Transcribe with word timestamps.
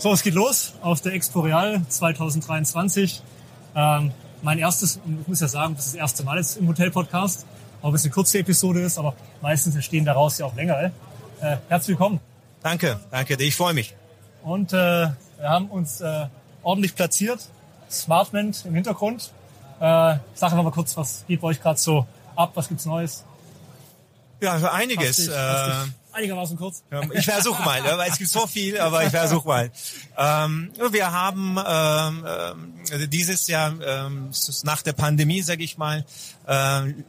So, 0.00 0.12
es 0.12 0.22
geht 0.22 0.34
los 0.34 0.74
auf 0.80 1.00
der 1.00 1.12
Expo 1.12 1.40
Real 1.40 1.82
2023. 1.88 3.20
Ähm, 3.74 4.12
mein 4.42 4.58
erstes, 4.60 5.00
ich 5.04 5.26
muss 5.26 5.40
ja 5.40 5.48
sagen, 5.48 5.74
das 5.74 5.86
ist 5.86 5.94
das 5.94 6.00
erste 6.00 6.22
Mal 6.22 6.38
jetzt 6.38 6.56
im 6.56 6.68
Hotel-Podcast. 6.68 7.46
Auch 7.82 7.88
wenn 7.88 7.96
es 7.96 8.04
eine 8.04 8.12
kurze 8.12 8.38
Episode 8.38 8.80
ist, 8.80 8.96
aber 8.96 9.16
meistens 9.42 9.74
entstehen 9.74 10.04
daraus 10.04 10.38
ja 10.38 10.46
auch 10.46 10.54
längere. 10.54 10.92
Äh, 11.40 11.56
herzlich 11.68 11.98
willkommen. 11.98 12.20
Danke, 12.62 13.00
danke, 13.10 13.42
ich 13.42 13.56
freue 13.56 13.74
mich. 13.74 13.96
Und 14.44 14.72
äh, 14.72 14.76
wir 14.76 15.16
haben 15.42 15.66
uns 15.66 16.00
äh, 16.00 16.26
ordentlich 16.62 16.94
platziert. 16.94 17.48
Smartment 17.90 18.66
im 18.66 18.76
Hintergrund. 18.76 19.32
Äh, 19.78 19.80
sage 19.80 20.22
einfach 20.52 20.62
mal 20.62 20.70
kurz, 20.70 20.96
was 20.96 21.24
geht 21.26 21.40
bei 21.40 21.48
euch 21.48 21.60
gerade 21.60 21.80
so 21.80 22.06
ab, 22.36 22.52
was 22.54 22.68
gibt's 22.68 22.86
Neues? 22.86 23.24
Ja, 24.40 24.60
für 24.60 24.70
einiges. 24.70 25.16
Dich, 25.16 25.28
äh, 25.28 25.72
einigermaßen 26.18 26.56
kurz. 26.56 26.82
Ich 27.12 27.24
versuche 27.24 27.62
mal, 27.62 27.82
weil 27.84 28.10
es 28.10 28.18
gibt 28.18 28.30
so 28.30 28.46
viel, 28.46 28.78
aber 28.78 29.04
ich 29.04 29.10
versuche 29.10 29.46
mal. 29.46 29.70
Ähm, 30.16 30.70
wir 30.90 31.12
haben 31.12 31.58
ähm, 31.66 32.24
äh, 32.90 33.08
dieses 33.08 33.46
Jahr 33.46 33.74
ähm, 33.80 34.30
nach 34.64 34.82
der 34.82 34.92
Pandemie, 34.92 35.42
sage 35.42 35.64
ich 35.64 35.78
mal, 35.78 36.04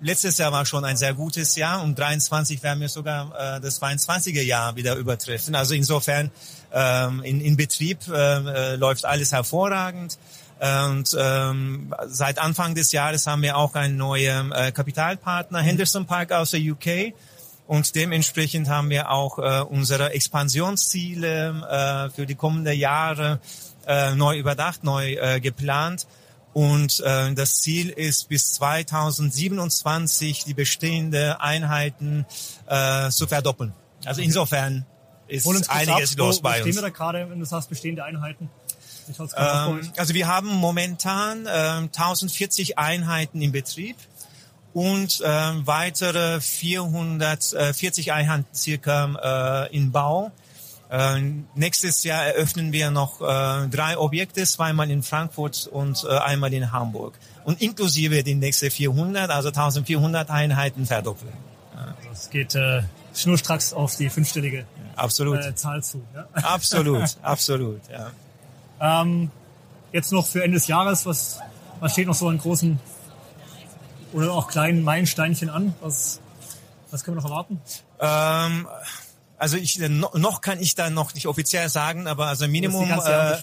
letztes 0.02 0.38
Jahr 0.38 0.52
war 0.52 0.66
schon 0.66 0.84
ein 0.84 0.98
sehr 0.98 1.14
gutes 1.14 1.56
Jahr 1.56 1.82
und 1.82 1.98
23 1.98 2.62
werden 2.62 2.82
wir 2.82 2.90
sogar 2.90 3.56
äh, 3.56 3.62
das 3.62 3.82
22er 3.82 4.42
Jahr 4.42 4.76
wieder 4.76 4.96
übertreffen. 4.96 5.56
Also 5.56 5.76
insofern 5.76 6.30
ähm, 6.74 7.24
in, 7.24 7.40
in 7.40 7.56
Betrieb 7.56 8.00
äh, 8.10 8.76
läuft 8.76 9.06
alles 9.06 9.32
hervorragend. 9.32 10.18
Und 10.60 11.16
ähm, 11.18 11.96
seit 12.08 12.38
Anfang 12.38 12.76
des 12.76 12.92
Jahres 12.92 13.28
haben 13.28 13.42
wir 13.44 13.56
auch 13.56 13.76
einen 13.76 13.96
neuen 13.96 14.52
äh, 14.52 14.74
Kapitalpartner, 14.74 15.60
Henderson 15.60 16.06
Park 16.06 16.34
aus 16.34 16.52
der 16.52 16.60
UK. 16.60 17.14
Und 17.70 17.94
dementsprechend 17.94 18.68
haben 18.68 18.90
wir 18.90 19.12
auch 19.12 19.38
äh, 19.38 19.62
unsere 19.62 20.14
Expansionsziele 20.14 22.10
äh, 22.10 22.10
für 22.10 22.26
die 22.26 22.34
kommenden 22.34 22.76
Jahre 22.76 23.40
äh, 23.86 24.16
neu 24.16 24.40
überdacht, 24.40 24.84
neu 24.84 25.14
äh, 25.14 25.40
geplant. 25.40 26.08
Und 26.54 27.00
äh, 27.02 27.32
das 27.36 27.62
Ziel 27.62 27.90
ist 27.90 28.28
bis 28.28 28.54
2027 28.54 30.46
die 30.46 30.56
bestehenden 30.56 31.34
Einheiten 31.34 32.26
äh, 32.66 33.12
zu 33.12 33.28
verdoppeln. 33.28 33.72
Also 34.04 34.22
insofern 34.22 34.88
ist 35.28 35.46
einiges 35.70 36.14
ab, 36.14 36.18
los 36.18 36.42
bei 36.42 36.50
wo 36.50 36.54
uns. 36.54 36.62
Stehen 36.62 36.74
wir 36.74 36.82
da 36.82 36.90
gerade, 36.90 37.30
wenn 37.30 37.38
du 37.38 37.46
sagst 37.46 37.70
bestehende 37.70 38.04
Einheiten? 38.04 38.50
Ähm, 39.38 39.92
also 39.96 40.16
wir 40.16 40.26
haben 40.26 40.48
momentan 40.48 41.46
äh, 41.46 41.50
1040 41.50 42.80
Einheiten 42.80 43.44
im 43.44 43.52
Betrieb 43.52 43.96
und 44.74 45.22
äh, 45.22 45.28
weitere 45.66 46.40
440 46.42 48.12
Einheiten 48.12 48.46
circa 48.54 49.68
äh, 49.68 49.76
in 49.76 49.92
Bau. 49.92 50.32
Äh, 50.90 51.22
nächstes 51.56 52.04
Jahr 52.04 52.26
eröffnen 52.26 52.72
wir 52.72 52.92
noch 52.92 53.22
äh, 53.22 53.68
drei 53.68 53.98
Objekte, 53.98 54.44
zweimal 54.44 54.90
in 54.90 55.04
Frankfurt 55.04 55.68
und 55.72 56.04
äh, 56.04 56.18
einmal 56.18 56.54
in 56.54 56.72
Hamburg. 56.72 57.18
Und 57.46 57.62
inklusive 57.62 58.24
die 58.24 58.36
nächsten 58.36 58.72
400, 58.72 59.30
also 59.30 59.50
1400 59.50 60.30
Einheiten 60.30 60.86
verdoppeln. 60.86 61.34
Ja. 61.76 61.96
Das 62.10 62.30
geht 62.30 62.56
äh, 62.56 62.84
schnurstracks 63.14 63.74
auf 63.74 63.96
die 63.96 64.10
fünfstellige 64.10 64.66
absolut. 64.96 65.40
Äh, 65.40 65.56
Zahl 65.56 65.84
zu. 65.84 66.02
Ja? 66.14 66.28
Absolut, 66.34 67.18
absolut. 67.22 67.82
Ja. 67.90 68.12
Ähm, 69.02 69.32
jetzt 69.92 70.12
noch 70.12 70.26
für 70.26 70.44
Ende 70.44 70.56
des 70.56 70.68
Jahres, 70.68 71.06
was, 71.06 71.40
was 71.80 71.94
steht 71.94 72.08
noch 72.08 72.16
so 72.16 72.28
an 72.28 72.38
großen 72.38 72.80
oder 74.14 74.34
auch 74.34 74.48
kleinen 74.48 74.84
Meilensteinchen 74.84 75.50
an? 75.50 75.74
Was, 75.82 76.20
was 76.92 77.04
können 77.04 77.18
wir 77.18 77.22
noch 77.22 77.30
erwarten? 77.30 77.62
Ähm, 78.00 78.68
also 79.40 79.56
ich 79.56 79.80
noch 79.80 80.42
kann 80.42 80.60
ich 80.60 80.76
da 80.76 80.90
noch 80.90 81.14
nicht 81.14 81.26
offiziell 81.26 81.70
sagen, 81.70 82.08
aber 82.08 82.28
also 82.28 82.46
Minimum 82.48 82.92
äh, 82.92 83.36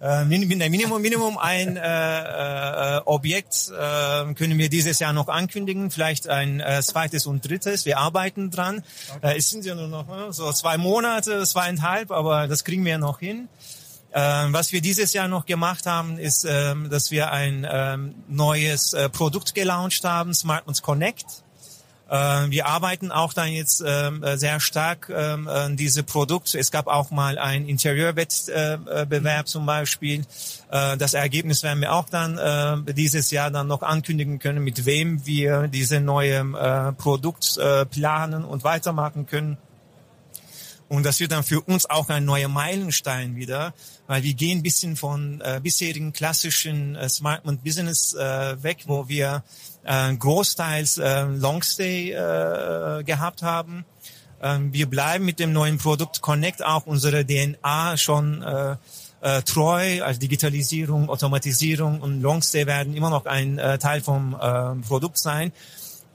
äh, 0.00 0.24
Minimum 0.26 1.00
Minimum 1.00 1.38
ein 1.38 1.78
äh, 1.78 2.96
äh, 2.98 3.00
Objekt 3.06 3.70
äh, 3.70 4.34
können 4.34 4.58
wir 4.58 4.68
dieses 4.68 4.98
Jahr 4.98 5.14
noch 5.14 5.28
ankündigen, 5.28 5.90
vielleicht 5.90 6.28
ein 6.28 6.60
äh, 6.60 6.82
zweites 6.82 7.26
und 7.26 7.48
drittes. 7.48 7.86
Wir 7.86 7.96
arbeiten 7.96 8.50
dran. 8.50 8.84
Okay. 9.16 9.32
Äh, 9.32 9.38
es 9.38 9.48
sind 9.48 9.64
ja 9.64 9.74
nur 9.74 9.88
noch 9.88 10.08
äh, 10.08 10.32
so 10.32 10.52
zwei 10.52 10.76
Monate, 10.76 11.42
zweieinhalb, 11.46 12.10
aber 12.10 12.46
das 12.46 12.62
kriegen 12.64 12.84
wir 12.84 12.98
noch 12.98 13.18
hin. 13.18 13.48
Ähm, 14.12 14.52
was 14.52 14.72
wir 14.72 14.80
dieses 14.80 15.12
Jahr 15.12 15.28
noch 15.28 15.44
gemacht 15.44 15.86
haben, 15.86 16.18
ist, 16.18 16.46
ähm, 16.48 16.88
dass 16.88 17.10
wir 17.10 17.30
ein 17.30 17.66
ähm, 17.70 18.14
neues 18.28 18.94
äh, 18.94 19.08
Produkt 19.08 19.54
gelauncht 19.54 20.02
haben, 20.04 20.32
Smartphones 20.32 20.80
Connect. 20.80 21.26
Äh, 22.08 22.14
wir 22.48 22.66
arbeiten 22.66 23.12
auch 23.12 23.34
dann 23.34 23.48
jetzt 23.48 23.84
ähm, 23.86 24.24
sehr 24.36 24.60
stark 24.60 25.10
an 25.10 25.76
diese 25.76 26.02
Produkt. 26.02 26.54
Es 26.54 26.70
gab 26.70 26.86
auch 26.86 27.10
mal 27.10 27.38
einen 27.38 27.68
Interieurwettbewerb 27.68 29.46
zum 29.46 29.66
Beispiel. 29.66 30.24
Äh, 30.70 30.96
das 30.96 31.12
Ergebnis 31.12 31.62
werden 31.62 31.80
wir 31.80 31.92
auch 31.92 32.08
dann 32.08 32.38
äh, 32.38 32.94
dieses 32.94 33.30
Jahr 33.30 33.50
dann 33.50 33.66
noch 33.66 33.82
ankündigen 33.82 34.38
können, 34.38 34.64
mit 34.64 34.86
wem 34.86 35.26
wir 35.26 35.68
diese 35.68 36.00
neue 36.00 36.38
äh, 36.38 36.92
Produkt 36.92 37.58
äh, 37.58 37.84
planen 37.84 38.44
und 38.44 38.64
weitermachen 38.64 39.26
können. 39.26 39.58
Und 40.88 41.04
das 41.04 41.20
wird 41.20 41.32
dann 41.32 41.44
für 41.44 41.60
uns 41.60 41.88
auch 41.88 42.08
ein 42.08 42.24
neuer 42.24 42.48
Meilenstein 42.48 43.36
wieder, 43.36 43.74
weil 44.06 44.22
wir 44.22 44.32
gehen 44.32 44.60
ein 44.60 44.62
bisschen 44.62 44.96
von 44.96 45.40
äh, 45.42 45.60
bisherigen 45.62 46.12
klassischen 46.12 46.96
äh, 46.96 47.08
Smartphone 47.08 47.58
Business 47.58 48.14
äh, 48.14 48.62
weg, 48.62 48.84
wo 48.86 49.08
wir 49.08 49.44
äh, 49.84 50.14
großteils 50.14 50.98
äh, 50.98 51.22
Longstay 51.24 52.12
äh, 52.12 53.04
gehabt 53.04 53.42
haben. 53.42 53.84
Ähm, 54.40 54.72
wir 54.72 54.88
bleiben 54.88 55.24
mit 55.24 55.40
dem 55.40 55.52
neuen 55.52 55.78
Produkt 55.78 56.22
Connect 56.22 56.64
auch 56.64 56.86
unsere 56.86 57.26
DNA 57.26 57.96
schon 57.96 58.42
äh, 58.42 58.76
äh, 59.20 59.42
treu, 59.42 60.02
also 60.02 60.20
Digitalisierung, 60.20 61.10
Automatisierung 61.10 62.00
und 62.00 62.22
Longstay 62.22 62.66
werden 62.66 62.94
immer 62.94 63.10
noch 63.10 63.26
ein 63.26 63.58
äh, 63.58 63.78
Teil 63.78 64.00
vom 64.00 64.34
äh, 64.34 64.74
Produkt 64.86 65.18
sein. 65.18 65.52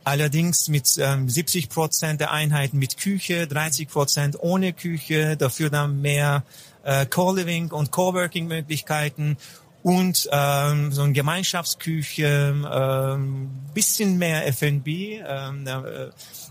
Allerdings 0.03 0.68
mit 0.68 0.97
ähm, 1.00 1.30
70 1.30 1.69
Prozent 1.69 2.19
der 2.19 2.31
Einheiten 2.31 2.78
mit 2.78 2.97
Küche, 2.97 3.47
30 3.47 3.88
Prozent 3.88 4.38
ohne 4.40 4.74
Küche, 4.74 5.38
dafür 5.38 5.69
dann 5.69 6.02
mehr 6.02 6.44
äh, 6.84 7.06
Co-Living 7.06 7.72
und 7.72 7.91
Co-Working-Möglichkeiten 7.91 9.38
und 9.81 10.30
ähm, 10.31 10.92
so 10.92 11.03
eine 11.03 11.13
Gemeinschaftsküche, 11.13 12.56
ähm, 12.72 13.50
bisschen 13.74 14.18
mehr 14.18 14.47
F&B, 14.47 15.19
ähm, 15.25 15.68
äh, 15.68 16.06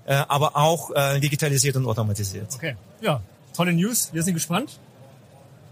äh, 0.04 0.14
aber 0.28 0.56
auch 0.56 0.90
äh, 0.90 1.18
digitalisiert 1.20 1.76
und 1.76 1.86
automatisiert. 1.86 2.48
Okay, 2.54 2.76
ja, 3.00 3.22
tolle 3.54 3.72
News. 3.72 4.10
Wir 4.12 4.22
sind 4.22 4.34
gespannt. 4.34 4.78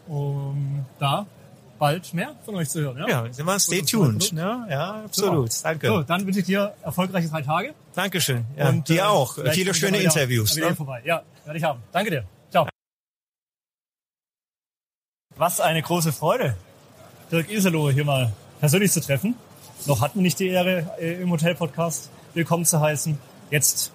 Um, 0.08 0.84
da 0.98 1.26
bald 1.80 2.14
mehr 2.14 2.36
von 2.44 2.54
euch 2.54 2.68
zu 2.68 2.80
hören. 2.80 2.98
Ja, 2.98 3.08
ja 3.08 3.32
sind 3.32 3.46
wir 3.46 3.58
stay 3.58 3.82
tuned. 3.82 4.32
Ne? 4.32 4.66
Ja, 4.70 5.02
absolut. 5.04 5.52
Super. 5.52 5.70
Danke. 5.70 5.86
So, 5.88 6.02
dann 6.02 6.26
wünsche 6.26 6.41
ich 6.41 6.46
dir 6.46 6.74
erfolgreiche 6.82 7.28
drei 7.28 7.42
Tage. 7.42 7.74
Dankeschön. 7.94 8.44
Ja, 8.56 8.68
und 8.68 8.88
dir 8.88 8.98
äh, 8.98 9.06
auch. 9.06 9.38
Viele 9.50 9.74
schöne 9.74 9.98
Interviews. 9.98 10.54
Wieder, 10.54 10.70
ne? 10.70 10.76
vorbei. 10.76 11.02
Ja, 11.04 11.22
werde 11.44 11.58
ich 11.58 11.64
haben. 11.64 11.82
Danke 11.90 12.10
dir. 12.10 12.24
Ciao. 12.50 12.69
Was 15.36 15.60
eine 15.60 15.82
große 15.82 16.12
Freude, 16.12 16.54
Dirk 17.32 17.50
Iselow 17.50 17.90
hier 17.90 18.04
mal 18.04 18.32
persönlich 18.60 18.92
zu 18.92 19.00
treffen. 19.00 19.34
Noch 19.86 20.02
hatten 20.02 20.19
wir 20.19 20.22
nicht 20.22 20.38
die 20.38 20.48
Ehre, 20.48 20.94
äh, 21.00 21.22
im 21.22 21.30
Hotel-Podcast 21.30 22.10
willkommen 22.34 22.66
zu 22.66 22.78
heißen. 22.80 23.19
Jetzt 23.50 23.90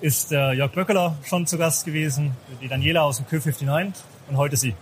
ist 0.00 0.30
der 0.30 0.54
Jörg 0.54 0.72
Böckeler 0.72 1.18
schon 1.24 1.46
zu 1.46 1.58
Gast 1.58 1.84
gewesen, 1.84 2.34
die 2.62 2.68
Daniela 2.68 3.02
aus 3.02 3.18
dem 3.18 3.26
Kö59 3.26 3.92
und 4.28 4.36
heute 4.38 4.56
sie. 4.56 4.74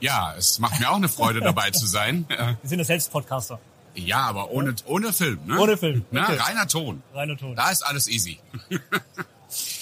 Ja, 0.00 0.34
es 0.36 0.58
macht 0.58 0.78
mir 0.80 0.90
auch 0.90 0.96
eine 0.96 1.08
Freude, 1.08 1.40
dabei 1.40 1.70
zu 1.70 1.86
sein. 1.86 2.26
Wir 2.28 2.56
sind 2.64 2.78
ja 2.78 2.84
selbst 2.84 3.10
Podcaster. 3.10 3.58
Ja, 3.94 4.22
aber 4.22 4.50
ohne, 4.50 4.74
ohne 4.86 5.12
Film, 5.12 5.38
ne? 5.46 5.58
Ohne 5.58 5.76
Film. 5.76 6.04
Na, 6.10 6.24
reiner 6.24 6.66
Ton. 6.66 7.02
Reiner 7.14 7.36
Ton. 7.36 7.54
Da 7.54 7.70
ist 7.70 7.82
alles 7.82 8.08
easy. 8.08 8.38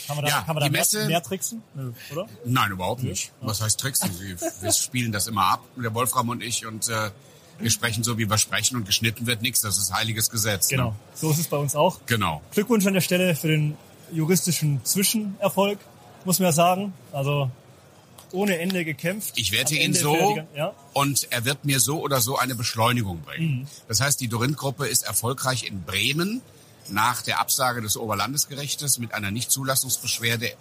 Kann 0.07 0.17
man 0.17 0.25
da, 0.27 0.31
ja, 0.31 0.43
kann 0.43 0.55
man 0.55 0.65
da 0.65 0.71
Messe, 0.71 0.99
mehr, 0.99 1.07
mehr 1.07 1.23
tricksen? 1.23 1.63
Oder? 2.11 2.27
Nein, 2.45 2.73
überhaupt 2.73 3.03
nicht. 3.03 3.33
Was 3.41 3.63
heißt 3.63 3.81
tricksen? 3.81 4.11
Wir, 4.21 4.37
wir 4.61 4.73
spielen 4.73 5.13
das 5.13 5.29
immer 5.29 5.47
ab, 5.47 5.65
der 5.77 5.95
Wolfram 5.95 6.29
und 6.29 6.43
ich, 6.43 6.67
und 6.67 6.89
äh, 6.89 7.11
wir 7.59 7.71
sprechen 7.71 8.03
so, 8.03 8.19
wie 8.19 8.29
wir 8.29 8.37
sprechen 8.37 8.77
und 8.77 8.85
geschnitten 8.85 9.27
wird 9.27 9.41
nichts. 9.41 9.61
Das 9.61 9.79
ist 9.79 9.93
heiliges 9.93 10.29
Gesetz. 10.29 10.71
Ne? 10.71 10.77
Genau, 10.77 10.91
ne? 10.91 10.97
so 11.15 11.31
ist 11.31 11.39
es 11.39 11.49
bei 11.49 11.57
uns 11.57 11.75
auch. 11.75 12.01
Genau. 12.07 12.43
Glückwunsch 12.51 12.87
an 12.87 12.95
der 12.95 13.01
Stelle 13.01 13.35
für 13.35 13.49
den 13.49 13.77
juristischen 14.11 14.85
Zwischenerfolg, 14.85 15.79
muss 16.25 16.39
man 16.39 16.47
ja 16.47 16.53
sagen. 16.53 16.93
Also 17.13 17.51
ohne 18.33 18.59
Ende 18.59 18.85
gekämpft. 18.85 19.35
Ich 19.37 19.53
werte 19.53 19.75
ihn 19.75 19.95
so 19.95 20.39
ja. 20.55 20.75
und 20.93 21.29
er 21.31 21.45
wird 21.45 21.65
mir 21.65 21.81
so 21.81 22.01
oder 22.01 22.21
so 22.21 22.37
eine 22.37 22.55
Beschleunigung 22.55 23.23
bringen. 23.23 23.61
Mhm. 23.61 23.67
Das 23.89 24.01
heißt, 24.01 24.21
die 24.21 24.29
Dorin-Gruppe 24.29 24.87
ist 24.87 25.03
erfolgreich 25.03 25.65
in 25.65 25.83
Bremen 25.83 26.43
nach 26.89 27.23
der 27.23 27.41
Absage 27.41 27.81
des 27.81 27.97
Oberlandesgerichtes 27.97 28.99
mit 28.99 29.15
einer 29.15 29.31
Nichtzulassungsbeschwerde 29.31 30.53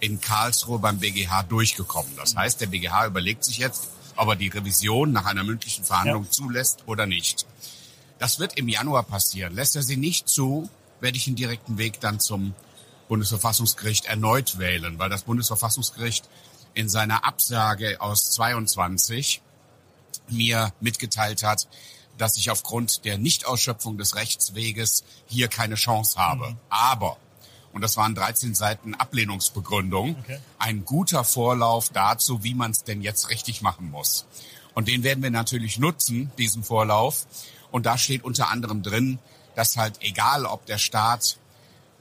in 0.00 0.20
Karlsruhe 0.20 0.78
beim 0.78 0.98
BGH 0.98 1.44
durchgekommen. 1.44 2.12
Das 2.16 2.34
mhm. 2.34 2.38
heißt, 2.38 2.60
der 2.60 2.66
BGH 2.66 3.06
überlegt 3.06 3.44
sich 3.44 3.58
jetzt, 3.58 3.88
ob 4.16 4.28
er 4.28 4.36
die 4.36 4.48
Revision 4.48 5.12
nach 5.12 5.26
einer 5.26 5.44
mündlichen 5.44 5.84
Verhandlung 5.84 6.24
ja. 6.24 6.30
zulässt 6.30 6.84
oder 6.86 7.06
nicht. 7.06 7.46
Das 8.18 8.38
wird 8.38 8.56
im 8.58 8.68
Januar 8.68 9.02
passieren. 9.02 9.54
Lässt 9.54 9.76
er 9.76 9.82
sie 9.82 9.96
nicht 9.96 10.28
zu, 10.28 10.70
werde 11.00 11.18
ich 11.18 11.24
den 11.24 11.36
direkten 11.36 11.78
Weg 11.78 12.00
dann 12.00 12.18
zum 12.18 12.54
Bundesverfassungsgericht 13.08 14.06
erneut 14.06 14.58
wählen, 14.58 14.98
weil 14.98 15.10
das 15.10 15.22
Bundesverfassungsgericht 15.22 16.28
in 16.76 16.88
seiner 16.90 17.24
Absage 17.24 18.00
aus 18.00 18.30
22 18.32 19.40
mir 20.28 20.72
mitgeteilt 20.80 21.42
hat, 21.42 21.68
dass 22.18 22.36
ich 22.36 22.50
aufgrund 22.50 23.04
der 23.04 23.18
Nichtausschöpfung 23.18 23.96
des 23.98 24.14
Rechtsweges 24.14 25.02
hier 25.26 25.48
keine 25.48 25.74
Chance 25.74 26.18
habe. 26.18 26.50
Mhm. 26.50 26.56
Aber, 26.68 27.16
und 27.72 27.80
das 27.80 27.96
waren 27.96 28.14
13 28.14 28.54
Seiten 28.54 28.94
Ablehnungsbegründung, 28.94 30.16
okay. 30.20 30.38
ein 30.58 30.84
guter 30.84 31.24
Vorlauf 31.24 31.88
dazu, 31.88 32.44
wie 32.44 32.54
man 32.54 32.72
es 32.72 32.84
denn 32.84 33.00
jetzt 33.00 33.30
richtig 33.30 33.62
machen 33.62 33.90
muss. 33.90 34.26
Und 34.74 34.88
den 34.88 35.02
werden 35.02 35.22
wir 35.22 35.30
natürlich 35.30 35.78
nutzen, 35.78 36.30
diesen 36.36 36.62
Vorlauf. 36.62 37.26
Und 37.70 37.86
da 37.86 37.96
steht 37.96 38.22
unter 38.22 38.50
anderem 38.50 38.82
drin, 38.82 39.18
dass 39.54 39.78
halt 39.78 40.02
egal, 40.02 40.44
ob 40.44 40.66
der 40.66 40.78
Staat 40.78 41.38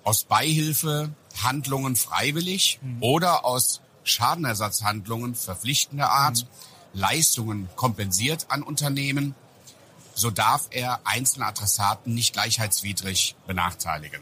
aus 0.03 0.25
Beihilfe 0.25 1.13
Handlungen 1.41 1.95
freiwillig 1.95 2.79
mhm. 2.81 3.01
oder 3.01 3.45
aus 3.45 3.81
Schadenersatzhandlungen 4.05 5.35
verpflichtender 5.35 6.09
Art 6.09 6.43
mhm. 6.43 6.99
Leistungen 6.99 7.69
kompensiert 7.75 8.45
an 8.49 8.63
Unternehmen, 8.63 9.35
so 10.13 10.31
darf 10.31 10.67
er 10.71 11.01
einzelne 11.03 11.45
Adressaten 11.45 12.13
nicht 12.13 12.33
gleichheitswidrig 12.33 13.35
benachteiligen. 13.45 14.21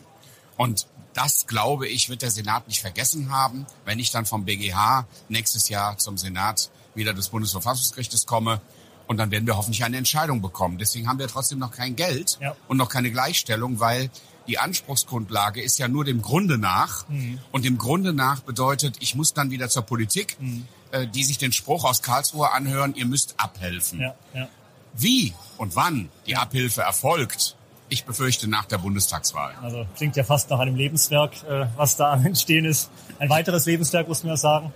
Und 0.58 0.88
das, 1.14 1.46
glaube 1.46 1.88
ich, 1.88 2.10
wird 2.10 2.24
der 2.24 2.32
Senat 2.32 2.68
nicht 2.68 2.82
vergessen 2.82 3.32
haben, 3.32 3.68
wenn 3.86 4.00
ich 4.00 4.10
dann 4.10 4.26
vom 4.26 4.46
BGH 4.46 5.06
nächstes 5.30 5.70
Jahr 5.70 5.98
zum 6.00 6.18
Senat 6.18 6.72
wieder 6.96 7.14
des 7.14 7.30
Bundesverfassungsgerichtes 7.30 8.26
komme. 8.26 8.62
Und 9.06 9.18
dann 9.18 9.30
werden 9.30 9.46
wir 9.46 9.58
hoffentlich 9.58 9.84
eine 9.84 9.98
Entscheidung 9.98 10.42
bekommen. 10.42 10.80
Deswegen 10.80 11.08
haben 11.08 11.20
wir 11.20 11.28
trotzdem 11.28 11.60
noch 11.60 11.72
kein 11.72 11.96
Geld 11.96 12.40
ja. 12.42 12.56
und 12.68 12.78
noch 12.78 12.90
keine 12.90 13.12
Gleichstellung, 13.12 13.80
weil 13.80 14.10
die 14.48 14.60
Anspruchsgrundlage 14.60 15.62
ist 15.62 15.80
ja 15.80 15.88
nur 15.88 16.06
dem 16.06 16.22
Grunde 16.22 16.58
nach. 16.58 17.08
Mhm. 17.08 17.40
Und 17.52 17.66
dem 17.66 17.78
Grunde 17.78 18.14
nach 18.14 18.42
bedeutet, 18.42 18.98
ich 19.00 19.16
muss 19.16 19.34
dann 19.34 19.52
wieder 19.52 19.70
zur 19.70 19.84
Politik, 19.84 20.38
mhm. 20.40 20.66
äh, 20.92 21.08
die 21.08 21.24
sich 21.24 21.38
den 21.38 21.52
Spruch 21.52 21.86
aus 21.86 22.02
Karlsruhe 22.02 22.52
anhören, 22.52 22.96
ihr 22.96 23.06
müsst 23.06 23.36
abhelfen. 23.38 24.02
Ja, 24.02 24.16
ja. 24.34 24.48
Wie 24.94 25.34
und 25.58 25.76
wann 25.76 26.10
die 26.28 26.36
Abhilfe 26.36 26.82
erfolgt, 26.82 27.56
ich 27.90 28.06
befürchte 28.06 28.48
nach 28.48 28.66
der 28.66 28.78
Bundestagswahl. 28.78 29.54
Also 29.62 29.86
klingt 29.96 30.16
ja 30.16 30.24
fast 30.24 30.50
nach 30.50 30.60
einem 30.60 30.76
Lebenswerk, 30.76 31.32
äh, 31.44 31.68
was 31.76 31.96
da 31.96 32.14
am 32.14 32.26
Entstehen 32.26 32.66
ist. 32.66 32.90
Ein 33.20 33.30
weiteres 33.30 33.66
Lebenswerk, 33.66 34.08
muss 34.08 34.24
man 34.24 34.32
ja 34.32 34.38
sagen. 34.38 34.74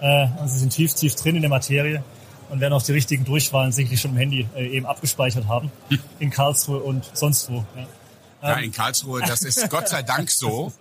Äh, 0.00 0.28
und 0.40 0.48
Sie 0.48 0.58
sind 0.58 0.70
tief, 0.70 0.94
tief 0.94 1.14
drin 1.14 1.36
in 1.36 1.42
der 1.42 1.50
Materie 1.50 2.02
und 2.48 2.60
werden 2.60 2.72
auch 2.72 2.82
die 2.82 2.92
richtigen 2.92 3.24
Durchwahlen 3.24 3.72
sicherlich 3.72 4.00
schon 4.00 4.12
im 4.12 4.16
Handy 4.16 4.46
äh, 4.54 4.66
eben 4.68 4.86
abgespeichert 4.86 5.46
haben. 5.46 5.70
Hm. 5.88 5.98
In 6.18 6.30
Karlsruhe 6.30 6.78
und 6.78 7.08
sonst 7.14 7.50
wo. 7.50 7.64
Ja. 7.76 7.86
Ja, 8.42 8.54
in 8.54 8.72
Karlsruhe, 8.72 9.20
das 9.20 9.42
ist 9.42 9.68
Gott 9.70 9.88
sei 9.88 10.02
Dank 10.02 10.30
so, 10.30 10.72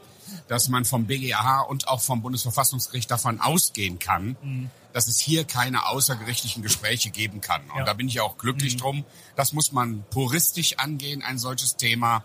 dass 0.48 0.70
man 0.70 0.86
vom 0.86 1.06
BGH 1.06 1.62
und 1.62 1.88
auch 1.88 2.02
vom 2.02 2.22
Bundesverfassungsgericht 2.22 3.10
davon 3.10 3.42
ausgehen 3.42 4.00
kann, 4.00 4.38
mhm. 4.42 4.70
dass 4.94 5.08
es 5.08 5.20
hier 5.20 5.44
keine 5.44 5.88
außergerichtlichen 5.88 6.64
Gespräche 6.64 7.10
geben 7.10 7.42
kann. 7.42 7.62
Und 7.72 7.80
ja. 7.80 7.86
da 7.86 7.94
bin 7.94 8.08
ich 8.08 8.22
auch 8.22 8.38
glücklich 8.38 8.76
mhm. 8.76 8.80
drum. 8.80 9.06
Das 9.36 9.54
muss 9.54 9.72
man 9.72 10.04
puristisch 10.10 10.78
angehen, 10.78 11.22
ein 11.22 11.38
solches 11.38 11.76
Thema. 11.76 12.24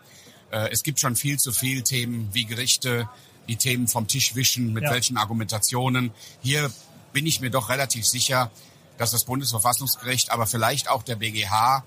Äh, 0.51 0.71
es 0.71 0.83
gibt 0.83 1.01
schon 1.01 1.17
viel 1.17 1.39
zu 1.39 1.53
viel 1.53 1.83
Themen 1.83 2.29
wie 2.33 2.45
Gerichte, 2.45 3.09
die 3.49 3.57
Themen 3.57 3.89
vom 3.89 4.07
Tisch 4.07 4.35
wischen, 4.35 4.73
mit 4.73 4.85
ja. 4.85 4.91
welchen 4.91 5.17
Argumentationen. 5.17 6.13
Hier 6.43 6.71
bin 7.13 7.27
ich 7.27 7.41
mir 7.41 7.51
doch 7.51 7.69
relativ 7.69 8.07
sicher, 8.07 8.51
dass 8.97 9.11
das 9.11 9.25
Bundesverfassungsgericht, 9.25 10.31
aber 10.31 10.47
vielleicht 10.47 10.89
auch 10.89 11.03
der 11.03 11.17
BGH 11.17 11.85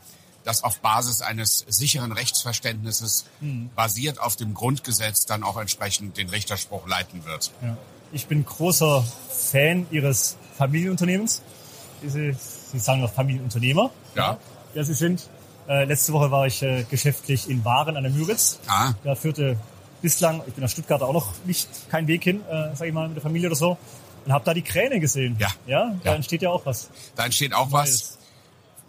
das 0.48 0.64
auf 0.64 0.80
Basis 0.80 1.22
eines 1.22 1.66
sicheren 1.68 2.12
Rechtsverständnisses 2.12 3.26
mhm. 3.42 3.70
basiert 3.76 4.20
auf 4.20 4.38
dem 4.38 4.54
Grundgesetz 4.54 5.26
dann 5.26 5.44
auch 5.44 5.58
entsprechend 5.58 6.18
den 6.18 6.30
Richterspruch 6.30 6.88
leiten 6.88 7.26
wird. 7.26 7.52
Ja. 7.62 7.78
Ich 8.14 8.28
bin 8.28 8.46
großer 8.46 9.04
Fan 9.30 9.86
Ihres 9.92 10.38
Familienunternehmens. 10.58 11.42
Sie, 12.02 12.34
Sie 12.72 12.80
sagen 12.80 13.04
auch 13.04 13.12
Familienunternehmer. 13.12 13.92
Ja. 14.16 14.38
Ja, 14.74 14.84
Sie 14.84 14.94
sind. 14.94 15.28
Äh, 15.68 15.84
letzte 15.84 16.14
Woche 16.14 16.32
war 16.32 16.48
ich 16.48 16.64
äh, 16.64 16.86
geschäftlich 16.90 17.50
in 17.50 17.66
Waren 17.66 17.98
an 17.98 18.04
der 18.04 18.12
Müritz. 18.12 18.60
Ah. 18.68 18.94
Da 19.04 19.16
führte 19.16 19.58
bislang, 20.02 20.42
ich 20.48 20.54
bin 20.54 20.64
nach 20.64 20.70
Stuttgart 20.70 21.02
auch 21.02 21.12
noch 21.12 21.34
nicht 21.46 21.68
kein 21.90 22.08
Weg 22.08 22.24
hin, 22.24 22.42
äh, 22.48 22.74
sage 22.74 22.88
ich 22.88 22.94
mal, 22.94 23.08
mit 23.10 23.18
der 23.18 23.24
Familie 23.24 23.50
oder 23.50 23.58
so. 23.58 23.78
Und 24.26 24.32
habe 24.32 24.46
da 24.46 24.54
die 24.54 24.62
Kräne 24.62 25.02
gesehen. 25.02 25.36
Ja. 25.40 25.50
Ja, 25.66 25.96
da 26.04 26.12
ja. 26.12 26.16
entsteht 26.16 26.42
ja 26.42 26.52
auch 26.52 26.66
was. 26.66 26.90
Da 27.16 27.26
entsteht 27.26 27.54
auch 27.54 27.72
was 27.72 28.17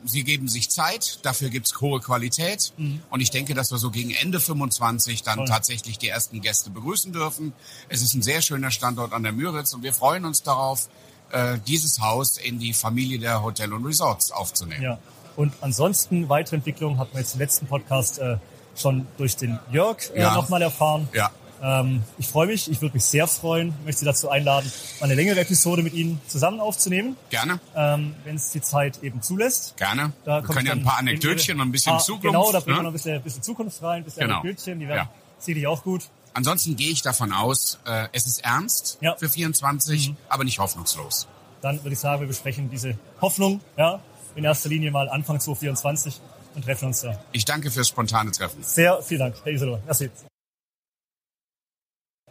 sie 0.04 0.24
geben 0.24 0.48
sich 0.48 0.70
Zeit, 0.70 1.20
dafür 1.22 1.50
gibt's 1.50 1.80
hohe 1.80 2.00
Qualität. 2.00 2.72
Mhm. 2.76 3.02
Und 3.10 3.20
ich 3.20 3.30
denke, 3.30 3.54
dass 3.54 3.70
wir 3.70 3.78
so 3.78 3.90
gegen 3.90 4.10
Ende 4.10 4.40
25 4.40 5.22
dann 5.22 5.36
Voll. 5.36 5.46
tatsächlich 5.46 5.98
die 5.98 6.08
ersten 6.08 6.40
Gäste 6.40 6.70
begrüßen 6.70 7.12
dürfen. 7.12 7.52
Es 7.88 8.02
ist 8.02 8.14
ein 8.14 8.22
sehr 8.22 8.42
schöner 8.42 8.70
Standort 8.70 9.12
an 9.12 9.22
der 9.22 9.32
Müritz 9.32 9.72
und 9.74 9.82
wir 9.82 9.92
freuen 9.92 10.24
uns 10.24 10.42
darauf, 10.42 10.88
äh, 11.30 11.58
dieses 11.66 12.00
Haus 12.00 12.38
in 12.38 12.58
die 12.58 12.72
Familie 12.72 13.18
der 13.18 13.42
Hotel 13.42 13.72
und 13.72 13.84
Resorts 13.84 14.30
aufzunehmen. 14.30 14.82
Ja. 14.82 14.98
Und 15.36 15.52
ansonsten 15.60 16.28
weitere 16.28 16.56
Entwicklungen 16.56 16.98
hat 16.98 17.12
man 17.12 17.22
jetzt 17.22 17.34
im 17.34 17.40
letzten 17.40 17.66
Podcast 17.66 18.18
äh, 18.18 18.38
schon 18.74 19.06
durch 19.18 19.36
den 19.36 19.58
Jörg 19.70 19.98
äh, 20.14 20.20
ja. 20.20 20.34
nochmal 20.34 20.62
erfahren. 20.62 21.08
Ja. 21.12 21.30
Ähm, 21.62 22.02
ich 22.18 22.28
freue 22.28 22.46
mich, 22.46 22.70
ich 22.70 22.80
würde 22.80 22.94
mich 22.94 23.04
sehr 23.04 23.26
freuen, 23.26 23.74
möchte 23.84 24.00
Sie 24.00 24.04
dazu 24.04 24.28
einladen, 24.30 24.70
mal 25.00 25.06
eine 25.06 25.14
längere 25.14 25.40
Episode 25.40 25.82
mit 25.82 25.94
Ihnen 25.94 26.20
zusammen 26.26 26.60
aufzunehmen. 26.60 27.16
Gerne. 27.30 27.60
Ähm, 27.74 28.14
Wenn 28.24 28.36
es 28.36 28.50
die 28.50 28.60
Zeit 28.60 29.02
eben 29.02 29.22
zulässt. 29.22 29.76
Gerne. 29.76 30.12
Da 30.24 30.42
wir 30.42 30.54
können 30.54 30.66
ja 30.66 30.72
ein 30.72 30.82
paar 30.82 30.98
Anekdötchen 30.98 31.60
und 31.60 31.68
ein 31.68 31.72
bisschen 31.72 31.92
paar, 31.92 32.00
Zukunft. 32.00 32.26
Genau, 32.26 32.52
da 32.52 32.60
bringen 32.60 32.76
ne? 32.76 32.78
wir 32.78 32.82
noch 32.84 32.90
ein 32.90 32.92
bisschen, 32.92 33.14
ein 33.14 33.22
bisschen, 33.22 33.42
Zukunft 33.42 33.82
rein, 33.82 34.02
ein 34.02 34.04
bisschen 34.04 34.22
genau. 34.22 34.40
Anekdötchen, 34.40 34.78
die 34.78 34.88
werden 34.88 35.08
ja. 35.08 35.10
sicherlich 35.38 35.66
auch 35.66 35.82
gut. 35.82 36.04
Ansonsten 36.34 36.76
gehe 36.76 36.90
ich 36.90 37.02
davon 37.02 37.32
aus, 37.32 37.78
äh, 37.86 38.06
es 38.12 38.26
ist 38.26 38.44
ernst 38.44 38.98
ja. 39.00 39.16
für 39.16 39.28
24, 39.28 40.10
mhm. 40.10 40.16
aber 40.28 40.44
nicht 40.44 40.58
hoffnungslos. 40.58 41.26
Dann 41.60 41.82
würde 41.82 41.94
ich 41.94 41.98
sagen, 41.98 42.20
wir 42.20 42.28
besprechen 42.28 42.70
diese 42.70 42.96
Hoffnung, 43.20 43.60
ja, 43.76 44.00
in 44.36 44.44
erster 44.44 44.68
Linie 44.68 44.92
mal 44.92 45.08
Anfang 45.08 45.40
2024 45.40 46.20
und 46.54 46.64
treffen 46.64 46.86
uns 46.86 47.00
da. 47.00 47.18
Ich 47.32 47.44
danke 47.44 47.70
fürs 47.70 47.88
spontane 47.88 48.30
Treffen. 48.30 48.62
Sehr 48.62 49.02
vielen 49.02 49.20
Dank, 49.20 49.36
Herr 49.42 49.52
Isidor. 49.52 49.80
Merci. 49.84 50.10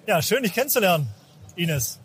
Ja, 0.08 0.22
schön, 0.22 0.42
dich 0.42 0.54
kennenzulernen, 0.54 1.06
Ines. 1.58 2.00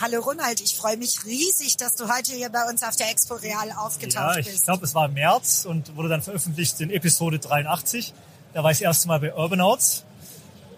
Hallo 0.00 0.18
Ronald, 0.20 0.60
ich 0.60 0.74
freue 0.74 0.96
mich 0.96 1.24
riesig, 1.24 1.76
dass 1.76 1.94
du 1.94 2.12
heute 2.12 2.32
hier 2.32 2.50
bei 2.50 2.68
uns 2.68 2.82
auf 2.82 2.96
der 2.96 3.08
Expo 3.08 3.34
Real 3.34 3.70
aufgetaucht 3.70 4.34
bist. 4.34 4.48
Ja, 4.48 4.54
ich 4.56 4.62
glaube, 4.62 4.84
es 4.84 4.96
war 4.96 5.06
im 5.06 5.14
März 5.14 5.64
und 5.64 5.94
wurde 5.94 6.08
dann 6.08 6.22
veröffentlicht 6.22 6.80
in 6.80 6.90
Episode 6.90 7.38
83. 7.38 8.12
Da 8.52 8.64
war 8.64 8.72
ich 8.72 8.78
das 8.78 8.82
erste 8.82 9.06
Mal 9.06 9.20
bei 9.20 9.32
Urbanouts. 9.32 10.02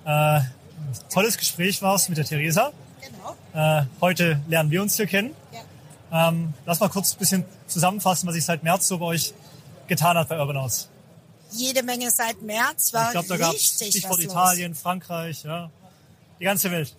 Äh, 0.04 0.40
tolles 1.10 1.38
Gespräch 1.38 1.80
war 1.80 1.94
es 1.94 2.10
mit 2.10 2.18
der 2.18 2.26
Theresa. 2.26 2.72
Genau. 3.00 3.34
Äh, 3.54 3.86
heute 4.02 4.38
lernen 4.46 4.70
wir 4.70 4.82
uns 4.82 4.94
hier 4.96 5.06
kennen. 5.06 5.34
Ja. 6.12 6.28
Ähm, 6.28 6.52
lass 6.66 6.80
mal 6.80 6.90
kurz 6.90 7.14
ein 7.14 7.18
bisschen 7.18 7.44
zusammenfassen, 7.66 8.26
was 8.26 8.34
sich 8.34 8.44
seit 8.44 8.62
März 8.62 8.88
so 8.88 8.98
bei 8.98 9.06
euch 9.06 9.32
getan 9.86 10.18
hat 10.18 10.28
bei 10.28 10.38
Urbanouts. 10.38 10.90
Jede 11.50 11.82
Menge 11.82 12.10
seit 12.10 12.42
März 12.42 12.92
war 12.92 13.06
Ich 13.06 13.12
glaube, 13.12 13.28
da 13.28 13.36
gab 13.38 13.54
es 13.54 13.64
Stichwort 13.64 14.20
Italien, 14.20 14.74
Frankreich, 14.74 15.44
ja. 15.44 15.70
Die 16.40 16.44
ganze 16.44 16.70
Welt. 16.70 16.94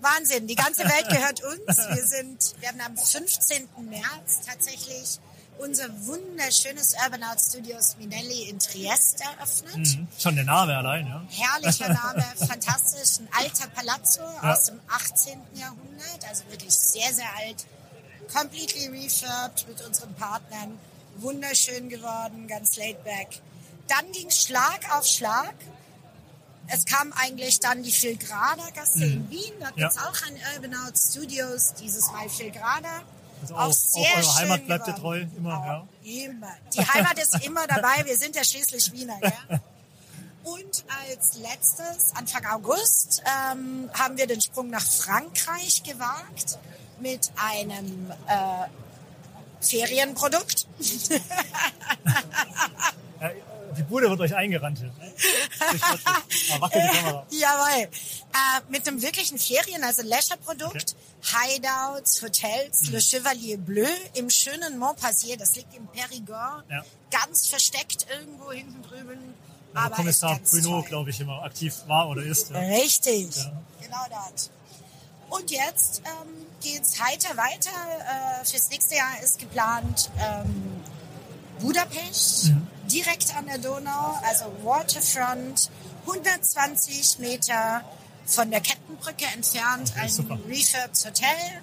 Wahnsinn, 0.00 0.46
die 0.46 0.56
ganze 0.56 0.84
Welt 0.84 1.08
gehört 1.08 1.42
uns. 1.44 1.76
Wir 1.76 2.06
sind, 2.06 2.54
wir 2.60 2.68
haben 2.68 2.80
am 2.80 2.96
15. 2.96 3.68
März 3.88 4.40
tatsächlich 4.46 5.20
unser 5.58 5.88
wunderschönes 6.06 6.94
Urban 7.04 7.22
Art 7.22 7.40
Studios 7.40 7.96
Minelli 7.98 8.48
in 8.48 8.58
Trieste 8.58 9.22
eröffnet. 9.22 9.76
Mhm. 9.76 10.08
Schon 10.18 10.34
der 10.34 10.44
Name 10.44 10.76
allein, 10.76 11.06
ja. 11.06 11.22
Herrlicher 11.30 11.88
Name, 11.92 12.24
fantastisch. 12.36 13.20
Ein 13.20 13.28
alter 13.44 13.68
Palazzo 13.68 14.22
ja. 14.42 14.52
aus 14.52 14.64
dem 14.64 14.80
18. 14.88 15.40
Jahrhundert, 15.54 16.28
also 16.28 16.42
wirklich 16.50 16.74
sehr, 16.74 17.12
sehr 17.12 17.28
alt. 17.36 17.64
Completely 18.34 18.88
refurbed 18.88 19.68
mit 19.68 19.80
unseren 19.82 20.14
Partnern. 20.14 20.78
Wunderschön 21.16 21.88
geworden, 21.88 22.48
ganz 22.48 22.76
laid 22.76 23.04
back. 23.04 23.28
Dann 23.86 24.10
ging 24.12 24.30
Schlag 24.30 24.80
auf 24.96 25.06
Schlag 25.06 25.54
es 26.68 26.84
kam 26.84 27.12
eigentlich 27.12 27.60
dann 27.60 27.82
die 27.82 27.92
Filgrada 27.92 28.68
Gasse 28.74 28.98
mhm. 28.98 29.12
in 29.12 29.30
Wien. 29.30 29.52
Da 29.60 29.70
gibt 29.70 29.90
es 29.90 29.96
ja. 29.96 30.02
auch 30.02 30.26
ein 30.26 30.36
Urban 30.54 30.74
Out 30.86 30.98
Studios, 30.98 31.74
dieses 31.74 32.10
Mal 32.12 32.28
Filgrada. 32.28 33.02
Also 33.42 33.54
auch, 33.54 33.60
auch 33.60 33.72
sehr 33.72 34.02
auch 34.02 34.16
eure 34.16 34.34
Heimat 34.36 34.66
bleibt 34.66 34.88
ihr 34.88 34.94
treu, 34.94 35.26
immer, 35.36 35.50
ja. 35.50 35.86
Immer. 36.24 36.54
Die 36.74 36.80
Heimat 36.80 37.18
ist 37.18 37.44
immer 37.44 37.66
dabei, 37.66 38.04
wir 38.04 38.16
sind 38.16 38.36
ja 38.36 38.44
schließlich 38.44 38.92
Wiener, 38.92 39.18
ja. 39.22 39.60
Und 40.44 40.84
als 41.06 41.36
letztes, 41.36 42.16
Anfang 42.16 42.44
August, 42.46 43.22
ähm, 43.24 43.88
haben 43.94 44.16
wir 44.16 44.26
den 44.26 44.40
Sprung 44.40 44.70
nach 44.70 44.84
Frankreich 44.84 45.84
gewagt 45.84 46.58
mit 47.00 47.30
einem 47.36 48.10
äh, 48.26 48.66
Ferienprodukt. 49.60 50.66
die 53.76 53.82
Bude 53.82 54.08
wird 54.10 54.20
euch 54.20 54.34
eingerannt. 54.34 54.80
Ne? 54.80 54.92
ah, 56.04 56.60
wackelt 56.60 56.84
die 56.84 56.96
Kamera. 56.96 57.26
Jawohl. 57.30 57.82
Äh, 57.82 58.60
mit 58.68 58.86
einem 58.86 59.02
wirklichen 59.02 59.38
Ferien, 59.38 59.82
also 59.84 60.02
Leisure-Produkt. 60.02 60.96
Okay. 61.20 61.56
Hideouts, 61.56 62.22
Hotels, 62.22 62.82
mhm. 62.82 62.92
Le 62.92 63.00
Chevalier 63.00 63.58
Bleu 63.58 63.86
im 64.14 64.30
schönen 64.30 64.78
Montpassier. 64.78 65.36
Das 65.36 65.54
liegt 65.56 65.74
im 65.74 65.88
Périgord. 65.88 66.64
Ja. 66.70 66.84
Ganz 67.10 67.48
versteckt 67.48 68.06
irgendwo 68.10 68.52
hinten 68.52 68.82
drüben. 68.82 69.34
Ja, 69.74 69.80
aber 69.80 69.96
Kommissar 69.96 70.38
Bruno, 70.38 70.82
glaube 70.82 71.10
ich, 71.10 71.20
immer 71.20 71.42
aktiv 71.42 71.74
war 71.86 72.08
oder 72.08 72.22
ist. 72.22 72.50
Ja. 72.50 72.58
Richtig. 72.58 73.34
Ja. 73.36 73.52
Genau 73.80 74.04
das. 74.10 74.50
Und 75.30 75.50
jetzt 75.50 76.02
ähm, 76.04 76.46
es 76.64 77.00
heiter 77.00 77.36
weiter. 77.36 77.70
Äh, 78.40 78.44
fürs 78.44 78.68
nächste 78.70 78.96
Jahr 78.96 79.22
ist 79.22 79.38
geplant, 79.38 80.10
ähm, 80.18 80.82
Budapest, 81.60 82.46
mhm. 82.46 82.66
Direkt 82.92 83.34
an 83.36 83.46
der 83.46 83.58
Donau, 83.58 84.18
also 84.22 84.44
Waterfront, 84.62 85.70
120 86.06 87.18
Meter 87.18 87.82
von 88.26 88.50
der 88.50 88.60
Kettenbrücke 88.60 89.24
entfernt, 89.34 89.92
ein 89.96 90.08
super. 90.08 90.38
Refurbs 90.48 91.06
Hotel 91.06 91.62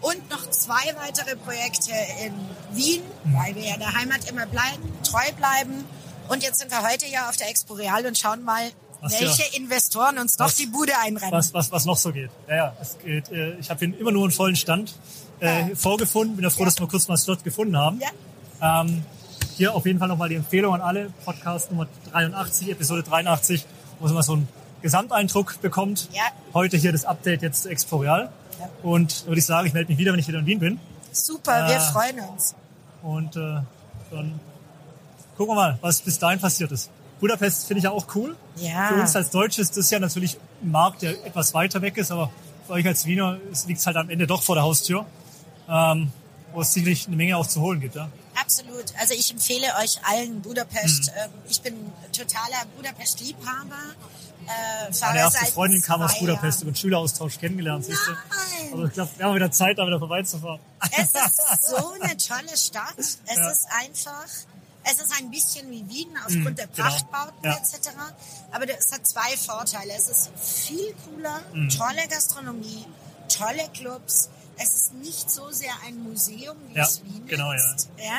und 0.00 0.30
noch 0.30 0.48
zwei 0.50 0.94
weitere 0.96 1.36
Projekte 1.36 1.92
in 2.24 2.32
Wien, 2.72 3.02
mhm. 3.24 3.36
weil 3.36 3.54
wir 3.54 3.64
ja 3.64 3.76
der 3.76 3.94
Heimat 3.94 4.28
immer 4.28 4.46
bleiben, 4.46 4.92
treu 5.04 5.32
bleiben. 5.36 5.84
Und 6.28 6.42
jetzt 6.42 6.60
sind 6.60 6.70
wir 6.70 6.82
heute 6.82 7.06
ja 7.06 7.28
auf 7.28 7.36
der 7.36 7.48
Expo 7.50 7.74
Real 7.74 8.06
und 8.06 8.16
schauen 8.16 8.42
mal, 8.44 8.70
was 9.00 9.20
welche 9.20 9.42
ja, 9.42 9.58
Investoren 9.58 10.18
uns 10.18 10.38
noch 10.38 10.52
die 10.52 10.66
Bude 10.66 10.92
einrennen. 10.98 11.32
Was, 11.32 11.52
was, 11.54 11.72
was 11.72 11.84
noch 11.86 11.96
so 11.96 12.12
geht. 12.12 12.30
Ja, 12.48 12.56
ja, 12.56 12.76
es 12.80 12.98
geht. 12.98 13.30
Äh, 13.30 13.58
ich 13.58 13.70
habe 13.70 13.84
immer 13.84 14.12
nur 14.12 14.24
einen 14.24 14.32
vollen 14.32 14.56
Stand 14.56 14.94
äh, 15.40 15.70
ja. 15.70 15.74
vorgefunden. 15.74 16.36
Bin 16.36 16.44
ja 16.44 16.50
froh, 16.50 16.64
dass 16.64 16.78
wir 16.78 16.86
kurz 16.86 17.08
mal 17.08 17.14
einen 17.14 17.22
Slot 17.22 17.42
gefunden 17.42 17.76
haben. 17.76 18.00
Ja. 18.00 18.82
Ähm, 18.82 19.04
hier 19.60 19.74
auf 19.74 19.84
jeden 19.84 19.98
Fall 19.98 20.08
nochmal 20.08 20.30
die 20.30 20.36
Empfehlung 20.36 20.72
an 20.72 20.80
alle. 20.80 21.10
Podcast 21.22 21.70
Nummer 21.70 21.86
83, 22.12 22.70
Episode 22.70 23.02
83, 23.02 23.66
wo 23.98 24.08
man 24.08 24.22
so 24.22 24.32
einen 24.32 24.48
Gesamteindruck 24.80 25.60
bekommt. 25.60 26.08
Ja. 26.14 26.22
Heute 26.54 26.78
hier 26.78 26.92
das 26.92 27.04
Update 27.04 27.42
jetzt 27.42 27.66
Explorial. 27.66 28.32
Ja. 28.58 28.70
Und 28.82 29.26
würde 29.26 29.38
ich 29.38 29.44
sagen, 29.44 29.66
ich 29.66 29.74
melde 29.74 29.90
mich 29.90 29.98
wieder, 29.98 30.12
wenn 30.12 30.18
ich 30.18 30.28
wieder 30.28 30.38
in 30.38 30.46
Wien 30.46 30.60
bin. 30.60 30.80
Super, 31.12 31.66
äh, 31.66 31.72
wir 31.72 31.80
freuen 31.80 32.20
uns. 32.20 32.54
Und 33.02 33.36
äh, 33.36 33.60
dann 34.10 34.40
gucken 35.36 35.54
wir 35.54 35.56
mal, 35.56 35.78
was 35.82 36.00
bis 36.00 36.18
dahin 36.18 36.40
passiert 36.40 36.72
ist. 36.72 36.90
Budapest 37.20 37.66
finde 37.66 37.80
ich 37.80 37.84
ja 37.84 37.90
auch 37.90 38.06
cool. 38.14 38.36
Ja. 38.56 38.88
Für 38.88 38.94
uns 38.94 39.14
als 39.14 39.28
Deutsche 39.28 39.60
ist 39.60 39.76
das 39.76 39.90
ja 39.90 39.98
natürlich 39.98 40.38
ein 40.62 40.70
Markt, 40.70 41.02
der 41.02 41.10
etwas 41.26 41.52
weiter 41.52 41.82
weg 41.82 41.98
ist, 41.98 42.10
aber 42.10 42.30
für 42.66 42.72
euch 42.72 42.86
als 42.86 43.04
Wiener 43.04 43.36
liegt 43.66 43.80
es 43.80 43.86
halt 43.86 43.98
am 43.98 44.08
Ende 44.08 44.26
doch 44.26 44.42
vor 44.42 44.54
der 44.54 44.64
Haustür, 44.64 45.04
ähm, 45.68 46.10
wo 46.54 46.62
es 46.62 46.72
sicherlich 46.72 47.08
eine 47.08 47.16
Menge 47.16 47.36
auch 47.36 47.46
zu 47.46 47.60
holen 47.60 47.80
gibt. 47.80 47.96
Ja? 47.96 48.08
Absolut. 48.50 48.84
Also 48.98 49.14
ich 49.14 49.30
empfehle 49.30 49.66
euch 49.80 49.98
allen 50.04 50.42
Budapest. 50.42 51.12
Mhm. 51.12 51.18
Ähm, 51.24 51.30
ich 51.48 51.60
bin 51.62 51.74
totaler 52.12 52.64
Budapest-Liebhaber. 52.76 53.94
Äh, 54.46 54.92
Meine 55.00 55.18
erste 55.20 55.46
Freundin 55.46 55.82
kam 55.82 56.02
aus 56.02 56.18
Budapest 56.18 56.62
über 56.62 56.72
den 56.72 56.76
Schüleraustausch 56.76 57.38
kennengelernt. 57.38 57.86
Nein. 57.88 58.72
Also 58.72 58.86
ich 58.86 58.92
glaube, 58.92 59.10
wir 59.16 59.26
haben 59.26 59.34
wieder 59.36 59.50
Zeit, 59.52 59.78
da 59.78 59.86
wieder 59.86 59.98
vorbeizufahren. 59.98 60.60
Es 60.90 61.10
ist 61.14 61.62
so 61.68 61.92
eine 62.00 62.16
tolle 62.16 62.56
Stadt. 62.56 62.98
Es 62.98 63.18
ja. 63.36 63.50
ist 63.50 63.66
einfach 63.78 64.26
es 64.82 64.94
ist 64.94 65.12
ein 65.18 65.30
bisschen 65.30 65.70
wie 65.70 65.86
Wien 65.88 66.08
aufgrund 66.16 66.52
mm, 66.52 66.54
der 66.54 66.66
genau. 66.68 66.88
Prachtbauten 66.88 67.42
genau. 67.42 67.54
ja. 67.54 67.60
etc. 67.60 67.90
Aber 68.50 68.64
es 68.66 68.90
hat 68.90 69.06
zwei 69.06 69.36
Vorteile. 69.36 69.92
Es 69.94 70.08
ist 70.08 70.30
viel 70.36 70.94
cooler, 71.04 71.40
mm. 71.52 71.68
tolle 71.68 72.08
Gastronomie, 72.08 72.86
tolle 73.28 73.68
Clubs. 73.74 74.30
Es 74.62 74.74
ist 74.74 74.94
nicht 74.94 75.30
so 75.30 75.50
sehr 75.50 75.72
ein 75.86 76.02
Museum, 76.02 76.56
wie 76.68 76.76
ja, 76.76 76.82
es 76.82 77.02
Wien 77.02 77.26
genau, 77.26 77.52
ist. 77.52 77.88
Ja. 77.96 78.04
ja. 78.04 78.18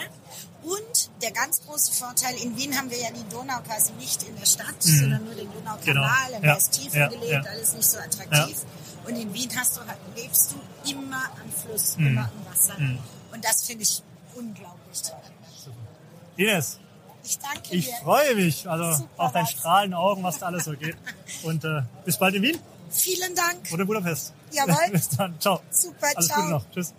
Und 0.63 1.09
der 1.21 1.31
ganz 1.31 1.61
große 1.65 1.91
Vorteil, 1.93 2.35
in 2.35 2.55
Wien 2.57 2.75
haben 2.75 2.89
wir 2.89 2.99
ja 2.99 3.09
die 3.11 3.27
Donau 3.29 3.59
quasi 3.61 3.93
nicht 3.93 4.23
in 4.23 4.35
der 4.35 4.45
Stadt, 4.45 4.77
mm. 4.83 4.99
sondern 4.99 5.25
nur 5.25 5.35
den 5.35 5.51
Donaukanal, 5.51 5.77
genau. 5.85 6.01
und 6.01 6.33
ja. 6.33 6.39
der 6.39 6.57
ist 6.57 6.71
tiefer 6.71 7.07
gelegt, 7.09 7.47
alles 7.47 7.73
nicht 7.73 7.89
so 7.89 7.97
attraktiv. 7.97 8.57
Und 9.05 9.15
in 9.15 9.33
Wien 9.33 9.49
hast 9.55 9.77
du, 9.77 9.81
lebst 10.15 10.51
du 10.51 10.89
immer 10.91 11.25
am 11.25 11.51
Fluss, 11.51 11.97
mm. 11.97 12.07
immer 12.07 12.23
am 12.23 12.51
Wasser. 12.51 12.77
Mm. 12.79 12.99
Und 13.31 13.45
das 13.45 13.63
finde 13.63 13.83
ich 13.83 14.03
unglaublich 14.35 15.01
toll. 15.01 15.21
Ines. 16.37 16.79
Ich 17.23 17.37
danke 17.37 17.69
dir. 17.69 17.77
Ich 17.77 17.89
freue 18.03 18.35
mich 18.35 18.67
also 18.67 19.03
Super 19.03 19.23
auf 19.23 19.31
dein 19.31 19.45
strahlende 19.45 19.97
Augen, 19.97 20.23
was 20.23 20.39
da 20.39 20.47
alles 20.47 20.65
so 20.65 20.73
geht. 20.73 20.97
Und 21.43 21.63
äh, 21.63 21.83
bis 22.03 22.17
bald 22.17 22.35
in 22.35 22.41
Wien. 22.41 22.59
Vielen 22.89 23.35
Dank. 23.35 23.71
Oder 23.71 23.81
in 23.81 23.87
Budapest. 23.87 24.33
Jawohl. 24.51 24.75
bis 24.91 25.09
dann. 25.09 25.39
Ciao. 25.39 25.61
Super, 25.69 26.07
alles 26.15 26.27
ciao. 26.27 26.41
Gute 26.41 26.51
noch. 26.51 26.71
Tschüss. 26.71 26.93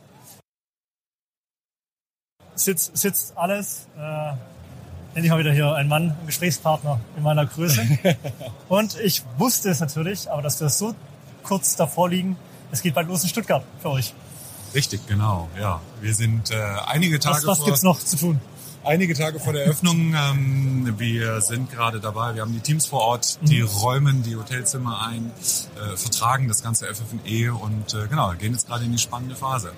Sitzt, 2.54 2.96
sitzt 2.96 3.36
alles. 3.36 3.86
Äh, 3.96 4.32
endlich 5.14 5.30
mal 5.30 5.38
wieder 5.38 5.52
hier 5.52 5.74
ein 5.74 5.88
Mann, 5.88 6.10
ein 6.10 6.26
Gesprächspartner 6.26 7.00
in 7.16 7.22
meiner 7.22 7.46
Größe. 7.46 7.86
Und 8.68 8.98
ich 9.00 9.22
wusste 9.38 9.70
es 9.70 9.80
natürlich, 9.80 10.30
aber 10.30 10.42
dass 10.42 10.60
wir 10.60 10.68
so 10.68 10.94
kurz 11.42 11.76
davor 11.76 12.08
liegen, 12.08 12.36
es 12.70 12.82
geht 12.82 12.94
bald 12.94 13.08
los 13.08 13.22
in 13.22 13.28
Stuttgart 13.28 13.64
für 13.80 13.90
euch. 13.90 14.14
Richtig, 14.74 15.06
genau. 15.06 15.48
Ja, 15.58 15.80
wir 16.00 16.14
sind 16.14 16.50
äh, 16.50 16.56
einige 16.86 17.18
Tage 17.18 17.36
was, 17.36 17.46
was 17.46 17.58
vor... 17.58 17.66
gibt's 17.66 17.82
noch 17.82 17.98
zu 17.98 18.16
tun? 18.16 18.40
Einige 18.84 19.14
Tage 19.14 19.40
vor 19.40 19.52
der 19.52 19.64
Eröffnung. 19.64 20.14
Ähm, 20.14 20.94
wir 20.98 21.40
sind 21.40 21.70
gerade 21.70 22.00
dabei, 22.00 22.34
wir 22.34 22.42
haben 22.42 22.52
die 22.52 22.60
Teams 22.60 22.86
vor 22.86 23.00
Ort, 23.00 23.38
die 23.42 23.62
mhm. 23.62 23.68
räumen 23.68 24.22
die 24.22 24.36
Hotelzimmer 24.36 25.06
ein, 25.06 25.30
äh, 25.76 25.96
vertragen 25.96 26.48
das 26.48 26.62
ganze 26.62 26.86
FFE 26.86 27.54
und 27.54 27.94
äh, 27.94 28.08
genau, 28.08 28.32
gehen 28.32 28.52
jetzt 28.52 28.68
gerade 28.68 28.84
in 28.84 28.92
die 28.92 28.98
spannende 28.98 29.34
Phase. 29.34 29.72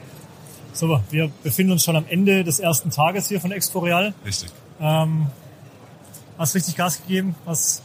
Super, 0.72 1.04
wir 1.10 1.30
befinden 1.42 1.72
uns 1.72 1.84
schon 1.84 1.96
am 1.96 2.06
Ende 2.08 2.42
des 2.42 2.58
ersten 2.58 2.90
Tages 2.90 3.28
hier 3.28 3.40
von 3.40 3.52
Expo 3.52 3.78
Real. 3.78 4.12
Richtig. 4.24 4.50
Ähm, 4.80 5.28
hast 6.36 6.54
richtig 6.54 6.76
Gas 6.76 7.00
gegeben? 7.02 7.36
Was 7.44 7.82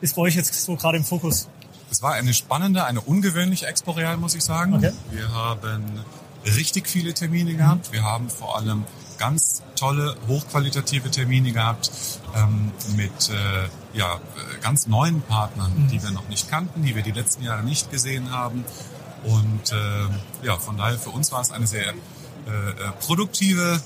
ist 0.00 0.16
bei 0.16 0.22
euch 0.22 0.34
jetzt 0.34 0.54
so 0.54 0.76
gerade 0.76 0.96
im 0.96 1.04
Fokus? 1.04 1.48
Es 1.90 2.02
war 2.02 2.14
eine 2.14 2.32
spannende, 2.32 2.84
eine 2.84 3.00
ungewöhnliche 3.02 3.66
Expo 3.66 3.92
Real, 3.92 4.16
muss 4.16 4.34
ich 4.34 4.42
sagen. 4.42 4.74
Okay. 4.74 4.92
Wir 5.10 5.28
haben 5.32 5.84
richtig 6.44 6.88
viele 6.88 7.12
Termine 7.14 7.54
gehabt. 7.54 7.92
Wir 7.92 8.02
haben 8.02 8.30
vor 8.30 8.56
allem 8.56 8.84
ganz 9.18 9.62
tolle, 9.76 10.16
hochqualitative 10.28 11.10
Termine 11.10 11.52
gehabt 11.52 11.90
ähm, 12.34 12.72
mit 12.96 13.30
äh, 13.30 13.96
ja, 13.96 14.20
ganz 14.60 14.86
neuen 14.86 15.22
Partnern, 15.22 15.72
mhm. 15.74 15.88
die 15.88 16.02
wir 16.02 16.10
noch 16.10 16.28
nicht 16.28 16.50
kannten, 16.50 16.82
die 16.82 16.94
wir 16.94 17.02
die 17.02 17.12
letzten 17.12 17.42
Jahre 17.42 17.62
nicht 17.62 17.90
gesehen 17.90 18.30
haben. 18.30 18.64
Und 19.24 19.72
äh, 19.72 20.46
ja, 20.46 20.58
von 20.58 20.76
daher 20.76 20.98
für 20.98 21.10
uns 21.10 21.32
war 21.32 21.40
es 21.40 21.50
eine 21.50 21.66
sehr 21.66 21.88
äh, 21.88 21.90
äh 21.90 22.92
produktive 23.00 23.80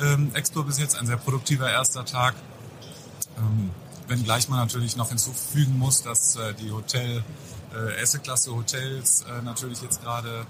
ähm, 0.00 0.30
Expo 0.34 0.62
bis 0.62 0.78
jetzt, 0.78 0.96
ein 0.96 1.06
sehr 1.06 1.16
produktiver 1.16 1.70
erster 1.70 2.04
Tag. 2.04 2.34
Ähm, 3.38 3.70
wenngleich 4.08 4.48
man 4.48 4.58
natürlich 4.58 4.96
noch 4.96 5.08
hinzufügen 5.08 5.78
muss, 5.78 6.02
dass 6.02 6.36
äh, 6.36 6.54
die 6.54 6.70
Hotel, 6.70 7.24
äh, 7.74 8.00
Esse-Klasse 8.00 8.54
Hotels 8.54 9.22
äh, 9.22 9.42
natürlich 9.42 9.82
jetzt 9.82 10.02
gerade 10.02 10.46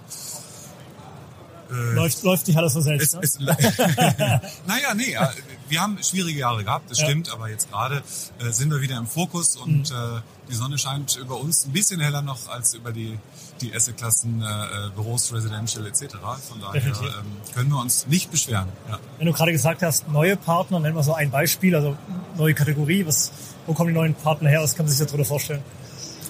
äh, 1.70 1.94
läuft, 1.94 2.22
läuft 2.22 2.46
nicht 2.46 2.56
alles 2.56 2.72
so 2.72 2.80
selbst. 2.80 3.16
Es, 3.20 3.38
ne? 3.38 3.56
es, 3.58 3.78
naja, 4.66 4.94
nee, 4.94 5.14
äh, 5.14 5.26
wir 5.68 5.80
haben 5.80 5.98
schwierige 6.02 6.40
Jahre 6.40 6.64
gehabt, 6.64 6.90
das 6.90 7.00
ja. 7.00 7.06
stimmt, 7.06 7.32
aber 7.32 7.48
jetzt 7.48 7.70
gerade 7.70 8.02
äh, 8.38 8.50
sind 8.50 8.70
wir 8.70 8.80
wieder 8.80 8.96
im 8.96 9.06
Fokus 9.06 9.56
und 9.56 9.90
mhm. 9.90 9.96
äh, 9.96 10.20
die 10.50 10.54
Sonne 10.54 10.78
scheint 10.78 11.16
über 11.16 11.40
uns 11.40 11.64
ein 11.64 11.72
bisschen 11.72 12.00
heller 12.00 12.22
noch 12.22 12.48
als 12.48 12.74
über 12.74 12.92
die, 12.92 13.18
die 13.60 13.72
Esse-Klassen, 13.72 14.42
äh, 14.42 14.44
äh 14.44 14.90
Büros, 14.94 15.32
Residential 15.32 15.86
etc. 15.86 16.16
Von 16.48 16.60
daher 16.60 16.82
ähm, 16.82 16.92
können 17.54 17.70
wir 17.70 17.80
uns 17.80 18.06
nicht 18.06 18.30
beschweren. 18.30 18.68
Ja. 18.88 18.98
Wenn 19.18 19.26
du 19.26 19.32
gerade 19.32 19.52
gesagt 19.52 19.82
hast, 19.82 20.08
neue 20.08 20.36
Partner, 20.36 20.80
nennen 20.80 20.94
wir 20.94 21.02
so 21.02 21.14
ein 21.14 21.30
Beispiel, 21.30 21.74
also 21.74 21.96
neue 22.36 22.54
Kategorie, 22.54 23.06
was, 23.06 23.32
wo 23.66 23.72
kommen 23.72 23.88
die 23.88 23.94
neuen 23.94 24.14
Partner 24.14 24.50
her, 24.50 24.62
was 24.62 24.74
kann 24.74 24.86
man 24.86 24.94
sich 24.94 25.04
darunter 25.04 25.24
vorstellen? 25.24 25.62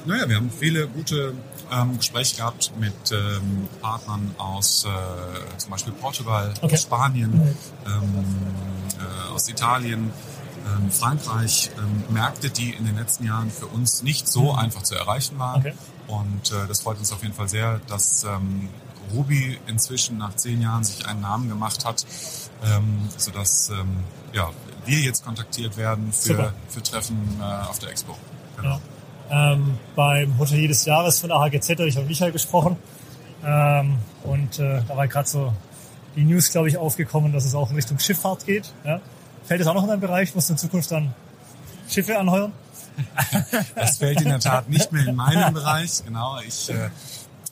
Naja, 0.06 0.28
wir 0.28 0.36
haben 0.36 0.50
viele 0.50 0.86
gute 0.86 1.34
ähm, 1.70 1.96
Gespräche 1.98 2.36
gehabt 2.36 2.72
mit 2.78 3.12
ähm, 3.12 3.68
Partnern 3.80 4.34
aus 4.38 4.84
äh, 4.84 5.58
zum 5.58 5.70
Beispiel 5.70 5.92
Portugal, 5.92 6.52
okay. 6.60 6.76
Spanien, 6.76 7.30
mhm. 7.30 7.56
ähm, 7.86 8.24
äh, 8.98 9.32
aus 9.32 9.48
Italien, 9.48 10.12
ähm, 10.66 10.90
Frankreich, 10.90 11.70
ähm, 11.78 12.04
Märkte, 12.14 12.50
die 12.50 12.70
in 12.70 12.84
den 12.86 12.96
letzten 12.96 13.24
Jahren 13.24 13.50
für 13.50 13.66
uns 13.66 14.02
nicht 14.02 14.28
so 14.28 14.52
mhm. 14.52 14.58
einfach 14.58 14.82
zu 14.82 14.94
erreichen 14.94 15.38
waren. 15.38 15.60
Okay. 15.60 15.74
Und 16.06 16.52
äh, 16.52 16.66
das 16.68 16.80
freut 16.80 16.98
uns 16.98 17.12
auf 17.12 17.22
jeden 17.22 17.34
Fall 17.34 17.48
sehr, 17.48 17.80
dass 17.86 18.24
ähm, 18.24 18.68
Ruby 19.12 19.58
inzwischen 19.66 20.18
nach 20.18 20.34
zehn 20.36 20.60
Jahren 20.60 20.84
sich 20.84 21.06
einen 21.06 21.20
Namen 21.20 21.48
gemacht 21.48 21.84
hat, 21.84 22.04
ähm, 22.64 23.08
sodass 23.16 23.70
ähm, 23.70 24.04
ja, 24.32 24.50
wir 24.86 25.00
jetzt 25.00 25.24
kontaktiert 25.24 25.76
werden 25.76 26.12
für, 26.12 26.52
für 26.68 26.82
Treffen 26.82 27.40
äh, 27.40 27.44
auf 27.68 27.78
der 27.78 27.90
Expo. 27.90 28.16
Genau. 28.56 28.74
Ja 28.76 28.80
ähm, 29.30 29.78
beim 29.96 30.38
Hotelier 30.38 30.68
des 30.68 30.84
Jahres 30.84 31.20
von 31.20 31.32
AHGZ 31.32 31.70
habe 31.70 31.88
ich 31.88 31.96
mit 31.96 32.08
Michael 32.08 32.32
gesprochen. 32.32 32.76
Ähm, 33.44 33.98
und 34.24 34.58
äh, 34.58 34.82
da 34.86 34.96
war 34.96 35.08
gerade 35.08 35.28
so 35.28 35.52
die 36.16 36.24
News, 36.24 36.50
glaube 36.50 36.68
ich, 36.68 36.76
aufgekommen, 36.76 37.32
dass 37.32 37.44
es 37.44 37.54
auch 37.54 37.70
in 37.70 37.76
Richtung 37.76 37.98
Schifffahrt 37.98 38.46
geht. 38.46 38.72
Ja. 38.84 39.00
Fällt 39.44 39.60
es 39.60 39.66
auch 39.66 39.74
noch 39.74 39.82
in 39.82 39.88
deinen 39.88 40.00
Bereich? 40.00 40.34
Musst 40.34 40.48
du 40.48 40.54
in 40.54 40.58
Zukunft 40.58 40.90
dann 40.90 41.14
Schiffe 41.88 42.18
anheuern? 42.18 42.52
Das 43.74 43.98
fällt 43.98 44.20
in 44.20 44.28
der 44.28 44.38
Tat 44.38 44.68
nicht 44.68 44.92
mehr 44.92 45.08
in 45.08 45.16
meinen 45.16 45.52
Bereich. 45.52 46.04
Genau, 46.04 46.38
ich 46.46 46.70
äh, 46.70 46.90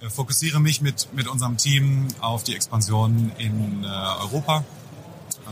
fokussiere 0.08 0.60
mich 0.60 0.80
mit, 0.80 1.08
mit 1.14 1.26
unserem 1.26 1.56
Team 1.56 2.06
auf 2.20 2.44
die 2.44 2.54
Expansion 2.54 3.32
in 3.38 3.82
äh, 3.82 3.86
Europa. 3.86 4.62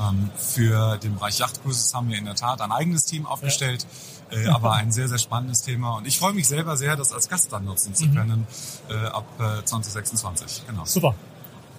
Ähm, 0.01 0.31
für 0.37 0.97
den 0.99 1.17
Bereich 1.17 1.41
Yachtcruises 1.41 1.93
haben 1.93 2.09
wir 2.09 2.19
in 2.19 2.25
der 2.25 2.37
Tat 2.37 2.61
ein 2.61 2.71
eigenes 2.71 3.05
Team 3.05 3.27
aufgestellt. 3.27 3.83
Ja 3.83 4.20
äh, 4.31 4.47
aber 4.49 4.75
ein 4.75 4.93
sehr, 4.93 5.09
sehr 5.09 5.19
spannendes 5.19 5.63
Thema. 5.63 5.97
Und 5.97 6.07
ich 6.07 6.19
freue 6.19 6.33
mich 6.33 6.49
selber 6.49 6.77
sehr, 6.77 6.97
das 6.97 7.13
als 7.13 7.29
Gast 7.29 7.53
dann 7.53 7.65
nutzen 7.65 7.95
zu 7.95 8.07
mhm. 8.07 8.15
können 8.15 8.47
mhm. 8.89 8.95
äh, 8.95 9.07
ab 9.09 9.27
äh, 9.39 9.65
2026. 9.65 10.63
Genau. 10.67 10.85
Super. 10.85 11.15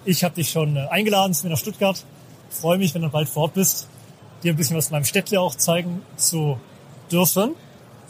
Ich 0.05 0.24
habe 0.24 0.36
dich 0.36 0.50
schon 0.50 0.75
äh, 0.75 0.88
eingeladen 0.89 1.34
zu 1.34 1.46
mir 1.46 1.51
nach 1.51 1.60
Stuttgart. 1.60 2.03
Freue 2.50 2.77
mich, 2.77 2.93
wenn 2.93 3.01
du 3.01 3.10
bald 3.10 3.29
vor 3.29 3.43
Ort 3.43 3.53
bist, 3.53 3.88
dir 4.43 4.53
ein 4.53 4.58
bisschen 4.58 4.75
was 4.75 4.88
von 4.88 4.96
meinem 4.96 5.05
Städtle 5.05 5.39
auch 5.39 5.55
zeigen 5.55 6.01
zu 6.17 6.60
dürfen. 7.12 7.55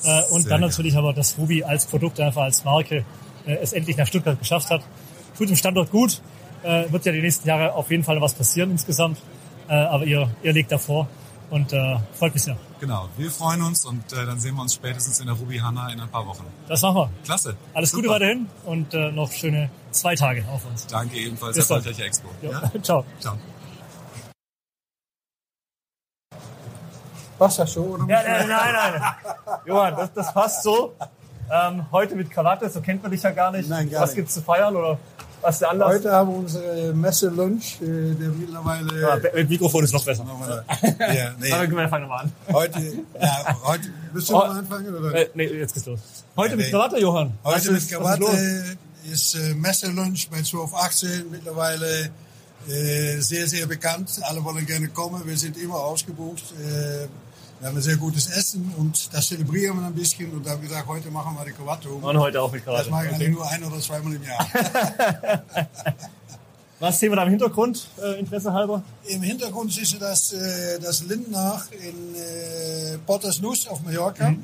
Äh, 0.03 0.23
und 0.31 0.43
sehr 0.43 0.49
dann 0.49 0.61
natürlich 0.61 0.95
aber, 0.97 1.13
dass 1.13 1.37
Ruby 1.37 1.63
als 1.63 1.85
Produkt, 1.85 2.19
einfach 2.19 2.43
als 2.43 2.63
Marke 2.63 3.05
äh, 3.45 3.55
es 3.55 3.73
endlich 3.73 3.97
nach 3.97 4.07
Stuttgart 4.07 4.39
geschafft 4.39 4.69
hat. 4.69 4.81
Tut 5.37 5.49
dem 5.49 5.55
Standort 5.55 5.91
gut. 5.91 6.21
Äh, 6.63 6.91
wird 6.91 7.05
ja 7.05 7.11
die 7.11 7.21
nächsten 7.21 7.47
Jahre 7.47 7.73
auf 7.73 7.91
jeden 7.91 8.03
Fall 8.03 8.19
was 8.21 8.33
passieren 8.33 8.71
insgesamt. 8.71 9.19
Äh, 9.67 9.73
aber 9.73 10.05
ihr, 10.05 10.29
ihr 10.43 10.53
legt 10.53 10.71
davor 10.71 11.07
Und 11.51 11.73
äh, 11.73 11.97
freut 12.17 12.33
mich 12.33 12.43
sehr. 12.43 12.55
Genau, 12.79 13.09
wir 13.17 13.29
freuen 13.29 13.61
uns 13.61 13.85
und 13.85 14.13
äh, 14.13 14.25
dann 14.25 14.39
sehen 14.39 14.55
wir 14.55 14.61
uns 14.61 14.73
spätestens 14.73 15.19
in 15.19 15.27
der 15.27 15.35
Ruby 15.35 15.57
Hanna 15.57 15.91
in 15.91 15.99
ein 15.99 16.07
paar 16.07 16.25
Wochen. 16.25 16.45
Das 16.69 16.81
machen 16.81 16.95
wir. 16.95 17.09
Klasse. 17.25 17.57
Alles 17.73 17.91
Super. 17.91 18.03
Gute 18.03 18.13
weiterhin 18.15 18.47
und 18.65 18.93
äh, 18.93 19.11
noch 19.11 19.29
schöne 19.33 19.69
zwei 19.91 20.15
Tage 20.15 20.45
auf 20.49 20.65
uns. 20.65 20.87
Danke 20.87 21.17
ebenfalls. 21.17 21.57
Erfolgreiche 21.57 22.05
Expo. 22.05 22.29
Ja. 22.41 22.71
Ciao. 22.81 23.03
Ciao. 23.19 23.37
Passt 27.37 27.59
das 27.59 27.73
so? 27.73 27.81
Oder 27.81 28.05
ja, 28.07 28.23
nein, 28.23 28.47
nein, 28.47 29.01
nein. 29.01 29.13
Johann, 29.65 29.95
das, 29.97 30.13
das 30.13 30.33
passt 30.33 30.63
so. 30.63 30.95
Ähm, 31.51 31.85
heute 31.91 32.15
mit 32.15 32.31
Krawatte, 32.31 32.69
so 32.69 32.79
kennt 32.79 33.03
man 33.03 33.11
dich 33.11 33.23
ja 33.23 33.31
gar 33.31 33.51
nicht. 33.51 33.67
Nein, 33.67 33.89
gar 33.89 34.03
Was 34.03 34.15
gibt 34.15 34.29
es 34.29 34.35
zu 34.35 34.41
feiern 34.41 34.73
oder 34.73 34.97
was 35.41 35.55
ist 35.55 35.61
der 35.61 35.71
Anlass? 35.71 35.89
Heute 35.89 36.11
haben 36.11 36.29
wir 36.29 36.37
unsere 36.37 36.93
Messe-Lunch, 36.93 37.81
äh, 37.81 38.13
der 38.13 38.29
mittlerweile... 38.29 39.01
Ja, 39.01 39.17
mit 39.33 39.49
Mikrofon 39.49 39.83
ist 39.83 39.93
noch 39.93 40.05
besser. 40.05 40.25
ja, 40.99 41.33
nee. 41.39 41.51
Aber 41.51 41.69
wir 41.69 41.89
fangen 41.89 42.03
nochmal 42.03 42.25
an. 42.25 42.31
Heute, 42.51 42.79
ja, 43.19 43.57
heute, 43.63 43.83
willst 44.13 44.29
du 44.29 44.35
oh, 44.35 44.39
mal 44.39 44.59
anfangen? 44.59 44.95
Oder? 44.95 45.15
Äh, 45.15 45.29
nee, 45.33 45.45
jetzt 45.45 45.73
geht's 45.73 45.85
los. 45.85 45.99
Heute 46.37 46.51
ja, 46.51 46.57
mit 46.57 46.69
Krawatte, 46.69 46.99
Johann. 46.99 47.33
Heute 47.43 47.71
mit 47.71 47.89
Krawatte 47.89 48.25
ist, 48.25 49.35
ist 49.35 49.35
äh, 49.35 49.53
Messe-Lunch 49.55 50.29
bei 50.29 50.37
1218 50.37 51.31
mittlerweile 51.31 52.09
äh, 52.67 53.19
sehr, 53.19 53.47
sehr 53.47 53.65
bekannt. 53.65 54.19
Alle 54.23 54.43
wollen 54.43 54.65
gerne 54.65 54.87
kommen. 54.89 55.21
Wir 55.25 55.37
sind 55.37 55.57
immer 55.57 55.75
ausgebucht. 55.75 56.43
Äh, 56.61 57.07
wir 57.61 57.67
haben 57.67 57.77
ein 57.77 57.83
sehr 57.83 57.97
gutes 57.97 58.27
Essen 58.27 58.73
und 58.75 59.13
das 59.13 59.27
zelebrieren 59.27 59.79
wir 59.79 59.85
ein 59.85 59.93
bisschen. 59.93 60.31
Und 60.31 60.43
da 60.43 60.51
haben 60.51 60.63
wir 60.63 60.69
gesagt, 60.69 60.87
heute 60.87 61.11
machen 61.11 61.35
wir 61.37 61.45
die 61.45 61.51
Krawatte 61.51 61.89
um. 61.89 62.03
Und 62.03 62.17
heute 62.17 62.41
auch 62.41 62.51
mit 62.51 62.63
Krawatte. 62.63 62.85
Das 62.85 62.91
mache 62.91 63.05
ich 63.05 63.13
okay. 63.13 63.29
nur 63.29 63.47
ein 63.47 63.63
oder 63.63 63.79
zweimal 63.79 64.15
im 64.15 64.23
Jahr. 64.23 64.49
Was 66.79 66.99
sehen 66.99 67.11
wir 67.11 67.17
da 67.17 67.23
im 67.23 67.29
Hintergrund, 67.29 67.87
äh, 68.01 68.19
Interesse 68.19 68.51
halber? 68.51 68.81
Im 69.05 69.21
Hintergrund 69.21 69.71
siehst 69.71 69.93
du 69.93 69.99
das, 69.99 70.33
äh, 70.33 70.79
das 70.79 71.03
Lindnach 71.03 71.67
in 71.71 72.15
äh, 72.15 72.97
Potters 73.05 73.39
Nuss 73.41 73.67
auf 73.67 73.83
Mallorca. 73.83 74.31
Mhm. 74.31 74.43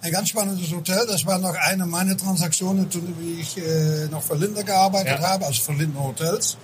Ein 0.00 0.12
ganz 0.12 0.30
spannendes 0.30 0.72
Hotel. 0.72 1.06
Das 1.06 1.26
war 1.26 1.38
noch 1.38 1.54
eine 1.54 1.84
meiner 1.84 2.16
Transaktionen, 2.16 2.88
wie 3.20 3.42
ich 3.42 3.58
äh, 3.58 4.06
noch 4.10 4.22
für 4.22 4.36
Linder 4.36 4.62
gearbeitet 4.62 5.18
ja. 5.20 5.28
habe, 5.28 5.44
also 5.44 5.60
für 5.60 5.74
Lindner 5.74 6.04
Hotels. 6.04 6.56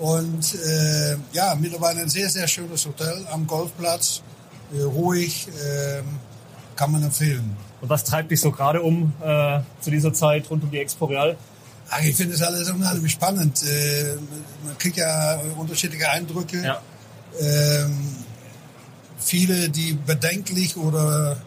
Und 0.00 0.54
äh, 0.56 1.16
ja, 1.32 1.54
mittlerweile 1.54 2.00
ein 2.00 2.08
sehr, 2.08 2.28
sehr 2.28 2.48
schönes 2.48 2.84
Hotel 2.84 3.24
am 3.30 3.46
Golfplatz 3.46 4.22
ruhig, 4.76 5.48
äh, 5.48 6.02
kann 6.76 6.92
man 6.92 7.02
empfehlen. 7.02 7.56
Und 7.80 7.88
was 7.88 8.04
treibt 8.04 8.30
dich 8.30 8.40
so 8.40 8.50
gerade 8.50 8.82
um 8.82 9.12
äh, 9.22 9.60
zu 9.80 9.90
dieser 9.90 10.12
Zeit 10.12 10.50
rund 10.50 10.64
um 10.64 10.70
die 10.70 10.78
Expo 10.78 11.06
Real? 11.06 11.36
Ach, 11.90 12.02
ich 12.02 12.16
finde 12.16 12.34
es 12.34 12.42
alles 12.42 12.70
unheimlich 12.70 13.12
spannend. 13.12 13.62
Äh, 13.62 14.16
man 14.64 14.76
kriegt 14.78 14.96
ja 14.96 15.40
unterschiedliche 15.56 16.08
Eindrücke. 16.10 16.62
Ja. 16.62 16.82
Ähm, 17.40 17.96
viele, 19.18 19.68
die 19.70 19.94
bedenklich 19.94 20.76
oder 20.76 21.40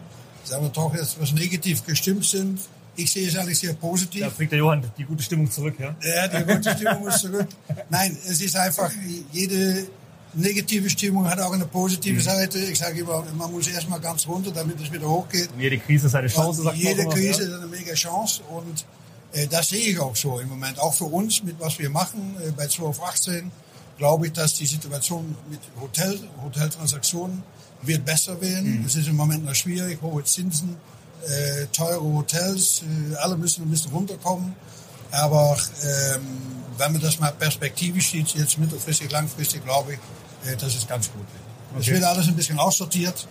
sagen 0.44 0.64
wir 0.64 0.70
doch 0.70 0.94
jetzt 0.94 1.20
was 1.20 1.32
negativ 1.32 1.84
gestimmt 1.84 2.24
sind. 2.24 2.60
Ich 2.96 3.10
sehe 3.10 3.28
es 3.28 3.36
eigentlich 3.36 3.58
sehr 3.58 3.74
positiv. 3.74 4.22
Da 4.22 4.28
bringt 4.30 4.52
der 4.52 4.58
Johann 4.58 4.84
die 4.98 5.04
gute 5.04 5.22
Stimmung 5.22 5.50
zurück, 5.50 5.74
ja? 5.78 5.94
Ja, 6.02 6.28
die 6.28 6.44
gute 6.44 6.72
Stimmung 6.72 7.08
ist 7.08 7.20
zurück. 7.20 7.48
Nein, 7.88 8.16
es 8.28 8.40
ist 8.40 8.56
einfach 8.56 8.90
jede 9.32 9.86
negative 10.34 10.88
Stimmung 10.90 11.28
hat 11.28 11.40
auch 11.40 11.52
eine 11.52 11.66
positive 11.66 12.16
mhm. 12.16 12.22
Seite. 12.22 12.58
Ich 12.58 12.78
sage 12.78 13.00
immer, 13.00 13.24
man 13.36 13.50
muss 13.50 13.68
erstmal 13.68 14.00
ganz 14.00 14.26
runter, 14.26 14.50
damit 14.50 14.80
es 14.80 14.90
wieder 14.90 15.08
hochgeht. 15.08 15.50
Und 15.52 15.60
jede 15.60 15.78
Krise 15.78 16.06
ist 16.06 16.14
eine 16.14 16.28
Chance, 16.28 16.62
sagt 16.62 16.76
Jede 16.76 17.04
man 17.04 17.14
Krise 17.14 17.42
ja. 17.42 17.48
ist 17.48 17.54
eine 17.54 17.66
mega 17.66 17.94
Chance 17.94 18.42
und 18.50 18.84
äh, 19.32 19.46
das 19.46 19.68
sehe 19.68 19.90
ich 19.90 19.98
auch 19.98 20.16
so 20.16 20.38
im 20.40 20.48
Moment. 20.48 20.78
Auch 20.78 20.94
für 20.94 21.04
uns, 21.04 21.42
mit 21.42 21.58
was 21.58 21.78
wir 21.78 21.90
machen 21.90 22.36
äh, 22.40 22.50
bei 22.52 22.64
1218, 22.64 23.50
glaube 23.98 24.26
ich, 24.26 24.32
dass 24.32 24.54
die 24.54 24.66
Situation 24.66 25.36
mit 25.50 25.60
Hotel, 25.80 26.18
Hoteltransaktionen 26.42 27.42
wird 27.82 28.04
besser 28.04 28.40
werden. 28.40 28.80
Mhm. 28.80 28.86
Es 28.86 28.96
ist 28.96 29.08
im 29.08 29.16
Moment 29.16 29.44
noch 29.44 29.54
schwierig, 29.54 30.00
hohe 30.02 30.24
Zinsen, 30.24 30.76
äh, 31.26 31.66
teure 31.72 32.02
Hotels, 32.02 32.82
äh, 32.82 33.16
alle 33.16 33.36
müssen 33.36 33.62
ein 33.62 33.70
bisschen 33.70 33.92
runterkommen. 33.92 34.54
Aber 35.12 35.56
ähm, 35.84 36.26
wenn 36.78 36.92
man 36.92 37.00
das 37.00 37.20
mal 37.20 37.32
perspektivisch 37.32 38.10
sieht, 38.10 38.28
jetzt 38.34 38.58
mittelfristig, 38.58 39.10
langfristig, 39.10 39.64
glaube 39.64 39.94
ich, 39.94 39.98
äh, 40.50 40.56
dass 40.56 40.74
es 40.74 40.86
ganz 40.88 41.10
gut 41.10 41.20
wird. 41.20 41.42
Okay. 41.72 41.80
Es 41.80 41.86
wird 41.88 42.04
alles 42.04 42.28
ein 42.28 42.36
bisschen 42.36 42.58
aussortiert. 42.58 43.26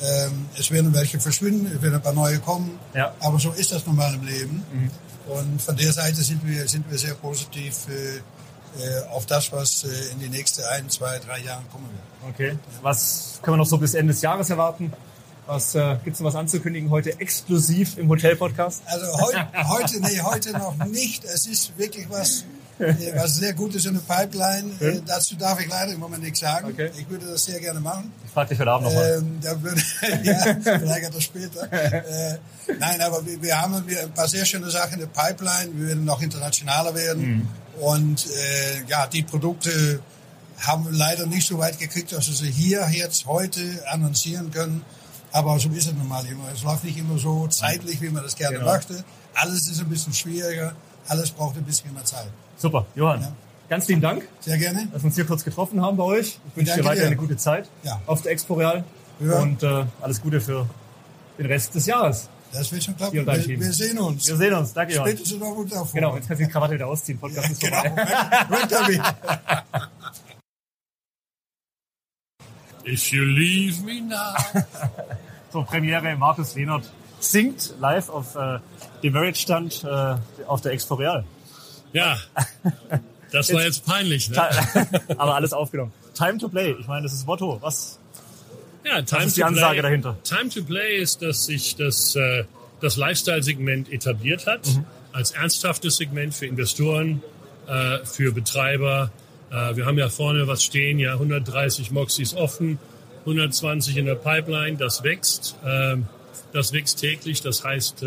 Ähm, 0.00 0.48
es 0.56 0.70
werden 0.70 0.94
welche 0.94 1.18
verschwinden, 1.18 1.66
es 1.74 1.82
werden 1.82 1.96
ein 1.96 2.02
paar 2.02 2.12
neue 2.12 2.38
kommen. 2.38 2.78
Ja. 2.94 3.14
Aber 3.20 3.38
so 3.38 3.50
ist 3.52 3.72
das 3.72 3.86
normal 3.86 4.14
im 4.14 4.26
Leben. 4.26 4.64
Mhm. 4.72 4.90
Und 5.28 5.62
von 5.62 5.76
der 5.76 5.92
Seite 5.92 6.22
sind 6.22 6.46
wir, 6.46 6.66
sind 6.68 6.90
wir 6.90 6.98
sehr 6.98 7.14
positiv 7.14 7.86
äh, 7.88 8.16
äh 8.16 9.06
auf 9.10 9.26
das, 9.26 9.52
was 9.52 9.84
äh, 9.84 10.12
in 10.12 10.20
die 10.20 10.28
nächsten 10.28 10.62
ein, 10.64 10.88
zwei, 10.88 11.18
drei 11.18 11.40
Jahren 11.40 11.68
kommen 11.70 11.88
wird. 11.90 12.34
Okay. 12.34 12.58
Was 12.82 13.38
können 13.42 13.54
wir 13.54 13.58
noch 13.58 13.66
so 13.66 13.76
bis 13.78 13.94
Ende 13.94 14.12
des 14.12 14.22
Jahres 14.22 14.48
erwarten? 14.50 14.92
Was 15.48 15.74
äh, 15.74 15.96
gibt's 16.04 16.20
noch 16.20 16.26
was 16.26 16.34
anzukündigen 16.34 16.90
heute 16.90 17.18
exklusiv 17.20 17.96
im 17.96 18.10
Hotel-Podcast? 18.10 18.82
Also 18.84 19.06
heu, 19.18 19.32
heute, 19.66 19.98
nee, 20.00 20.20
heute 20.20 20.52
noch 20.52 20.76
nicht. 20.84 21.24
Es 21.24 21.46
ist 21.46 21.72
wirklich 21.78 22.06
was 22.10 22.44
was 23.14 23.36
sehr 23.36 23.54
gut 23.54 23.74
ist 23.74 23.86
in 23.86 23.94
der 23.94 24.02
Pipeline. 24.02 24.70
Äh, 24.78 25.00
dazu 25.06 25.36
darf 25.36 25.58
ich 25.58 25.68
leider 25.68 25.92
im 25.94 26.00
Moment 26.00 26.22
nichts 26.22 26.40
sagen. 26.40 26.68
Okay. 26.70 26.90
Ich 26.98 27.08
würde 27.08 27.26
das 27.26 27.44
sehr 27.46 27.58
gerne 27.60 27.80
machen. 27.80 28.12
Ich 28.26 28.30
frage 28.30 28.50
dich 28.50 28.60
heute 28.60 28.70
Abend 28.70 28.88
nochmal. 28.88 29.22
Ähm, 29.22 29.40
ja, 30.22 30.56
vielleicht 30.62 31.08
etwas 31.08 31.24
später. 31.24 31.72
äh, 31.72 32.38
nein, 32.78 33.00
aber 33.00 33.24
wir, 33.26 33.42
wir 33.42 33.60
haben 33.60 33.74
ein 33.74 34.12
paar 34.14 34.28
sehr 34.28 34.44
schöne 34.44 34.70
Sachen 34.70 34.92
in 34.94 35.00
der 35.00 35.06
Pipeline. 35.06 35.70
Wir 35.74 35.88
werden 35.88 36.04
noch 36.04 36.20
internationaler 36.20 36.94
werden. 36.94 37.26
Mhm. 37.26 37.48
Und 37.80 38.26
äh, 38.26 38.84
ja, 38.86 39.06
die 39.06 39.22
Produkte 39.22 40.00
haben 40.58 40.84
wir 40.84 40.92
leider 40.92 41.26
nicht 41.26 41.48
so 41.48 41.58
weit 41.58 41.78
gekriegt, 41.78 42.12
dass 42.12 42.28
wir 42.28 42.34
sie 42.34 42.50
hier 42.50 42.86
jetzt 42.92 43.26
heute 43.26 43.62
annoncieren 43.88 44.50
können. 44.50 44.84
Aber 45.38 45.56
so 45.60 45.68
ist 45.68 45.86
es 45.86 45.94
normal 45.94 46.26
immer. 46.26 46.50
Es 46.52 46.64
läuft 46.64 46.82
nicht 46.82 46.98
immer 46.98 47.16
so 47.16 47.46
zeitlich, 47.46 48.02
wie 48.02 48.08
man 48.08 48.24
das 48.24 48.34
gerne 48.34 48.58
genau. 48.58 48.72
möchte. 48.72 49.04
Alles 49.34 49.68
ist 49.68 49.80
ein 49.80 49.88
bisschen 49.88 50.12
schwieriger. 50.12 50.72
Alles 51.06 51.30
braucht 51.30 51.56
ein 51.56 51.62
bisschen 51.62 51.94
mehr 51.94 52.04
Zeit. 52.04 52.26
Super, 52.56 52.86
Johann. 52.96 53.20
Ja. 53.20 53.32
Ganz 53.68 53.86
lieben 53.86 54.00
Dank. 54.00 54.26
Sehr 54.40 54.58
gerne. 54.58 54.88
Dass 54.92 55.02
wir 55.02 55.06
uns 55.06 55.14
hier 55.14 55.26
kurz 55.26 55.44
getroffen 55.44 55.80
haben 55.80 55.96
bei 55.96 56.02
euch. 56.02 56.40
Ich 56.48 56.56
wünsche 56.56 56.74
dir 56.74 56.84
weiter 56.84 57.06
eine 57.06 57.14
gute 57.14 57.36
Zeit 57.36 57.68
ja. 57.84 58.00
auf 58.06 58.22
der 58.22 58.32
Expo 58.32 58.54
Real. 58.54 58.82
Ja. 59.20 59.38
Und 59.38 59.62
äh, 59.62 59.84
alles 60.00 60.20
Gute 60.20 60.40
für 60.40 60.68
den 61.38 61.46
Rest 61.46 61.76
des 61.76 61.86
Jahres. 61.86 62.28
Das 62.52 62.72
wird 62.72 62.82
schon 62.82 62.96
klappen. 62.96 63.14
Wir, 63.14 63.24
wir, 63.24 63.72
sehen 63.72 63.98
uns. 63.98 64.26
Wir 64.26 64.36
sehen 64.36 64.54
uns. 64.54 64.72
Danke, 64.72 64.94
Johann. 64.94 65.08
Spätestens 65.08 65.38
noch 65.38 65.54
gut 65.54 65.70
davor. 65.70 65.92
Genau, 65.92 66.16
jetzt 66.16 66.26
kannst 66.26 66.40
du 66.40 66.46
die 66.46 66.50
Krawatte 66.50 66.74
wieder 66.74 66.88
ausziehen. 66.88 67.18
Podcast 67.18 67.46
ja, 67.46 67.52
ist 67.52 67.62
vorbei. 67.62 67.92
Genau. 68.68 69.84
If 72.84 73.12
you 73.12 73.22
leave 73.22 73.84
me 73.84 74.00
now. 74.00 74.34
so, 75.50 75.62
Premiere 75.62 76.16
Markus 76.16 76.54
Lehnert 76.54 76.84
singt 77.20 77.74
live 77.80 78.08
auf 78.08 78.36
äh, 78.36 78.58
dem 79.02 79.12
Marriage-Stand 79.12 79.84
äh, 79.84 80.14
auf 80.46 80.60
der 80.60 80.72
Expo 80.72 80.94
Real. 80.94 81.24
Ja, 81.92 82.18
das 83.32 83.52
war 83.52 83.62
jetzt 83.62 83.86
peinlich. 83.86 84.30
Ne? 84.30 84.38
Aber 85.16 85.34
alles 85.34 85.52
aufgenommen. 85.52 85.92
Time 86.14 86.38
to 86.38 86.48
play, 86.48 86.74
ich 86.78 86.86
meine, 86.86 87.04
das 87.04 87.12
ist 87.12 87.20
das 87.20 87.26
Motto. 87.26 87.58
Was, 87.60 87.98
ja, 88.84 89.02
time 89.02 89.20
was 89.20 89.26
ist 89.28 89.36
die 89.36 89.44
Ansage 89.44 89.74
play, 89.74 89.82
dahinter? 89.82 90.16
Time 90.24 90.48
to 90.48 90.62
play 90.62 90.98
ist, 90.98 91.22
dass 91.22 91.46
sich 91.46 91.76
das, 91.76 92.14
äh, 92.16 92.44
das 92.80 92.96
Lifestyle-Segment 92.96 93.90
etabliert 93.92 94.46
hat, 94.46 94.66
mhm. 94.66 94.84
als 95.12 95.30
ernsthaftes 95.32 95.96
Segment 95.96 96.34
für 96.34 96.46
Investoren, 96.46 97.22
äh, 97.66 98.04
für 98.04 98.32
Betreiber. 98.32 99.10
Äh, 99.50 99.76
wir 99.76 99.86
haben 99.86 99.98
ja 99.98 100.08
vorne 100.08 100.46
was 100.46 100.64
stehen, 100.64 100.98
ja 100.98 101.12
130 101.12 101.90
Moxis 101.90 102.34
offen, 102.34 102.78
120 103.20 103.96
in 103.96 104.06
der 104.06 104.14
Pipeline, 104.14 104.76
das 104.76 105.02
wächst. 105.02 105.56
Ähm, 105.64 106.06
das 106.52 106.72
wächst 106.72 106.98
täglich, 107.00 107.42
das 107.42 107.62
heißt, 107.62 108.02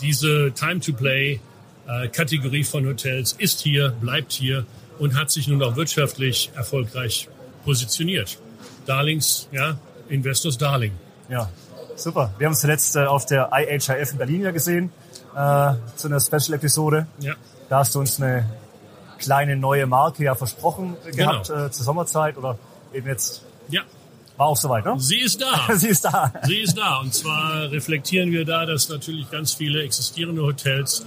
diese 0.00 0.50
Time 0.54 0.80
to 0.80 0.92
Play 0.94 1.40
äh, 1.86 2.08
Kategorie 2.08 2.64
von 2.64 2.86
Hotels 2.86 3.34
ist 3.38 3.60
hier, 3.60 3.90
bleibt 3.90 4.32
hier 4.32 4.64
und 4.98 5.18
hat 5.18 5.30
sich 5.30 5.46
nun 5.48 5.62
auch 5.62 5.76
wirtschaftlich 5.76 6.50
erfolgreich 6.54 7.28
positioniert. 7.64 8.38
Darlings, 8.86 9.48
ja, 9.52 9.78
Investors 10.08 10.58
Darling. 10.58 10.92
Ja, 11.28 11.50
super. 11.96 12.32
Wir 12.38 12.46
haben 12.46 12.52
uns 12.52 12.60
zuletzt 12.60 12.96
äh, 12.96 13.04
auf 13.04 13.26
der 13.26 13.50
IHIF 13.52 14.12
in 14.12 14.18
Berlin 14.18 14.42
ja 14.42 14.50
gesehen, 14.50 14.90
äh, 15.34 15.74
zu 15.96 16.08
einer 16.08 16.20
Special-Episode. 16.20 17.06
Ja. 17.20 17.34
Da 17.68 17.78
hast 17.78 17.94
du 17.94 18.00
uns 18.00 18.20
eine 18.20 18.48
kleine 19.18 19.56
neue 19.56 19.86
Marke 19.86 20.24
ja 20.24 20.34
versprochen 20.34 20.96
gehabt 21.14 21.48
genau. 21.48 21.66
äh, 21.66 21.70
zur 21.70 21.84
Sommerzeit 21.84 22.36
oder 22.36 22.58
eben 22.92 23.06
jetzt 23.06 23.42
ja. 23.68 23.82
War 24.36 24.48
auch 24.48 24.56
soweit, 24.56 24.84
ne? 24.84 24.94
Sie 24.98 25.18
ist 25.18 25.40
da. 25.40 25.68
Sie 25.74 25.88
ist 25.88 26.04
da. 26.04 26.32
Sie 26.44 26.58
ist 26.58 26.76
da. 26.76 26.98
Und 26.98 27.14
zwar 27.14 27.70
reflektieren 27.70 28.32
wir 28.32 28.44
da, 28.44 28.66
dass 28.66 28.88
natürlich 28.88 29.30
ganz 29.30 29.54
viele 29.54 29.82
existierende 29.82 30.42
Hotels 30.42 31.06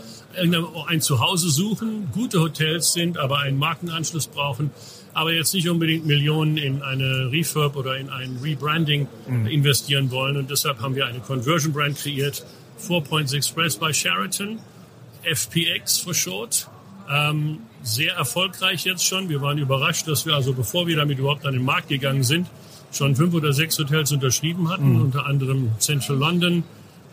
ein 0.87 1.01
Zuhause 1.01 1.49
suchen, 1.49 2.09
gute 2.13 2.39
Hotels 2.39 2.93
sind, 2.93 3.17
aber 3.17 3.39
einen 3.39 3.57
Markenanschluss 3.57 4.27
brauchen, 4.27 4.71
aber 5.13 5.33
jetzt 5.33 5.53
nicht 5.53 5.67
unbedingt 5.67 6.05
Millionen 6.05 6.57
in 6.57 6.81
eine 6.81 7.31
Refurb 7.31 7.75
oder 7.75 7.97
in 7.97 8.09
ein 8.09 8.39
Rebranding 8.43 9.07
mhm. 9.27 9.47
investieren 9.47 10.11
wollen. 10.11 10.37
Und 10.37 10.49
deshalb 10.49 10.81
haben 10.81 10.95
wir 10.95 11.07
eine 11.07 11.19
Conversion 11.19 11.73
Brand 11.73 11.97
kreiert, 11.97 12.45
Four 12.77 13.03
Points 13.03 13.33
Express 13.33 13.75
bei 13.75 13.91
Sheraton, 13.91 14.59
FPX 15.23 15.97
for 15.97 16.13
short. 16.13 16.69
Ähm, 17.11 17.59
sehr 17.81 18.13
erfolgreich 18.13 18.85
jetzt 18.85 19.05
schon. 19.05 19.29
Wir 19.29 19.41
waren 19.41 19.57
überrascht, 19.57 20.07
dass 20.07 20.25
wir 20.25 20.35
also, 20.35 20.53
bevor 20.53 20.87
wir 20.87 20.95
damit 20.95 21.17
überhaupt 21.17 21.45
an 21.45 21.53
den 21.53 21.65
Markt 21.65 21.89
gegangen 21.89 22.23
sind, 22.23 22.47
schon 22.91 23.15
fünf 23.15 23.33
oder 23.33 23.53
sechs 23.53 23.77
Hotels 23.77 24.11
unterschrieben 24.11 24.69
hatten, 24.69 24.93
mhm. 24.93 25.01
unter 25.01 25.25
anderem 25.25 25.71
Central 25.79 26.17
London, 26.17 26.63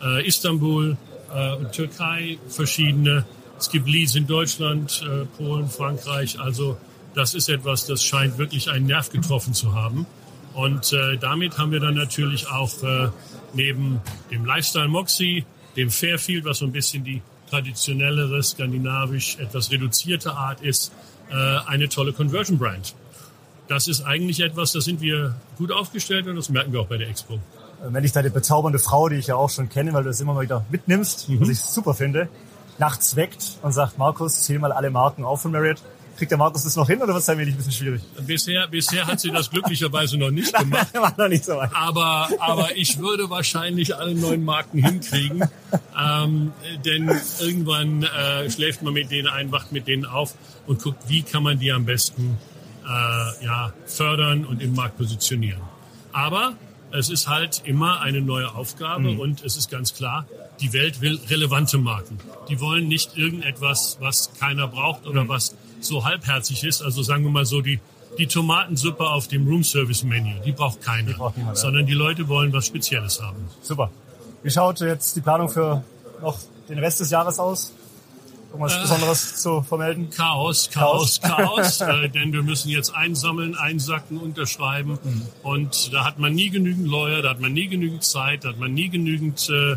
äh, 0.01 0.27
Istanbul, 0.27 0.97
äh, 1.33 1.65
Türkei, 1.71 2.37
verschiedene. 2.49 3.25
Es 3.59 3.69
gibt 3.69 3.87
Leads 3.87 4.15
in 4.15 4.27
Deutschland, 4.27 5.03
äh, 5.03 5.25
Polen, 5.37 5.69
Frankreich. 5.69 6.39
Also 6.39 6.77
das 7.13 7.33
ist 7.33 7.49
etwas, 7.49 7.85
das 7.85 8.03
scheint 8.03 8.37
wirklich 8.37 8.69
einen 8.69 8.85
Nerv 8.85 9.09
getroffen 9.09 9.53
zu 9.53 9.73
haben. 9.73 10.05
Und 10.53 10.93
äh, 10.93 11.17
damit 11.17 11.57
haben 11.57 11.71
wir 11.71 11.79
dann 11.79 11.95
natürlich 11.95 12.47
auch 12.47 12.83
äh, 12.83 13.09
neben 13.53 14.01
dem 14.31 14.45
Lifestyle 14.45 14.87
Moxie, 14.87 15.45
dem 15.75 15.89
Fairfield, 15.91 16.45
was 16.45 16.59
so 16.59 16.65
ein 16.65 16.71
bisschen 16.71 17.03
die 17.03 17.21
traditionellere, 17.49 18.41
skandinavisch 18.43 19.37
etwas 19.39 19.71
reduzierte 19.71 20.33
Art 20.33 20.61
ist, 20.61 20.91
äh, 21.29 21.33
eine 21.67 21.89
tolle 21.89 22.13
Conversion 22.13 22.57
Brand. 22.57 22.95
Das 23.67 23.87
ist 23.87 24.01
eigentlich 24.01 24.39
etwas, 24.39 24.71
da 24.71 24.81
sind 24.81 25.01
wir 25.01 25.35
gut 25.57 25.71
aufgestellt 25.71 26.27
und 26.27 26.35
das 26.35 26.49
merken 26.49 26.71
wir 26.71 26.81
auch 26.81 26.87
bei 26.87 26.97
der 26.97 27.09
Expo. 27.09 27.39
Wenn 27.83 28.03
ich 28.03 28.11
deine 28.11 28.29
bezaubernde 28.29 28.79
Frau, 28.79 29.09
die 29.09 29.17
ich 29.17 29.27
ja 29.27 29.35
auch 29.35 29.49
schon 29.49 29.69
kenne, 29.69 29.93
weil 29.93 30.03
du 30.03 30.09
das 30.09 30.19
immer 30.21 30.33
mal 30.33 30.43
wieder 30.43 30.65
mitnimmst, 30.69 31.29
mhm. 31.29 31.41
was 31.41 31.49
ich 31.49 31.59
super 31.59 31.93
finde, 31.93 32.29
nachts 32.79 33.15
weckt 33.15 33.57
und 33.61 33.71
sagt, 33.73 33.97
Markus, 33.97 34.41
zähl 34.41 34.59
mal 34.59 34.71
alle 34.71 34.89
Marken 34.89 35.25
auf 35.25 35.41
von 35.41 35.51
Marriott. 35.51 35.77
Kriegt 36.17 36.31
der 36.31 36.39
Markus 36.39 36.63
das 36.63 36.75
noch 36.75 36.87
hin 36.87 36.97
oder 36.97 37.13
wird 37.13 37.19
es 37.19 37.29
ein 37.29 37.37
wenig 37.37 37.53
ein 37.53 37.57
bisschen 37.57 37.73
schwierig? 37.73 38.01
Bisher, 38.25 38.67
bisher 38.67 39.05
hat 39.05 39.19
sie 39.19 39.29
das 39.29 39.51
glücklicherweise 39.51 40.17
noch 40.17 40.31
nicht 40.31 40.51
gemacht. 40.57 40.91
War 40.95 41.13
noch 41.15 41.27
nicht 41.27 41.45
so 41.45 41.57
weit. 41.57 41.69
Aber, 41.75 42.27
aber 42.39 42.75
ich 42.75 42.97
würde 42.97 43.29
wahrscheinlich 43.29 43.95
alle 43.95 44.15
neuen 44.15 44.43
Marken 44.43 44.83
hinkriegen. 44.83 45.47
ähm, 45.95 46.53
denn 46.83 47.11
irgendwann 47.39 48.01
äh, 48.01 48.49
schläft 48.49 48.81
man 48.81 48.93
mit 48.93 49.11
denen 49.11 49.27
ein, 49.27 49.51
wacht 49.51 49.71
mit 49.71 49.87
denen 49.87 50.07
auf 50.07 50.33
und 50.65 50.81
guckt, 50.81 51.03
wie 51.07 51.21
kann 51.21 51.43
man 51.43 51.59
die 51.59 51.71
am 51.71 51.85
besten 51.85 52.37
äh, 52.87 53.45
ja, 53.45 53.73
fördern 53.85 54.45
und 54.45 54.61
im 54.61 54.73
Markt 54.75 54.97
positionieren. 54.97 55.61
Aber 56.13 56.53
es 56.91 57.09
ist 57.09 57.27
halt 57.27 57.61
immer 57.65 58.01
eine 58.01 58.21
neue 58.21 58.55
Aufgabe 58.55 59.11
mhm. 59.13 59.19
und 59.19 59.43
es 59.43 59.57
ist 59.57 59.69
ganz 59.69 59.93
klar, 59.93 60.25
die 60.61 60.73
Welt 60.73 61.01
will 61.01 61.19
relevante 61.29 61.77
Marken. 61.77 62.19
Die 62.49 62.59
wollen 62.59 62.87
nicht 62.87 63.17
irgendetwas, 63.17 63.97
was 63.99 64.31
keiner 64.39 64.67
braucht 64.67 65.05
oder 65.05 65.25
mhm. 65.25 65.29
was 65.29 65.55
so 65.81 66.05
halbherzig 66.05 66.63
ist. 66.63 66.81
Also 66.81 67.03
sagen 67.03 67.23
wir 67.23 67.31
mal 67.31 67.45
so, 67.45 67.61
die, 67.61 67.79
die 68.17 68.27
Tomatensuppe 68.27 69.07
auf 69.07 69.27
dem 69.27 69.47
Roomservice-Menü, 69.47 70.41
die 70.45 70.53
braucht 70.53 70.81
keiner. 70.81 71.09
Die 71.09 71.13
braucht 71.13 71.37
niemand, 71.37 71.57
sondern 71.57 71.85
die 71.85 71.93
Leute 71.93 72.27
wollen 72.27 72.53
was 72.53 72.65
Spezielles 72.65 73.21
haben. 73.21 73.49
Super. 73.61 73.91
Wie 74.43 74.49
schaut 74.49 74.79
jetzt 74.79 75.15
die 75.15 75.21
Planung 75.21 75.49
für 75.49 75.83
noch 76.21 76.39
den 76.69 76.79
Rest 76.79 76.99
des 76.99 77.09
Jahres 77.11 77.37
aus? 77.37 77.73
Irgendwas 78.49 78.75
äh, 78.75 78.81
Besonderes 78.81 79.35
zu 79.37 79.61
vermelden? 79.61 80.09
Chaos, 80.09 80.69
Chaos, 80.71 81.19
Chaos. 81.21 81.81
äh, 81.81 82.09
denn 82.09 82.33
wir 82.33 82.43
müssen 82.43 82.69
jetzt 82.69 82.93
einsammeln, 82.95 83.55
einsacken, 83.55 84.17
unterschreiben. 84.17 84.99
Mhm. 85.03 85.21
Und 85.43 85.93
da 85.93 86.05
hat 86.05 86.19
man 86.19 86.33
nie 86.33 86.49
genügend 86.49 86.87
Lawyer, 86.87 87.21
da 87.21 87.31
hat 87.31 87.39
man 87.39 87.53
nie 87.53 87.67
genügend 87.67 88.03
Zeit, 88.03 88.43
da 88.45 88.49
hat 88.49 88.59
man 88.59 88.73
nie 88.73 88.89
genügend 88.89 89.49
äh, 89.49 89.73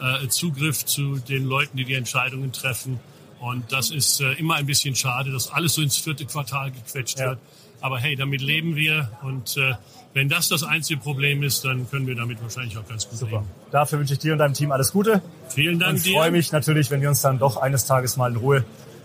äh, 0.00 0.28
Zugriff 0.28 0.84
zu 0.84 1.18
den 1.18 1.44
Leuten, 1.44 1.76
die 1.76 1.84
die 1.84 1.94
Entscheidungen 1.94 2.52
treffen. 2.52 3.00
Und 3.40 3.72
das 3.72 3.90
ist 3.90 4.20
äh, 4.20 4.32
immer 4.34 4.54
ein 4.54 4.66
bisschen 4.66 4.94
schade, 4.94 5.30
dass 5.30 5.50
alles 5.50 5.74
so 5.74 5.82
ins 5.82 5.98
vierte 5.98 6.24
Quartal 6.24 6.70
gequetscht 6.70 7.18
ja. 7.18 7.30
wird. 7.30 7.38
Aber 7.80 7.98
hey, 7.98 8.16
damit 8.16 8.40
leben 8.40 8.76
wir. 8.76 9.10
Und 9.22 9.58
äh, 9.58 9.74
wenn 10.14 10.28
das 10.28 10.48
das 10.48 10.62
einzige 10.62 11.00
Problem 11.00 11.42
ist, 11.42 11.64
dann 11.64 11.90
können 11.90 12.06
wir 12.06 12.14
damit 12.14 12.40
wahrscheinlich 12.40 12.78
auch 12.78 12.86
ganz 12.88 13.08
gut 13.08 13.18
Super. 13.18 13.32
leben. 13.38 13.50
Dafür 13.72 13.98
wünsche 13.98 14.14
ich 14.14 14.20
dir 14.20 14.32
und 14.32 14.38
deinem 14.38 14.54
Team 14.54 14.70
alles 14.70 14.92
Gute. 14.92 15.20
Vielen 15.48 15.80
Dank 15.80 15.96
und 15.96 16.06
dir. 16.06 16.14
freue 16.14 16.30
mich 16.30 16.52
natürlich, 16.52 16.90
wenn 16.90 17.00
wir 17.00 17.08
uns 17.08 17.20
dann 17.20 17.38
doch 17.38 17.56
eines 17.56 17.84
Tages 17.84 18.16
mal 18.16 18.30
in 18.30 18.36
Ruhe 18.36 18.64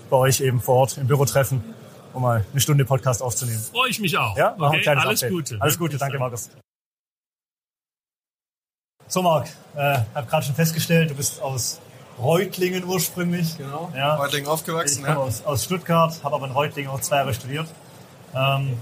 bei 0.09 0.17
euch 0.17 0.39
eben 0.39 0.61
vor 0.61 0.75
Ort 0.75 0.97
im 0.99 1.07
Büro 1.07 1.25
treffen, 1.25 1.63
um 2.13 2.21
mal 2.21 2.45
eine 2.51 2.61
Stunde 2.61 2.85
Podcast 2.85 3.23
aufzunehmen. 3.23 3.59
Freue 3.59 3.89
ich 3.89 3.99
mich 3.99 4.17
auch. 4.17 4.37
Ja, 4.37 4.55
machen 4.57 4.77
okay, 4.77 4.89
alles 4.89 5.23
Update. 5.23 5.31
Gute. 5.31 5.57
Alles 5.59 5.79
Gute, 5.79 5.97
danke 5.97 6.19
Markus. 6.19 6.51
So 9.07 9.23
Marc, 9.23 9.47
äh, 9.75 9.97
habe 10.13 10.27
gerade 10.27 10.45
schon 10.45 10.53
festgestellt, 10.53 11.09
du 11.09 11.15
bist 11.15 11.41
aus 11.41 11.81
Reutlingen 12.19 12.83
ursprünglich. 12.83 13.57
Genau, 13.57 13.91
ja. 13.95 14.15
Reutlingen 14.15 14.47
aufgewachsen. 14.47 14.99
Ich 14.99 15.05
komme 15.05 15.19
ja. 15.19 15.25
aus, 15.25 15.43
aus 15.43 15.63
Stuttgart, 15.63 16.23
habe 16.23 16.35
aber 16.35 16.45
in 16.45 16.51
Reutlingen 16.51 16.91
auch 16.91 17.01
zwei 17.01 17.15
Jahre 17.17 17.33
studiert. 17.33 17.67
Ähm, 18.35 18.77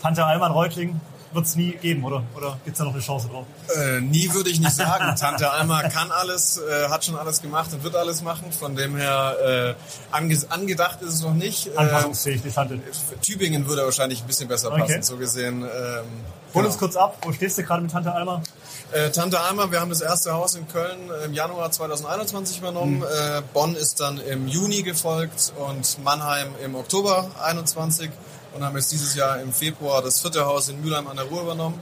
Tante 0.00 0.24
Alma 0.24 0.48
in 0.48 0.52
Reutlingen, 0.52 1.00
wird 1.32 1.46
es 1.46 1.56
nie 1.56 1.72
geben, 1.72 2.04
oder? 2.04 2.22
Oder 2.36 2.58
gibt 2.64 2.74
es 2.74 2.78
da 2.78 2.84
noch 2.84 2.92
eine 2.92 3.02
Chance 3.02 3.28
drauf? 3.28 3.46
Äh, 3.76 4.00
nie 4.00 4.32
würde 4.32 4.50
ich 4.50 4.60
nicht 4.60 4.74
sagen. 4.74 5.16
Tante 5.20 5.50
Alma 5.50 5.82
kann 5.88 6.10
alles, 6.10 6.58
äh, 6.58 6.88
hat 6.88 7.04
schon 7.04 7.16
alles 7.16 7.40
gemacht 7.40 7.72
und 7.72 7.82
wird 7.82 7.96
alles 7.96 8.22
machen. 8.22 8.52
Von 8.52 8.76
dem 8.76 8.96
her 8.96 9.76
äh, 9.80 10.14
ange 10.14 10.38
angedacht 10.48 11.02
ist 11.02 11.14
es 11.14 11.22
noch 11.22 11.34
nicht. 11.34 11.68
Äh, 11.68 11.76
Anpassungsfähig, 11.76 12.42
die 12.42 12.50
Tante. 12.50 12.80
Tübingen 13.20 13.66
würde 13.66 13.84
wahrscheinlich 13.84 14.22
ein 14.22 14.26
bisschen 14.26 14.48
besser 14.48 14.70
passen, 14.70 14.82
okay. 14.82 15.02
so 15.02 15.16
gesehen. 15.16 15.62
Ähm, 15.62 15.68
Hol 16.54 16.60
genau. 16.62 16.66
uns 16.66 16.78
kurz 16.78 16.96
ab, 16.96 17.16
wo 17.22 17.32
stehst 17.32 17.56
du 17.56 17.62
gerade 17.62 17.82
mit 17.82 17.90
Tante 17.90 18.12
Alma? 18.12 18.42
Äh, 18.92 19.10
Tante 19.10 19.40
Alma, 19.40 19.70
wir 19.70 19.80
haben 19.80 19.88
das 19.88 20.02
erste 20.02 20.34
Haus 20.34 20.54
in 20.54 20.68
Köln 20.68 21.10
im 21.24 21.32
Januar 21.32 21.70
2021 21.70 22.58
übernommen. 22.58 22.98
Mhm. 22.98 23.04
Äh, 23.04 23.42
Bonn 23.54 23.74
ist 23.74 24.00
dann 24.00 24.18
im 24.18 24.48
Juni 24.48 24.82
gefolgt 24.82 25.54
und 25.56 26.04
Mannheim 26.04 26.48
im 26.62 26.74
Oktober 26.74 27.30
21 27.42 28.10
und 28.54 28.64
haben 28.64 28.76
jetzt 28.76 28.92
dieses 28.92 29.14
Jahr 29.14 29.40
im 29.40 29.52
Februar 29.52 30.02
das 30.02 30.20
vierte 30.20 30.44
Haus 30.44 30.68
in 30.68 30.80
Mülheim 30.80 31.06
an 31.08 31.16
der 31.16 31.26
Ruhr 31.26 31.42
übernommen. 31.42 31.80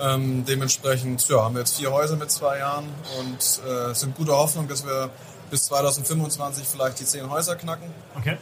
Ähm, 0.00 0.44
dementsprechend 0.46 1.28
ja, 1.28 1.42
haben 1.42 1.54
wir 1.54 1.60
jetzt 1.60 1.76
vier 1.76 1.92
Häuser 1.92 2.16
mit 2.16 2.30
zwei 2.30 2.58
Jahren 2.58 2.86
und 3.18 3.60
äh, 3.68 3.94
sind 3.94 4.16
guter 4.16 4.36
Hoffnung, 4.36 4.66
dass 4.66 4.86
wir 4.86 5.10
bis 5.50 5.64
2025 5.64 6.66
vielleicht 6.66 7.00
die 7.00 7.04
zehn 7.04 7.28
Häuser 7.28 7.56
knacken. 7.56 7.90
Okay. 8.16 8.38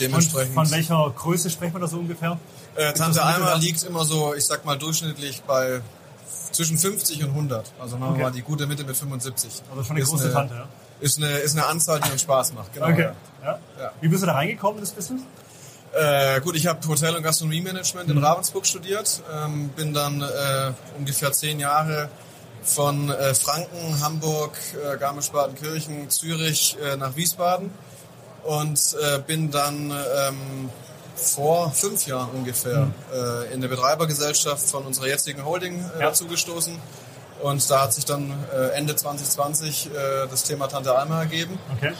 Dementsprechend. 0.00 0.56
Und 0.56 0.66
von 0.66 0.70
welcher 0.70 1.10
Größe 1.10 1.50
sprechen 1.50 1.74
wir 1.74 1.80
da 1.80 1.86
so 1.86 1.98
ungefähr? 1.98 2.38
Äh, 2.74 2.92
Tante 2.94 3.22
Alma 3.22 3.54
liegt 3.54 3.82
immer 3.82 4.04
so, 4.04 4.34
ich 4.34 4.46
sag 4.46 4.64
mal, 4.64 4.76
durchschnittlich 4.78 5.42
bei 5.42 5.80
zwischen 6.52 6.78
50 6.78 7.24
und 7.24 7.30
100. 7.30 7.72
Also 7.80 7.96
machen 7.96 8.10
okay. 8.10 8.18
wir 8.18 8.24
mal 8.24 8.32
die 8.32 8.42
gute 8.42 8.66
Mitte 8.66 8.84
mit 8.84 8.96
75. 8.96 9.62
Also 9.70 9.84
schon 9.84 9.96
eine 9.96 10.02
ist 10.02 10.10
große 10.10 10.24
eine, 10.24 10.32
Tante, 10.32 10.54
ja? 10.54 10.68
Ist 11.00 11.18
eine, 11.18 11.38
ist 11.38 11.56
eine 11.56 11.66
Anzahl, 11.66 12.00
die 12.00 12.10
uns 12.10 12.22
Spaß 12.22 12.54
macht. 12.54 12.72
Genau. 12.72 12.88
Okay. 12.88 13.10
Ja. 13.42 13.58
Ja. 13.78 13.92
Wie 14.00 14.08
bist 14.08 14.22
du 14.22 14.26
da 14.26 14.32
reingekommen 14.32 14.78
in 14.78 14.84
das 14.84 14.92
Business? 14.92 15.22
Äh, 15.92 16.40
gut, 16.40 16.54
ich 16.54 16.66
habe 16.66 16.86
Hotel- 16.86 17.16
und 17.16 17.22
Gastronomie-Management 17.22 18.10
in 18.10 18.18
Ravensburg 18.18 18.66
studiert, 18.66 19.22
ähm, 19.32 19.70
bin 19.70 19.94
dann 19.94 20.20
äh, 20.20 20.72
ungefähr 20.98 21.32
zehn 21.32 21.60
Jahre 21.60 22.10
von 22.62 23.10
äh, 23.10 23.34
Franken, 23.34 24.00
Hamburg, 24.02 24.52
äh, 24.74 24.98
Garmisch-Partenkirchen, 24.98 26.10
Zürich 26.10 26.76
äh, 26.82 26.96
nach 26.96 27.16
Wiesbaden 27.16 27.70
und 28.44 28.96
äh, 29.00 29.18
bin 29.20 29.50
dann 29.50 29.90
ähm, 29.90 30.70
vor 31.16 31.72
fünf 31.72 32.06
Jahren 32.06 32.30
ungefähr 32.30 32.84
mhm. 32.84 32.92
in 33.52 33.60
der 33.60 33.66
Betreibergesellschaft 33.66 34.70
von 34.70 34.86
unserer 34.86 35.08
jetzigen 35.08 35.44
Holding 35.44 35.84
ja. 35.98 36.06
dazugestoßen. 36.06 36.78
Und 37.42 37.68
da 37.68 37.82
hat 37.82 37.92
sich 37.92 38.04
dann 38.04 38.32
Ende 38.76 38.94
2020 38.94 39.86
äh, 39.86 39.90
das 40.30 40.44
Thema 40.44 40.68
Tante 40.68 40.96
Alma 40.96 41.18
ergeben. 41.18 41.58
Okay. 41.76 41.92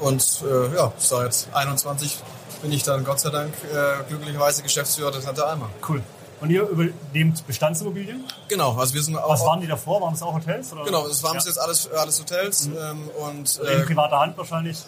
Und 0.00 0.42
ja, 0.74 0.90
seit 0.96 1.48
21 1.52 2.16
bin 2.62 2.72
ich 2.72 2.82
dann 2.82 3.04
Gott 3.04 3.20
sei 3.20 3.30
Dank 3.30 3.52
äh, 3.72 4.04
glücklicherweise 4.08 4.62
Geschäftsführer 4.62 5.10
der 5.10 5.22
Tante 5.22 5.46
Alma. 5.46 5.70
Cool. 5.88 6.02
Und 6.40 6.50
ihr 6.50 6.62
übernehmt 6.68 7.46
Bestandsimmobilien? 7.46 8.24
Genau, 8.48 8.76
also 8.76 8.92
wir 8.92 9.02
sind 9.02 9.16
auch. 9.16 9.30
Was 9.30 9.40
waren 9.40 9.60
die 9.60 9.66
davor? 9.66 10.02
Waren 10.02 10.14
es 10.14 10.22
auch 10.22 10.34
Hotels? 10.34 10.72
Oder? 10.72 10.84
Genau, 10.84 11.08
das 11.08 11.22
waren 11.22 11.38
ja. 11.38 11.42
jetzt 11.44 11.58
alles, 11.58 11.90
alles 11.90 12.20
Hotels. 12.20 12.68
Mhm. 12.68 12.76
Ähm, 12.76 13.10
und, 13.26 13.60
äh, 13.60 13.80
in 13.80 13.86
privater 13.86 14.20
Hand 14.20 14.36
wahrscheinlich? 14.36 14.78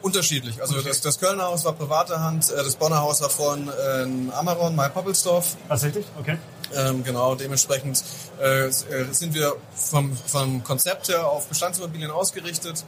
Unterschiedlich. 0.00 0.60
Also 0.60 0.80
das, 0.80 1.00
das 1.00 1.18
Kölner 1.18 1.44
Haus 1.44 1.64
war 1.64 1.72
private 1.72 2.20
Hand, 2.20 2.50
äh, 2.50 2.56
das 2.56 2.76
Bonner 2.76 3.00
Haus 3.00 3.20
war 3.20 3.30
von 3.30 3.68
äh, 3.68 4.32
Amaron, 4.32 4.76
Mai 4.76 4.88
Poppelsdorf. 4.90 5.56
Tatsächlich? 5.68 6.06
Okay. 6.20 6.38
Ähm, 6.74 7.02
genau, 7.02 7.34
dementsprechend 7.34 8.04
äh, 8.40 8.66
äh, 8.66 8.70
sind 9.10 9.34
wir 9.34 9.56
vom, 9.74 10.16
vom 10.16 10.62
Konzept 10.62 11.08
her 11.08 11.26
auf 11.26 11.46
Bestandsimmobilien 11.46 12.10
ausgerichtet, 12.10 12.84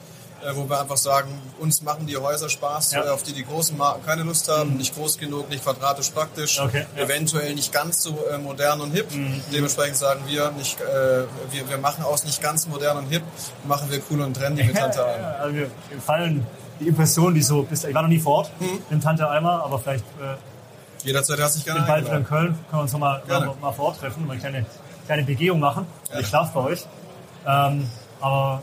wo 0.54 0.68
wir 0.68 0.80
einfach 0.80 0.96
sagen, 0.96 1.30
uns 1.58 1.82
machen 1.82 2.06
die 2.06 2.16
Häuser 2.16 2.48
Spaß, 2.48 2.92
ja. 2.92 3.04
äh, 3.04 3.08
auf 3.08 3.22
die 3.22 3.32
die 3.32 3.44
großen 3.44 3.76
Marken 3.76 4.04
keine 4.04 4.22
Lust 4.22 4.48
haben, 4.48 4.72
mhm. 4.72 4.76
nicht 4.78 4.94
groß 4.94 5.18
genug, 5.18 5.50
nicht 5.50 5.62
quadratisch 5.62 6.10
praktisch, 6.10 6.60
okay, 6.60 6.86
ja. 6.96 7.02
eventuell 7.04 7.54
nicht 7.54 7.72
ganz 7.72 8.02
so 8.02 8.18
äh, 8.30 8.38
modern 8.38 8.80
und 8.80 8.92
hip. 8.92 9.10
Mhm. 9.14 9.42
Dementsprechend 9.52 9.96
sagen 9.96 10.22
wir, 10.26 10.50
nicht, 10.52 10.80
äh, 10.80 11.24
wir, 11.50 11.68
wir 11.68 11.78
machen 11.78 12.04
aus 12.04 12.24
nicht 12.24 12.42
ganz 12.42 12.66
modern 12.66 12.98
und 12.98 13.08
hip, 13.08 13.22
machen 13.64 13.90
wir 13.90 14.00
cool 14.10 14.20
und 14.22 14.34
trendy 14.34 14.64
mit 14.64 14.76
Tante 14.80 14.98
ja, 14.98 15.30
also 15.40 15.54
wir 15.54 15.70
fallen 16.04 16.46
die 16.80 16.88
Impression, 16.88 17.34
die 17.34 17.42
so 17.42 17.62
bist. 17.62 17.84
Ich 17.84 17.94
war 17.94 18.02
noch 18.02 18.08
nie 18.08 18.18
vor 18.18 18.38
Ort 18.38 18.50
mhm. 18.60 18.82
in 18.90 19.00
Tante 19.00 19.26
Alma, 19.26 19.60
aber 19.60 19.78
vielleicht. 19.78 20.04
Äh, 20.20 20.36
Jederzeit 21.04 21.38
herzlich 21.38 21.64
gerne. 21.64 21.82
Bald 21.86 22.08
in 22.08 22.24
Köln, 22.24 22.46
können 22.46 22.58
wir 22.72 22.80
uns 22.82 22.92
noch 22.92 23.00
mal, 23.00 23.22
mal, 23.26 23.54
mal, 23.60 23.72
vor 23.72 23.86
Ort 23.86 24.00
treffen 24.00 24.24
und 24.24 24.30
eine 24.30 24.40
kleine, 24.40 24.66
kleine 25.06 25.22
Begehung 25.22 25.60
machen. 25.60 25.86
Gerne. 26.08 26.22
Ich 26.22 26.28
schlafe 26.28 26.52
bei 26.54 26.60
euch. 26.60 26.86
Ähm, 27.46 27.88
aber 28.20 28.62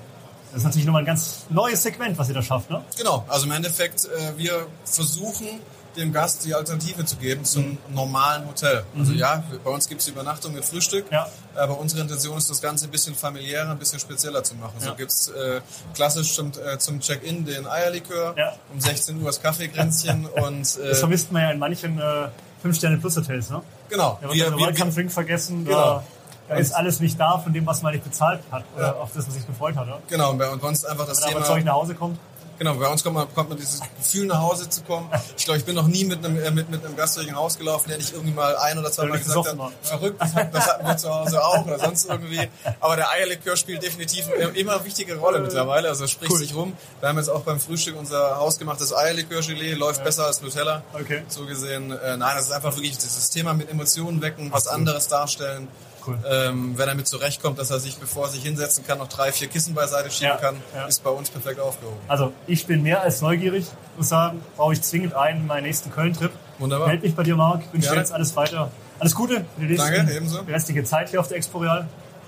das 0.58 0.64
ist 0.64 0.66
natürlich 0.70 0.88
nochmal 0.88 1.04
ein 1.04 1.06
ganz 1.06 1.46
neues 1.50 1.84
Segment, 1.84 2.18
was 2.18 2.30
ihr 2.30 2.34
da 2.34 2.42
schafft, 2.42 2.72
ne? 2.72 2.84
Genau, 2.98 3.24
also 3.28 3.46
im 3.46 3.52
Endeffekt, 3.52 4.06
äh, 4.06 4.38
wir 4.38 4.66
versuchen 4.86 5.48
dem 5.96 6.12
Gast 6.12 6.46
die 6.46 6.56
Alternative 6.56 7.06
zu 7.06 7.16
geben 7.18 7.46
zum 7.46 7.64
mhm. 7.70 7.78
normalen 7.90 8.48
Hotel. 8.48 8.84
Also 8.98 9.12
mhm. 9.12 9.20
ja, 9.20 9.44
bei 9.64 9.70
uns 9.70 9.88
gibt 9.88 10.02
es 10.02 10.08
Übernachtung 10.08 10.56
mit 10.56 10.66
Frühstück, 10.66 11.06
ja. 11.12 11.28
aber 11.56 11.80
unsere 11.80 12.02
Intention 12.02 12.40
ist, 12.40 12.50
das 12.50 12.60
Ganze 12.60 12.86
ein 12.86 12.92
bisschen 12.92 13.14
familiärer, 13.14 13.70
ein 13.70 13.78
bisschen 13.78 14.00
spezieller 14.00 14.44
zu 14.44 14.56
machen. 14.56 14.74
Ja. 14.80 14.88
So 14.88 14.96
gibt 14.96 15.12
es 15.12 15.28
äh, 15.28 15.62
klassisch 15.94 16.34
zum, 16.34 16.52
äh, 16.52 16.80
zum 16.80 17.02
Check-in 17.02 17.46
den 17.46 17.68
Eierlikör, 17.68 18.34
ja. 18.36 18.54
um 18.74 18.82
16 18.82 19.20
Uhr 19.20 19.28
das 19.28 19.40
Kaffeekränzchen 19.40 20.26
und... 20.44 20.78
Äh, 20.78 20.90
das 20.90 21.00
vermisst 21.00 21.32
man 21.32 21.44
ja 21.44 21.52
in 21.52 21.60
manchen 21.60 22.00
äh, 22.00 22.30
5-Sterne-Plus-Hotels, 22.64 23.52
ne? 23.52 23.62
Genau. 23.90 24.20
Ja, 24.24 24.34
wir, 24.34 24.58
wir, 24.58 24.76
wir 24.76 24.86
Drink 24.92 25.12
vergessen. 25.12 25.66
Genau. 25.66 26.04
Da, 26.48 26.56
ist 26.56 26.74
alles 26.74 27.00
nicht 27.00 27.20
da 27.20 27.40
von 27.40 27.52
dem, 27.54 27.66
was 27.66 27.82
man 27.82 27.94
nicht 27.94 28.04
bezahlt 28.04 28.40
hat, 28.52 28.64
ja. 28.80 28.94
auf 28.94 29.12
das 29.14 29.26
man 29.28 29.36
sich 29.36 29.46
gefreut 29.46 29.76
hat. 29.76 29.88
Ja? 29.88 30.00
Genau, 30.08 30.32
und 30.32 30.38
bei 30.38 30.48
uns 30.50 30.86
einfach 30.86 31.06
das 31.06 31.22
Wenn 31.22 31.30
Thema. 31.30 31.48
Wenn 31.48 31.56
man 31.56 31.64
nach 31.66 31.74
Hause 31.74 31.96
kommt. 31.96 32.18
Genau, 32.60 32.74
bei 32.74 32.88
uns 32.88 33.04
kommt 33.04 33.16
man, 33.16 33.32
kommt 33.36 33.50
man 33.50 33.58
dieses 33.58 33.82
Gefühl, 33.98 34.26
nach 34.26 34.40
Hause 34.40 34.68
zu 34.68 34.82
kommen. 34.82 35.10
Ich 35.38 35.46
glaube, 35.46 35.60
ich 35.60 35.66
bin 35.66 35.76
noch 35.76 35.88
nie 35.88 36.06
mit 36.06 36.26
einem, 36.26 36.42
äh, 36.42 36.50
mit, 36.50 36.70
mit 36.70 36.84
einem 36.84 36.96
Gast 36.96 37.16
durch 37.16 37.28
ein 37.28 37.36
Haus 37.36 37.58
gelaufen, 37.58 37.90
der 37.90 37.98
nicht 37.98 38.14
irgendwie 38.14 38.34
mal 38.34 38.56
ein 38.58 38.80
oder 38.80 38.92
zwei 38.92 39.06
Mal 39.06 39.20
gesagt 39.20 39.48
hat, 39.48 39.72
verrückt, 39.84 40.20
das, 40.20 40.34
hatten 40.68 40.88
wir 40.88 40.98
zu 40.98 41.10
Hause 41.14 41.44
auch 41.44 41.66
oder 41.66 41.78
sonst 41.78 42.10
irgendwie. 42.10 42.50
Aber 42.80 42.96
der 42.96 43.12
Eierlikör 43.12 43.56
spielt 43.58 43.84
definitiv 43.84 44.28
immer 44.56 44.74
eine 44.74 44.86
wichtige 44.86 45.18
Rolle 45.18 45.40
mittlerweile, 45.40 45.90
also 45.90 46.08
spricht 46.08 46.32
cool. 46.32 46.40
sich 46.40 46.56
rum. 46.56 46.74
Wir 47.00 47.10
haben 47.10 47.18
jetzt 47.18 47.30
auch 47.30 47.42
beim 47.42 47.60
Frühstück 47.60 47.96
unser 47.96 48.38
hausgemachtes 48.38 48.96
Eierlikör-Gelee, 48.96 49.76
läuft 49.76 50.00
ja. 50.00 50.06
besser 50.06 50.26
als 50.26 50.42
Nutella. 50.42 50.82
Okay. 50.94 51.24
So 51.28 51.46
gesehen, 51.46 51.92
äh, 51.92 52.18
nein, 52.18 52.36
das 52.36 52.46
ist 52.46 52.52
einfach 52.52 52.76
wirklich 52.76 52.98
dieses 52.98 53.30
Thema 53.30 53.54
mit 53.54 53.70
Emotionen 53.70 54.22
wecken, 54.22 54.52
was 54.52 54.68
anderes 54.68 55.08
darstellen. 55.08 55.68
Cool. 56.08 56.18
Ähm, 56.26 56.78
wenn 56.78 56.88
er 56.88 56.96
mit 56.96 57.08
zurechtkommt, 57.08 57.60
dass 57.60 57.70
er 57.70 57.80
sich, 57.80 57.98
bevor 57.98 58.26
er 58.26 58.32
sich 58.32 58.44
hinsetzen 58.44 58.88
kann, 58.88 58.98
noch 58.98 59.10
drei, 59.10 59.34
vier 59.34 59.50
Kissen 59.50 59.74
beiseite 59.74 60.10
schieben 60.10 60.30
ja, 60.30 60.38
kann, 60.38 60.56
ja. 60.74 60.86
ist 60.86 61.04
bei 61.04 61.10
uns 61.10 61.30
perfekt 61.30 61.60
aufgehoben. 61.60 61.98
Also 62.08 62.32
ich 62.48 62.66
bin 62.66 62.82
mehr 62.82 63.02
als 63.02 63.22
neugierig, 63.22 63.66
muss 63.98 64.10
sagen, 64.10 64.42
brauche 64.56 64.74
ich 64.74 64.82
zwingend 64.82 65.14
einen 65.14 65.42
in 65.42 65.48
meinen 65.48 65.64
nächsten 65.64 65.92
Köln-Trip. 65.92 66.32
Wunderbar. 66.60 66.88
Meld 66.88 67.04
mich 67.04 67.16
bei 67.16 67.24
dir, 67.24 67.36
Marc. 67.36 67.62
Wünsche 67.74 67.90
dir 67.90 67.98
jetzt 67.98 68.14
alles 68.14 68.36
weiter. 68.36 68.72
Alles 69.00 69.14
Gute 69.14 69.46
für 69.56 69.62
die 69.62 69.68
nächsten, 69.68 69.94
danke, 69.94 70.14
ebenso. 70.14 70.40
Restliche 70.42 70.84
Zeit 70.86 71.10
hier 71.10 71.20
auf 71.20 71.28
der 71.28 71.38
Expo 71.38 71.60
Real. 71.60 71.88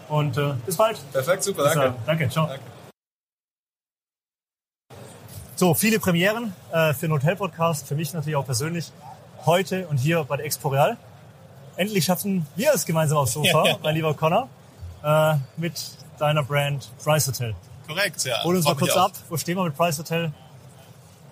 Und 0.09 0.37
äh, 0.37 0.53
bis 0.65 0.75
bald. 0.75 0.99
Perfekt, 1.13 1.43
super, 1.43 1.63
bis, 1.63 1.73
danke. 1.73 1.87
Äh, 1.87 2.05
danke, 2.05 2.29
ciao. 2.29 2.47
Danke. 2.47 2.63
So, 5.55 5.73
viele 5.73 5.99
Premieren 5.99 6.53
äh, 6.71 6.93
für 6.93 7.07
den 7.07 7.13
Hotel-Podcast, 7.13 7.87
für 7.87 7.95
mich 7.95 8.13
natürlich 8.13 8.35
auch 8.35 8.45
persönlich. 8.45 8.91
Heute 9.45 9.87
und 9.87 9.97
hier 9.97 10.23
bei 10.25 10.37
der 10.37 10.45
Expo 10.45 10.69
Real 10.69 10.97
endlich 11.79 12.05
schaffen 12.05 12.45
wir 12.55 12.73
es 12.73 12.85
gemeinsam 12.85 13.19
aufs 13.19 13.33
Sofa, 13.33 13.79
mein 13.81 13.95
lieber 13.95 14.13
Connor, 14.13 14.49
äh, 15.03 15.35
mit 15.57 15.73
deiner 16.19 16.43
Brand 16.43 16.89
Price 17.01 17.27
Hotel. 17.27 17.55
Korrekt, 17.87 18.25
ja. 18.25 18.43
Hol 18.43 18.57
uns 18.57 18.65
mal 18.65 18.75
kurz 18.75 18.95
ab. 18.95 19.13
Wo 19.29 19.37
stehen 19.37 19.57
wir 19.57 19.63
mit 19.63 19.75
Price 19.75 19.97
Hotel 19.97 20.31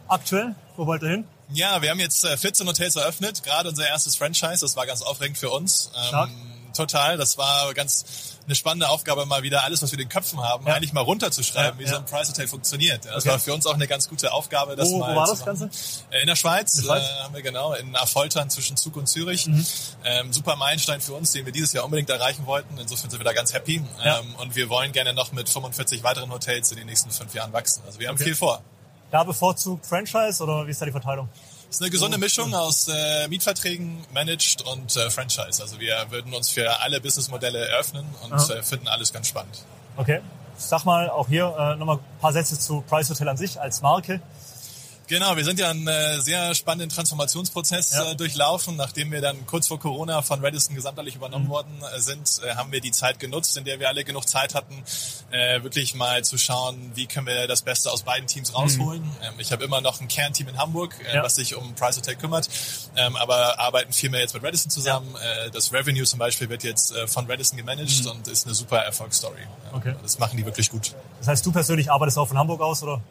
aktuell? 0.08 0.56
Wo 0.78 0.88
wollt 0.88 1.04
ihr 1.04 1.10
hin? 1.10 1.26
Ja, 1.50 1.82
wir 1.82 1.90
haben 1.90 2.00
jetzt 2.00 2.26
14 2.26 2.66
äh, 2.66 2.70
Hotels 2.70 2.96
eröffnet, 2.96 3.44
gerade 3.44 3.70
unser 3.70 3.88
erstes 3.88 4.16
Franchise. 4.16 4.62
Das 4.62 4.76
war 4.76 4.86
ganz 4.86 5.02
aufregend 5.02 5.38
für 5.38 5.50
uns. 5.50 5.92
Stark. 6.08 6.30
Ähm, 6.30 6.74
total. 6.74 7.18
Das 7.18 7.38
war 7.38 7.74
ganz 7.74 8.37
eine 8.48 8.56
spannende 8.56 8.88
Aufgabe, 8.90 9.26
mal 9.26 9.44
wieder 9.44 9.64
alles, 9.64 9.82
was 9.82 9.92
wir 9.92 10.00
in 10.00 10.06
den 10.06 10.10
Köpfen 10.10 10.42
haben, 10.42 10.66
ja. 10.66 10.74
eigentlich 10.74 10.94
mal 10.94 11.02
runterzuschreiben, 11.02 11.80
ja, 11.80 11.86
wie 11.86 11.90
so 11.90 11.98
ein 11.98 12.06
Price 12.06 12.30
Hotel 12.30 12.48
funktioniert. 12.48 13.06
Das 13.06 13.18
okay. 13.18 13.30
war 13.30 13.40
für 13.40 13.54
uns 13.54 13.68
auch 13.68 13.74
eine 13.74 13.88
ganz 13.88 14.08
gute 14.08 14.32
Aufgabe. 14.32 14.78
Das 14.78 14.90
wo, 14.90 15.00
mal 15.00 15.14
wo 15.14 15.20
war 15.20 15.28
das 15.28 15.44
Ganze? 15.44 15.70
Äh, 16.12 16.22
in 16.22 16.28
der 16.28 16.38
Schweiz, 16.38 16.74
in 16.76 16.82
der 16.82 16.88
Schweiz? 16.88 17.04
Äh, 17.04 17.24
haben 17.24 17.34
wir 17.34 17.42
genau, 17.42 17.74
in 17.74 17.96
Affoltern 17.98 18.50
zwischen 18.50 18.78
Zug 18.78 18.96
und 18.96 19.08
Zürich. 19.08 19.48
Mhm. 19.48 19.66
Ähm, 20.06 20.34
super 20.34 20.56
Meilenstein 20.56 21.02
für 21.02 21.14
uns, 21.14 21.34
den 21.34 21.46
wir 21.46 21.52
dieses 21.52 21.74
Jahr 21.74 21.84
unbedingt 21.84 22.10
erreichen 22.10 22.46
wollten. 22.46 22.78
Insofern 22.78 23.10
sind 23.10 23.20
wir 23.20 23.26
da 23.26 23.34
ganz 23.34 23.54
happy. 23.54 23.84
Ähm, 24.04 24.36
und 24.38 24.56
wir 24.56 24.70
wollen 24.70 24.94
gerne 24.94 25.14
noch 25.14 25.34
mit 25.34 25.50
45 25.50 26.04
weiteren 26.04 26.32
Hotels 26.32 26.72
in 26.72 26.78
den 26.78 26.88
nächsten 26.88 27.12
fünf 27.12 27.34
Jahren 27.34 27.52
wachsen. 27.52 27.84
Also 27.86 28.00
wir 28.00 28.08
haben 28.08 28.16
okay. 28.16 28.26
viel 28.26 28.36
vor. 28.36 28.62
Da 29.12 29.26
bevorzugt 29.26 29.86
Franchise 29.86 30.42
oder 30.42 30.66
wie 30.68 30.72
ist 30.72 30.82
da 30.82 30.86
die 30.86 30.92
Verteilung? 30.92 31.28
Ist 31.70 31.82
eine 31.82 31.92
gesunde 31.92 32.18
Mischung 32.18 32.54
aus 32.54 32.88
äh, 32.88 33.28
Mietverträgen, 33.28 34.06
Managed 34.14 34.62
und 34.62 34.96
äh, 34.96 35.10
Franchise. 35.10 35.62
Also 35.62 35.80
wir 35.80 36.08
würden 36.10 36.34
uns 36.34 36.50
für 36.50 36.82
alle 36.82 37.02
Businessmodelle 37.02 37.68
eröffnen 37.68 38.06
und 38.24 38.50
äh, 38.50 38.64
finden 38.64 38.88
alles 38.88 39.12
ganz 39.12 39.28
spannend. 39.28 39.64
Okay. 39.98 40.22
Sag 40.58 40.86
mal 40.86 41.10
auch 41.10 41.28
hier 41.28 41.56
äh, 41.58 41.76
nochmal 41.76 41.98
ein 41.98 42.20
paar 42.20 42.34
Sätze 42.34 42.58
zu 42.58 42.82
Price 42.82 43.10
Hotel 43.10 43.30
an 43.30 43.38
sich 43.38 43.62
als 43.62 43.82
Marke. 43.82 44.22
Genau, 45.08 45.38
wir 45.38 45.46
sind 45.46 45.58
ja 45.58 45.70
einen 45.70 45.88
äh, 45.88 46.20
sehr 46.20 46.54
spannenden 46.54 46.90
Transformationsprozess 46.90 47.94
ja. 47.94 48.12
äh, 48.12 48.16
durchlaufen. 48.18 48.76
Nachdem 48.76 49.10
wir 49.12 49.22
dann 49.22 49.46
kurz 49.46 49.68
vor 49.68 49.80
Corona 49.80 50.22
von 50.22 50.44
Radisson 50.44 50.76
gesamtheitlich 50.76 51.16
übernommen 51.16 51.46
mhm. 51.46 51.50
worden 51.50 51.82
äh, 51.96 52.02
sind, 52.02 52.42
äh, 52.44 52.56
haben 52.56 52.74
wir 52.74 52.82
die 52.82 52.92
Zeit 52.92 53.18
genutzt, 53.18 53.56
in 53.56 53.64
der 53.64 53.80
wir 53.80 53.88
alle 53.88 54.04
genug 54.04 54.28
Zeit 54.28 54.54
hatten, 54.54 54.84
äh, 55.32 55.64
wirklich 55.64 55.96
mal 55.96 56.26
zu 56.26 56.38
schauen, 56.38 56.92
wie 56.96 57.08
können 57.08 57.26
wir 57.26 57.48
das 57.48 57.62
Beste 57.62 57.90
aus 57.90 58.04
beiden 58.04 58.28
Teams 58.28 58.54
rausholen. 58.54 59.02
Mhm. 59.02 59.12
Ähm, 59.24 59.34
ich 59.38 59.54
habe 59.54 59.64
immer 59.64 59.80
noch 59.80 60.02
ein 60.02 60.10
Kernteam 60.10 60.50
in 60.50 60.58
Hamburg, 60.58 60.94
äh, 61.10 61.16
ja. 61.16 61.24
was 61.24 61.36
sich 61.36 61.56
um 61.56 61.74
Price 61.76 61.96
Hotel 61.96 62.16
kümmert, 62.16 62.50
ähm, 62.98 63.16
aber 63.16 63.60
arbeiten 63.62 63.94
viel 63.94 64.10
mehr 64.10 64.20
jetzt 64.20 64.34
mit 64.34 64.44
Radisson 64.44 64.70
zusammen. 64.70 65.16
Ja. 65.16 65.50
das 65.50 65.72
Revenue 65.72 66.04
zum 66.04 66.20
Beispiel 66.20 66.50
wird 66.50 66.64
jetzt 66.64 66.94
von 67.08 67.30
Radisson 67.30 67.58
gemanagt 67.58 68.04
mhm. 68.04 68.12
und 68.12 68.28
ist 68.28 68.46
eine 68.46 68.56
super 68.56 68.80
Erfolgsstory. 68.80 69.48
Okay. 69.72 69.96
Das 70.02 70.20
machen 70.20 70.38
die 70.38 70.46
wirklich 70.46 70.70
gut. 70.70 70.94
Das 71.20 71.28
heißt, 71.28 71.46
du 71.46 71.52
persönlich 71.52 71.92
arbeitest 71.92 72.18
auch 72.18 72.28
von 72.28 72.38
Hamburg 72.38 72.62
aus, 72.62 72.84
oder? 72.84 73.02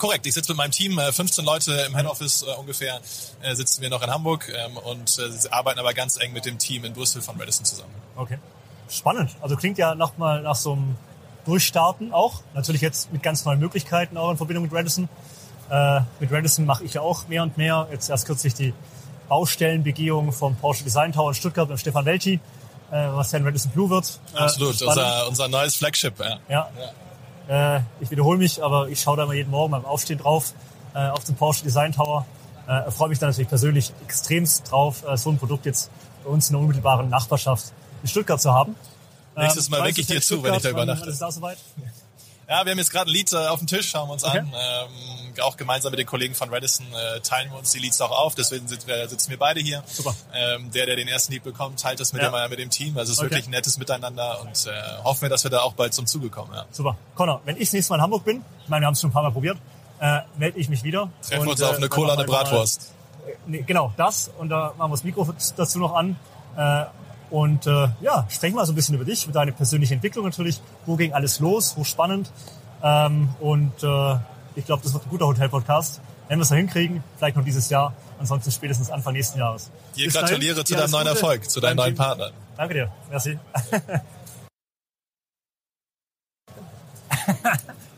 Korrekt, 0.00 0.26
ich 0.26 0.32
sitze 0.32 0.50
mit 0.52 0.56
meinem 0.56 0.70
Team, 0.70 0.98
15 0.98 1.44
äh, 1.44 1.46
Leute 1.46 1.72
im 1.86 1.94
Head 1.94 2.06
Office 2.06 2.42
äh, 2.42 2.58
ungefähr, 2.58 3.00
äh, 3.42 3.54
sitzen 3.54 3.82
wir 3.82 3.90
noch 3.90 4.02
in 4.02 4.10
Hamburg 4.10 4.50
ähm, 4.50 4.78
und 4.78 5.20
arbeiten 5.50 5.78
aber 5.78 5.92
ganz 5.92 6.16
eng 6.16 6.32
mit 6.32 6.46
dem 6.46 6.58
Team 6.58 6.86
in 6.86 6.94
Brüssel 6.94 7.20
von 7.20 7.38
Radisson 7.38 7.66
zusammen. 7.66 7.94
Okay, 8.16 8.38
spannend. 8.88 9.36
Also 9.42 9.56
klingt 9.56 9.76
ja 9.76 9.94
nochmal 9.94 10.40
nach 10.40 10.56
so 10.56 10.72
einem 10.72 10.96
Durchstarten 11.44 12.14
auch. 12.14 12.40
Natürlich 12.54 12.80
jetzt 12.80 13.12
mit 13.12 13.22
ganz 13.22 13.44
neuen 13.44 13.60
Möglichkeiten 13.60 14.16
auch 14.16 14.30
in 14.30 14.38
Verbindung 14.38 14.64
mit 14.64 14.72
Radisson. 14.72 15.10
Äh, 15.68 16.00
mit 16.18 16.32
Radisson 16.32 16.64
mache 16.64 16.82
ich 16.84 16.94
ja 16.94 17.02
auch 17.02 17.28
mehr 17.28 17.42
und 17.42 17.58
mehr. 17.58 17.86
Jetzt 17.92 18.08
erst 18.08 18.24
kürzlich 18.24 18.54
die 18.54 18.72
Baustellenbegehung 19.28 20.32
vom 20.32 20.56
Porsche 20.56 20.82
Design 20.82 21.12
Tower 21.12 21.28
in 21.28 21.34
Stuttgart 21.34 21.68
mit 21.68 21.78
Stefan 21.78 22.06
Welti, 22.06 22.40
was 22.90 23.30
dann 23.30 23.44
Radisson 23.44 23.70
Blue 23.70 23.88
wird. 23.88 24.18
Absolut, 24.34 24.80
unser, 24.82 25.28
unser 25.28 25.46
neues 25.46 25.76
Flagship. 25.76 26.18
Ja. 26.18 26.40
ja. 26.48 26.70
ja. 26.76 26.90
Äh, 27.50 27.80
ich 28.00 28.10
wiederhole 28.12 28.38
mich, 28.38 28.62
aber 28.62 28.88
ich 28.88 29.00
schaue 29.00 29.16
da 29.16 29.26
mal 29.26 29.34
jeden 29.34 29.50
Morgen 29.50 29.72
beim 29.72 29.84
Aufstehen 29.84 30.18
drauf 30.18 30.54
äh, 30.94 31.08
auf 31.08 31.24
den 31.24 31.34
Porsche 31.34 31.64
Design 31.64 31.90
Tower. 31.92 32.24
Äh, 32.68 32.88
freue 32.92 33.08
mich 33.08 33.18
da 33.18 33.26
natürlich 33.26 33.48
persönlich 33.48 33.92
extremst 34.04 34.70
drauf, 34.70 35.02
äh, 35.04 35.16
so 35.16 35.30
ein 35.30 35.38
Produkt 35.38 35.66
jetzt 35.66 35.90
bei 36.22 36.30
uns 36.30 36.48
in 36.48 36.54
der 36.54 36.60
unmittelbaren 36.60 37.08
Nachbarschaft 37.08 37.72
in 38.02 38.08
Stuttgart 38.08 38.40
zu 38.40 38.52
haben. 38.52 38.76
Nächstes 39.36 39.68
Mal 39.68 39.78
ähm, 39.78 39.84
wecke 39.86 40.00
ich 40.00 40.06
dir 40.06 40.22
zu, 40.22 40.42
wenn 40.44 40.54
ich 40.54 40.62
da 40.62 40.70
übernachte. 40.70 41.02
Wann 41.02 41.12
ist 41.12 41.20
da 41.20 41.32
soweit? 41.32 41.58
Ja, 42.50 42.64
wir 42.64 42.72
haben 42.72 42.78
jetzt 42.78 42.90
gerade 42.90 43.08
ein 43.08 43.14
Lied 43.14 43.32
äh, 43.32 43.46
auf 43.46 43.60
dem 43.60 43.68
Tisch, 43.68 43.90
schauen 43.90 44.08
wir 44.08 44.14
uns 44.14 44.24
okay. 44.24 44.40
an. 44.40 44.52
Ähm, 44.52 45.40
auch 45.40 45.56
gemeinsam 45.56 45.92
mit 45.92 46.00
den 46.00 46.06
Kollegen 46.06 46.34
von 46.34 46.52
Radisson 46.52 46.84
äh, 46.92 47.20
teilen 47.20 47.48
wir 47.52 47.56
uns 47.56 47.70
die 47.70 47.78
Leads 47.78 48.00
auch 48.00 48.10
auf. 48.10 48.34
Deswegen 48.34 48.66
sitzen 48.66 48.88
wir, 48.88 49.08
sitzen 49.08 49.30
wir 49.30 49.38
beide 49.38 49.60
hier. 49.60 49.84
Super. 49.86 50.16
Ähm, 50.34 50.68
der, 50.72 50.86
der 50.86 50.96
den 50.96 51.06
ersten 51.06 51.32
Lead 51.32 51.44
bekommt, 51.44 51.78
teilt 51.78 52.00
das 52.00 52.12
mit, 52.12 52.22
ja. 52.22 52.30
dem, 52.30 52.50
mit 52.50 52.58
dem 52.58 52.68
Team. 52.68 52.98
Also 52.98 53.12
es 53.12 53.18
ist 53.18 53.22
okay. 53.22 53.30
wirklich 53.30 53.46
ein 53.46 53.52
nettes 53.52 53.78
Miteinander 53.78 54.40
und 54.40 54.66
äh, 54.66 55.04
hoffen 55.04 55.22
wir, 55.22 55.28
dass 55.28 55.44
wir 55.44 55.50
da 55.52 55.60
auch 55.60 55.74
bald 55.74 55.94
zum 55.94 56.06
Zuge 56.06 56.28
kommen. 56.28 56.52
Ja. 56.52 56.66
Super. 56.72 56.96
Connor, 57.14 57.40
wenn 57.44 57.54
ich 57.54 57.68
das 57.68 57.74
nächste 57.74 57.92
Mal 57.92 57.98
in 57.98 58.02
Hamburg 58.02 58.24
bin, 58.24 58.44
ich 58.64 58.68
meine, 58.68 58.82
wir 58.82 58.86
haben 58.88 58.94
es 58.94 59.00
schon 59.00 59.10
ein 59.10 59.12
paar 59.12 59.22
Mal 59.22 59.30
probiert, 59.30 59.58
äh, 60.00 60.18
melde 60.36 60.58
ich 60.58 60.68
mich 60.68 60.82
wieder. 60.82 61.08
Treffen 61.22 61.44
wir 61.44 61.52
uns 61.52 61.62
auf 61.62 61.76
eine 61.76 61.86
äh, 61.86 61.88
Cola, 61.88 62.14
eine 62.14 62.24
Bratwurst. 62.24 62.92
Mal, 63.26 63.34
nee, 63.46 63.62
genau, 63.62 63.94
das. 63.96 64.28
Und 64.38 64.48
da 64.48 64.74
machen 64.76 64.90
wir 64.90 64.96
das 64.96 65.04
Mikro 65.04 65.32
dazu 65.56 65.78
noch 65.78 65.94
an. 65.94 66.16
Äh, 66.56 66.86
und 67.30 67.66
äh, 67.66 67.88
ja, 68.00 68.26
sprechen 68.28 68.56
wir 68.56 68.66
so 68.66 68.72
ein 68.72 68.74
bisschen 68.74 68.96
über 68.96 69.04
dich, 69.04 69.24
über 69.24 69.32
deine 69.32 69.52
persönliche 69.52 69.94
Entwicklung 69.94 70.24
natürlich. 70.24 70.60
Wo 70.86 70.96
ging 70.96 71.12
alles 71.12 71.40
los? 71.40 71.76
Hochspannend. 71.76 72.30
Ähm, 72.82 73.28
und 73.40 73.72
äh, 73.82 74.16
ich 74.56 74.64
glaube, 74.64 74.82
das 74.82 74.92
wird 74.92 75.04
ein 75.06 75.10
guter 75.10 75.26
Hotel-Podcast. 75.26 76.00
Wenn 76.28 76.38
wir 76.38 76.42
es 76.42 76.48
da 76.48 76.54
hinkriegen, 76.54 77.02
vielleicht 77.16 77.36
noch 77.36 77.44
dieses 77.44 77.70
Jahr, 77.70 77.92
ansonsten 78.18 78.50
spätestens 78.50 78.90
Anfang 78.90 79.12
nächsten 79.14 79.38
Jahres. 79.38 79.70
Dir 79.96 80.06
Bis 80.06 80.14
gratuliere 80.14 80.54
dahin, 80.54 80.66
zu 80.66 80.74
deinem 80.74 80.90
neuen 80.90 81.06
Erfolg, 81.08 81.50
zu 81.50 81.60
deinem 81.60 81.76
neuen 81.76 81.94
Partner. 81.94 82.30
Danke 82.56 82.74
dir. 82.74 82.92
Merci. 83.08 83.38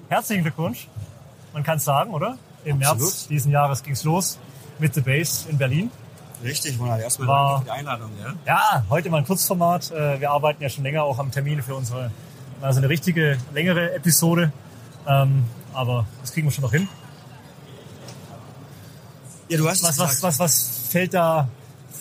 Herzlichen 0.09 0.43
Glückwunsch. 0.43 0.89
Man 1.53 1.63
kann 1.63 1.79
es 1.79 1.85
sagen, 1.85 2.13
oder? 2.13 2.39
Im 2.65 2.77
Absolut. 2.77 3.01
März 3.01 3.29
diesen 3.29 3.53
Jahres 3.53 3.83
ging 3.83 3.95
es 3.95 4.05
los 4.05 4.39
mit 4.79 4.95
The 4.95 5.01
Base 5.01 5.49
in 5.49 5.59
Berlin. 5.59 5.91
Richtig, 6.43 6.79
Ronald. 6.79 7.03
Erstmal 7.03 7.29
danke 7.29 7.59
für 7.59 7.65
die 7.65 7.71
Einladung. 7.71 8.11
Ja? 8.21 8.35
ja, 8.47 8.85
heute 8.91 9.11
mal 9.11 9.19
ein 9.19 9.27
Kurzformat. 9.27 9.91
Äh, 9.91 10.21
wir 10.21 10.31
arbeiten 10.31 10.63
ja 10.63 10.69
schon 10.69 10.85
länger 10.85 11.05
auch 11.05 11.19
am 11.19 11.31
Termin 11.31 11.63
für 11.63 11.75
unsere, 11.75 12.11
also 12.61 12.79
eine 12.79 12.89
richtige, 12.89 13.39
längere 13.53 13.95
Episode. 13.95 14.53
Ähm, 15.07 15.45
aber 15.73 16.07
das 16.21 16.33
kriegen 16.33 16.47
wir 16.47 16.53
schon 16.53 16.63
noch 16.63 16.73
hin. 16.73 16.89
Ja, 19.49 19.59
du 19.59 19.69
hast 19.69 19.83
was, 19.83 19.99
was, 19.99 20.23
was, 20.23 20.39
was 20.39 20.89
fällt 20.91 21.15
da 21.15 21.49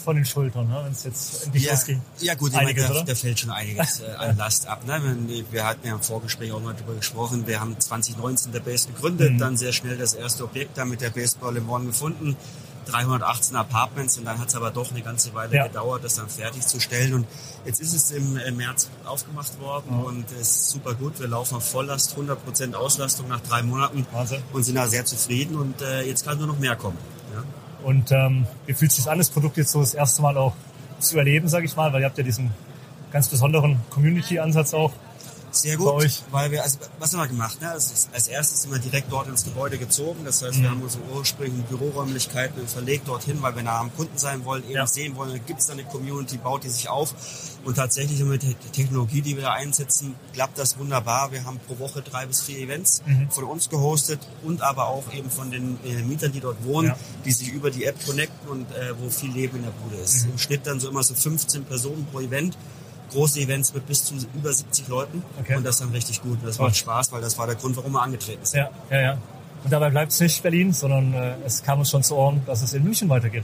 von 0.02 0.16
den 0.16 0.26
Schultern, 0.26 0.68
ne, 0.68 0.82
wenn 0.84 0.92
es 0.92 1.04
jetzt 1.04 1.46
endlich 1.46 1.64
ja, 1.64 1.74
losgeht? 1.74 2.00
Ja 2.20 2.34
gut, 2.34 2.54
einiges, 2.56 2.88
meine, 2.88 3.00
da, 3.00 3.06
da, 3.06 3.16
fällt 3.16 3.40
schon 3.40 3.52
einiges 3.52 4.00
äh, 4.00 4.12
an 4.18 4.38
Last 4.38 4.68
ab. 4.68 4.86
Ne? 4.86 5.44
Wir 5.52 5.66
hatten 5.66 5.86
ja 5.86 5.94
im 5.94 6.02
Vorgespräch 6.02 6.52
auch 6.52 6.62
mal 6.62 6.74
darüber 6.74 6.96
gesprochen. 6.96 7.46
Wir 7.46 7.60
haben 7.60 7.80
2019 7.80 8.52
der 8.52 8.62
Base 8.62 8.88
gegründet, 8.88 9.34
mhm. 9.34 9.38
dann 9.38 9.58
sehr 9.58 9.74
schnell 9.74 9.98
das 9.98 10.14
erste 10.14 10.44
Objekt 10.44 10.78
da 10.78 10.86
mit 10.86 11.02
der 11.02 11.12
Baseball 11.12 11.56
im 11.58 11.70
One 11.70 11.86
gefunden. 11.86 12.36
318 12.86 13.56
Apartments 13.56 14.18
und 14.18 14.26
dann 14.26 14.40
hat 14.40 14.50
es 14.50 14.56
aber 14.56 14.72
doch 14.72 14.92
eine 14.92 15.02
ganze 15.02 15.34
Weile 15.34 15.56
ja. 15.56 15.68
gedauert, 15.68 16.04
das 16.04 16.16
dann 16.16 16.30
fertigzustellen. 16.30 17.14
Und 17.14 17.28
jetzt 17.66 17.80
ist 17.82 17.94
es 17.94 18.12
im 18.12 18.34
März 18.56 18.90
aufgemacht 19.06 19.60
worden 19.60 19.88
ja. 19.92 19.98
und 19.98 20.32
es 20.32 20.50
ist 20.50 20.70
super 20.70 20.94
gut. 20.96 21.20
Wir 21.20 21.28
laufen 21.28 21.56
auf 21.56 21.70
Volllast, 21.70 22.18
100% 22.18 22.74
Auslastung 22.74 23.28
nach 23.28 23.42
drei 23.42 23.64
Monaten 23.64 24.06
Wahnsinn. 24.12 24.42
und 24.54 24.64
sind 24.64 24.76
da 24.76 24.88
sehr 24.88 25.06
zufrieden 25.06 25.56
und 25.56 25.82
äh, 25.82 26.04
jetzt 26.04 26.26
kann 26.26 26.38
nur 26.38 26.48
noch 26.48 26.60
mehr 26.60 26.76
kommen. 26.76 26.98
Ja? 27.34 27.44
Und 27.84 28.12
ähm, 28.12 28.46
wie 28.66 28.74
fühlt 28.74 28.92
sich 28.92 29.10
an, 29.10 29.18
das 29.18 29.30
Produkt 29.30 29.58
jetzt 29.58 29.72
so 29.72 29.80
das 29.80 29.94
erste 29.94 30.22
Mal 30.22 30.38
auch 30.38 30.54
zu 31.00 31.18
erleben, 31.18 31.48
sage 31.48 31.66
ich 31.66 31.76
mal, 31.76 31.92
weil 31.94 32.02
ihr 32.02 32.08
habt 32.08 32.18
ja 32.18 32.24
diesen 32.24 32.52
ganz 33.12 33.28
besonderen 33.28 33.80
Community-Ansatz 33.90 34.74
auch. 34.74 34.92
Sehr 35.52 35.76
gut, 35.76 36.24
weil 36.32 36.50
wir, 36.52 36.64
also 36.64 36.80
was 36.98 37.14
haben 37.14 37.20
wir 37.20 37.28
gemacht? 37.28 37.60
Ne? 37.62 37.70
Also 37.70 37.94
als 38.14 38.28
erstes 38.28 38.62
sind 38.64 38.72
wir 38.72 38.80
direkt 38.80 39.12
dort 39.12 39.28
ins 39.28 39.44
Gebäude 39.44 39.78
gezogen. 39.78 40.24
Das 40.24 40.42
heißt, 40.42 40.58
mhm. 40.58 40.62
wir 40.62 40.70
haben 40.72 40.82
unsere 40.82 41.04
ursprünglichen 41.14 41.64
Büroräumlichkeiten 41.64 42.68
verlegt 42.68 43.08
dorthin, 43.08 43.42
weil 43.42 43.56
wir 43.56 43.64
nah 43.64 43.80
am 43.80 43.94
Kunden 43.94 44.18
sein 44.18 44.46
wollen, 44.46 44.64
eben 44.64 44.74
ja. 44.74 44.88
sehen 44.88 45.16
wollen, 45.16 45.40
gibt 45.46 45.60
es 45.60 45.68
da 45.68 45.74
eine 45.74 45.84
Community, 45.84 46.38
baut 46.38 46.64
die 46.64 46.70
sich 46.70 46.90
auf. 46.90 47.14
Und 47.64 47.76
tatsächlich 47.76 48.20
mit 48.24 48.44
der 48.44 48.60
Technologie, 48.72 49.22
die 49.22 49.36
wir 49.36 49.44
da 49.44 49.54
einsetzen, 49.54 50.16
klappt 50.34 50.58
das 50.58 50.80
wunderbar. 50.80 51.32
Wir 51.32 51.44
haben 51.46 51.60
pro 51.68 51.78
Woche 51.80 52.02
drei 52.02 52.26
bis 52.26 52.42
vier 52.42 52.58
Events 52.58 53.04
mhm. 53.06 53.30
von 53.30 53.44
uns 53.44 53.70
gehostet 53.70 54.20
und 54.44 54.62
aber 54.62 54.88
auch 54.88 55.14
eben 55.14 55.30
von 55.30 55.52
den 55.52 55.78
äh, 55.84 56.02
Mietern, 56.02 56.32
die 56.32 56.40
dort 56.40 56.64
wohnen, 56.64 56.90
ja. 56.90 56.98
die 57.26 57.32
sich 57.32 57.50
über 57.50 57.70
die 57.70 57.86
App 57.86 58.04
connecten 58.06 58.50
und 58.50 58.72
äh, 58.72 58.98
wo 59.00 59.10
viel 59.10 59.32
Leben 59.32 59.58
in 59.58 59.64
der 59.64 59.72
Bude 59.72 59.98
ist. 59.98 60.26
Mhm. 60.26 60.32
Im 60.32 60.38
Schnitt 60.40 60.66
dann 60.66 60.80
so 60.80 60.90
immer 60.90 61.04
so 61.04 61.14
15 61.14 61.66
Personen 61.66 62.08
pro 62.12 62.22
Event 62.22 62.58
große 63.12 63.40
Events 63.40 63.74
mit 63.74 63.86
bis 63.88 64.06
zu 64.06 64.16
über 64.34 64.52
70 64.52 64.88
Leuten. 64.88 65.24
Okay. 65.40 65.56
Und 65.56 65.66
das 65.66 65.78
dann 65.78 65.92
richtig 65.92 66.22
gut. 66.22 66.40
Und 66.40 66.48
das 66.48 66.60
macht 66.60 66.76
Spaß, 66.76 67.12
weil 67.12 67.22
das 67.22 67.38
war 67.38 67.46
der 67.46 67.56
Grund, 67.56 67.78
warum 67.78 67.94
wir 67.94 68.02
angetreten 68.02 68.46
sind. 68.46 68.60
Ja, 68.60 68.70
ja, 68.90 69.02
ja. 69.02 69.18
Und 69.64 69.72
dabei 69.72 69.90
bleibt 69.90 70.12
es 70.12 70.20
nicht 70.20 70.42
Berlin, 70.42 70.74
sondern 70.74 71.14
äh, 71.14 71.36
es 71.46 71.64
kam 71.64 71.80
uns 71.80 71.92
schon 71.92 72.04
zu 72.04 72.16
Ohren, 72.16 72.42
dass 72.46 72.64
es 72.64 72.74
in 72.74 72.84
München 72.84 73.10
weitergeht. 73.10 73.44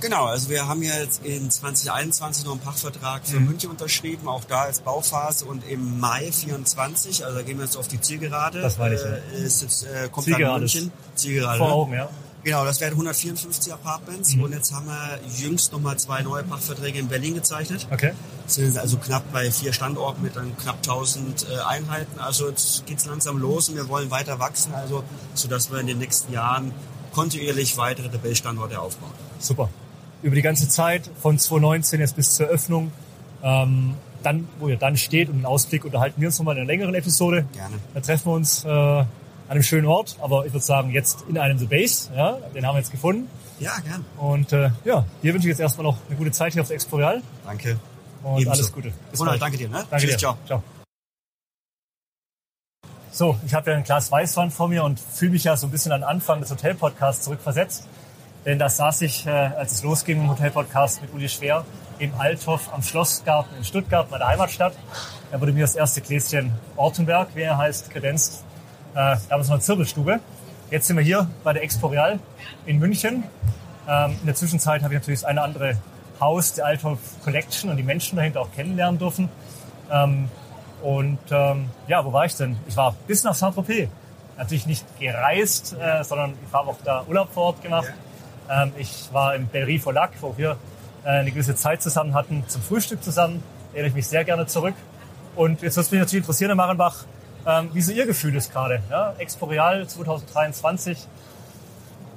Genau, 0.00 0.26
also 0.26 0.48
wir 0.48 0.68
haben 0.68 0.82
ja 0.82 0.96
jetzt 0.96 1.24
in 1.24 1.50
2021 1.50 2.44
noch 2.44 2.52
einen 2.52 2.60
Pachtvertrag 2.60 3.26
für 3.26 3.40
mhm. 3.40 3.46
München 3.46 3.70
unterschrieben, 3.70 4.28
auch 4.28 4.44
da 4.44 4.62
als 4.62 4.80
Bauphase 4.80 5.44
und 5.44 5.68
im 5.68 5.98
Mai 5.98 6.30
24, 6.30 7.24
also 7.24 7.38
da 7.38 7.42
gehen 7.42 7.58
wir 7.58 7.64
jetzt 7.64 7.76
auf 7.76 7.88
die 7.88 8.00
Zielgerade. 8.00 8.60
Das 8.60 8.78
war 8.78 8.92
ich, 8.92 9.00
ja. 9.00 9.08
Äh, 9.08 9.42
ist 9.42 9.62
jetzt, 9.62 9.84
äh, 9.84 10.08
kommt 10.08 10.26
Zielgerade. 10.26 10.60
München. 10.60 10.92
Zielgerade. 11.16 11.58
Vor 11.58 11.72
Augen, 11.72 11.94
ja. 11.94 12.08
Genau, 12.48 12.64
das 12.64 12.80
wären 12.80 12.92
154 12.92 13.70
Apartments 13.74 14.34
mhm. 14.34 14.44
und 14.44 14.52
jetzt 14.54 14.72
haben 14.72 14.86
wir 14.86 15.18
jüngst 15.36 15.70
nochmal 15.70 15.98
zwei 15.98 16.22
neue 16.22 16.42
Pachtverträge 16.44 16.98
in 16.98 17.06
Berlin 17.06 17.34
gezeichnet. 17.34 17.86
Okay. 17.90 18.12
Sind 18.46 18.78
also 18.78 18.96
knapp 18.96 19.22
bei 19.34 19.50
vier 19.50 19.74
Standorten 19.74 20.22
mit 20.22 20.34
dann 20.34 20.56
knapp 20.56 20.76
1000 20.76 21.46
äh, 21.46 21.60
Einheiten. 21.68 22.18
Also 22.18 22.48
jetzt 22.48 22.86
geht's 22.86 23.04
langsam 23.04 23.36
los 23.36 23.68
und 23.68 23.74
wir 23.76 23.86
wollen 23.90 24.10
weiter 24.10 24.38
wachsen, 24.38 24.72
also 24.72 25.04
sodass 25.34 25.70
wir 25.70 25.78
in 25.80 25.88
den 25.88 25.98
nächsten 25.98 26.32
Jahren 26.32 26.72
kontinuierlich 27.12 27.76
weitere 27.76 28.08
Base-Standorte 28.16 28.80
aufbauen. 28.80 29.12
Super. 29.38 29.68
Über 30.22 30.34
die 30.34 30.40
ganze 30.40 30.70
Zeit 30.70 31.10
von 31.20 31.38
2019 31.38 32.00
jetzt 32.00 32.16
bis 32.16 32.34
zur 32.34 32.46
Öffnung, 32.46 32.92
ähm, 33.42 33.92
dann, 34.22 34.48
wo 34.58 34.68
ihr 34.68 34.78
dann 34.78 34.96
steht 34.96 35.28
und 35.28 35.34
einen 35.34 35.44
Ausblick 35.44 35.84
unterhalten 35.84 36.18
wir 36.18 36.28
uns 36.28 36.38
nochmal 36.38 36.54
in 36.54 36.62
einer 36.62 36.66
längeren 36.66 36.94
Episode. 36.94 37.44
Gerne. 37.52 37.74
Da 37.92 38.00
treffen 38.00 38.24
wir 38.24 38.32
uns 38.32 38.64
äh, 38.64 39.04
an 39.48 39.52
einem 39.52 39.62
schönen 39.62 39.86
Ort, 39.86 40.16
aber 40.20 40.44
ich 40.44 40.52
würde 40.52 40.64
sagen, 40.64 40.90
jetzt 40.90 41.24
in 41.26 41.38
einem 41.38 41.58
The 41.58 41.66
Base. 41.66 42.10
Ja, 42.14 42.32
den 42.54 42.66
haben 42.66 42.74
wir 42.74 42.80
jetzt 42.80 42.90
gefunden. 42.90 43.30
Ja, 43.58 43.78
gern. 43.80 44.04
Und 44.18 44.52
äh, 44.52 44.70
ja, 44.84 45.06
dir 45.22 45.32
wünsche 45.32 45.48
ich 45.48 45.52
jetzt 45.52 45.60
erstmal 45.60 45.84
noch 45.84 45.96
eine 46.06 46.16
gute 46.16 46.30
Zeit 46.30 46.52
hier 46.52 46.60
auf 46.60 46.68
der 46.68 46.74
Exporeal. 46.74 47.22
Danke. 47.46 47.78
Und 48.22 48.40
Ebenso. 48.40 48.50
alles 48.50 48.72
Gute. 48.72 48.92
Bis 49.10 49.20
bald. 49.20 49.40
Danke 49.40 49.56
dir. 49.56 49.68
Ne? 49.68 49.86
Danke 49.90 50.06
Tschüss, 50.06 50.16
dir. 50.16 50.18
Ciao. 50.18 50.38
ciao. 50.46 50.62
So, 53.10 53.38
ich 53.46 53.54
habe 53.54 53.70
ja 53.70 53.76
ein 53.78 53.84
Glas 53.84 54.12
Weißwein 54.12 54.50
vor 54.50 54.68
mir 54.68 54.84
und 54.84 55.00
fühle 55.00 55.32
mich 55.32 55.44
ja 55.44 55.56
so 55.56 55.66
ein 55.66 55.70
bisschen 55.70 55.92
an 55.92 56.04
Anfang 56.04 56.40
des 56.40 56.50
Hotel-Podcasts 56.50 57.24
zurückversetzt. 57.24 57.88
Denn 58.44 58.58
da 58.58 58.68
saß 58.68 59.00
ich, 59.00 59.26
äh, 59.26 59.30
als 59.30 59.72
es 59.72 59.82
losging 59.82 60.20
im 60.20 60.28
Hotel-Podcast 60.28 61.00
mit 61.00 61.12
Uli 61.14 61.28
Schwer, 61.28 61.64
im 61.98 62.14
Althoff 62.18 62.72
am 62.72 62.82
Schlossgarten 62.82 63.56
in 63.56 63.64
Stuttgart, 63.64 64.10
meiner 64.10 64.26
Heimatstadt. 64.26 64.74
Er 65.32 65.40
wurde 65.40 65.52
mir 65.52 65.62
das 65.62 65.74
erste 65.74 66.00
Gläschen 66.02 66.52
Ortenberg, 66.76 67.34
wie 67.34 67.42
er 67.42 67.56
heißt, 67.56 67.90
kredenzt 67.90 68.44
äh, 68.94 69.16
damals 69.28 69.48
noch 69.48 69.54
eine 69.54 69.62
Zirbelstube. 69.62 70.20
Jetzt 70.70 70.86
sind 70.86 70.96
wir 70.96 71.04
hier 71.04 71.28
bei 71.44 71.52
der 71.52 71.62
Expo 71.62 71.86
Real 71.88 72.18
in 72.66 72.78
München. 72.78 73.24
Ähm, 73.88 74.16
in 74.20 74.26
der 74.26 74.34
Zwischenzeit 74.34 74.82
habe 74.82 74.94
ich 74.94 75.00
natürlich 75.00 75.20
das 75.20 75.28
eine 75.28 75.42
andere 75.42 75.76
Haus 76.20 76.54
der 76.54 76.66
Althoff 76.66 76.98
Collection 77.24 77.70
und 77.70 77.76
die 77.76 77.82
Menschen 77.82 78.16
dahinter 78.16 78.40
auch 78.40 78.52
kennenlernen 78.52 78.98
dürfen. 78.98 79.28
Ähm, 79.90 80.28
und 80.82 81.18
ähm, 81.30 81.70
ja, 81.86 82.04
wo 82.04 82.12
war 82.12 82.26
ich 82.26 82.36
denn? 82.36 82.56
Ich 82.66 82.76
war 82.76 82.94
bis 83.06 83.24
nach 83.24 83.34
Saint-Tropez. 83.34 83.88
Natürlich 84.36 84.66
nicht 84.66 84.84
gereist, 85.00 85.74
äh, 85.80 86.04
sondern 86.04 86.34
ich 86.46 86.52
habe 86.52 86.68
auch 86.68 86.78
da 86.84 87.04
Urlaub 87.08 87.32
vor 87.32 87.44
Ort 87.44 87.62
gemacht. 87.62 87.92
Ähm, 88.48 88.72
ich 88.78 89.08
war 89.12 89.34
im 89.34 89.46
Bellerie 89.46 89.80
Lac, 89.92 90.12
wo 90.20 90.36
wir 90.36 90.56
äh, 91.04 91.08
eine 91.08 91.30
gewisse 91.30 91.54
Zeit 91.54 91.82
zusammen 91.82 92.14
hatten, 92.14 92.44
zum 92.46 92.62
Frühstück 92.62 93.02
zusammen. 93.02 93.42
Da 93.72 93.74
erinnere 93.74 93.88
ich 93.88 93.94
mich 93.94 94.06
sehr 94.06 94.24
gerne 94.24 94.46
zurück. 94.46 94.74
Und 95.34 95.62
jetzt 95.62 95.76
würde 95.76 95.86
es 95.86 95.90
mich 95.90 96.00
natürlich 96.00 96.24
interessieren, 96.24 96.50
Herr 96.50 96.56
Marenbach, 96.56 97.04
ähm, 97.46 97.70
wie 97.72 97.80
so 97.80 97.92
Ihr 97.92 98.06
Gefühl 98.06 98.34
ist 98.36 98.52
gerade. 98.52 98.82
Ja? 98.90 99.14
Exporeal 99.18 99.86
2023. 99.86 100.98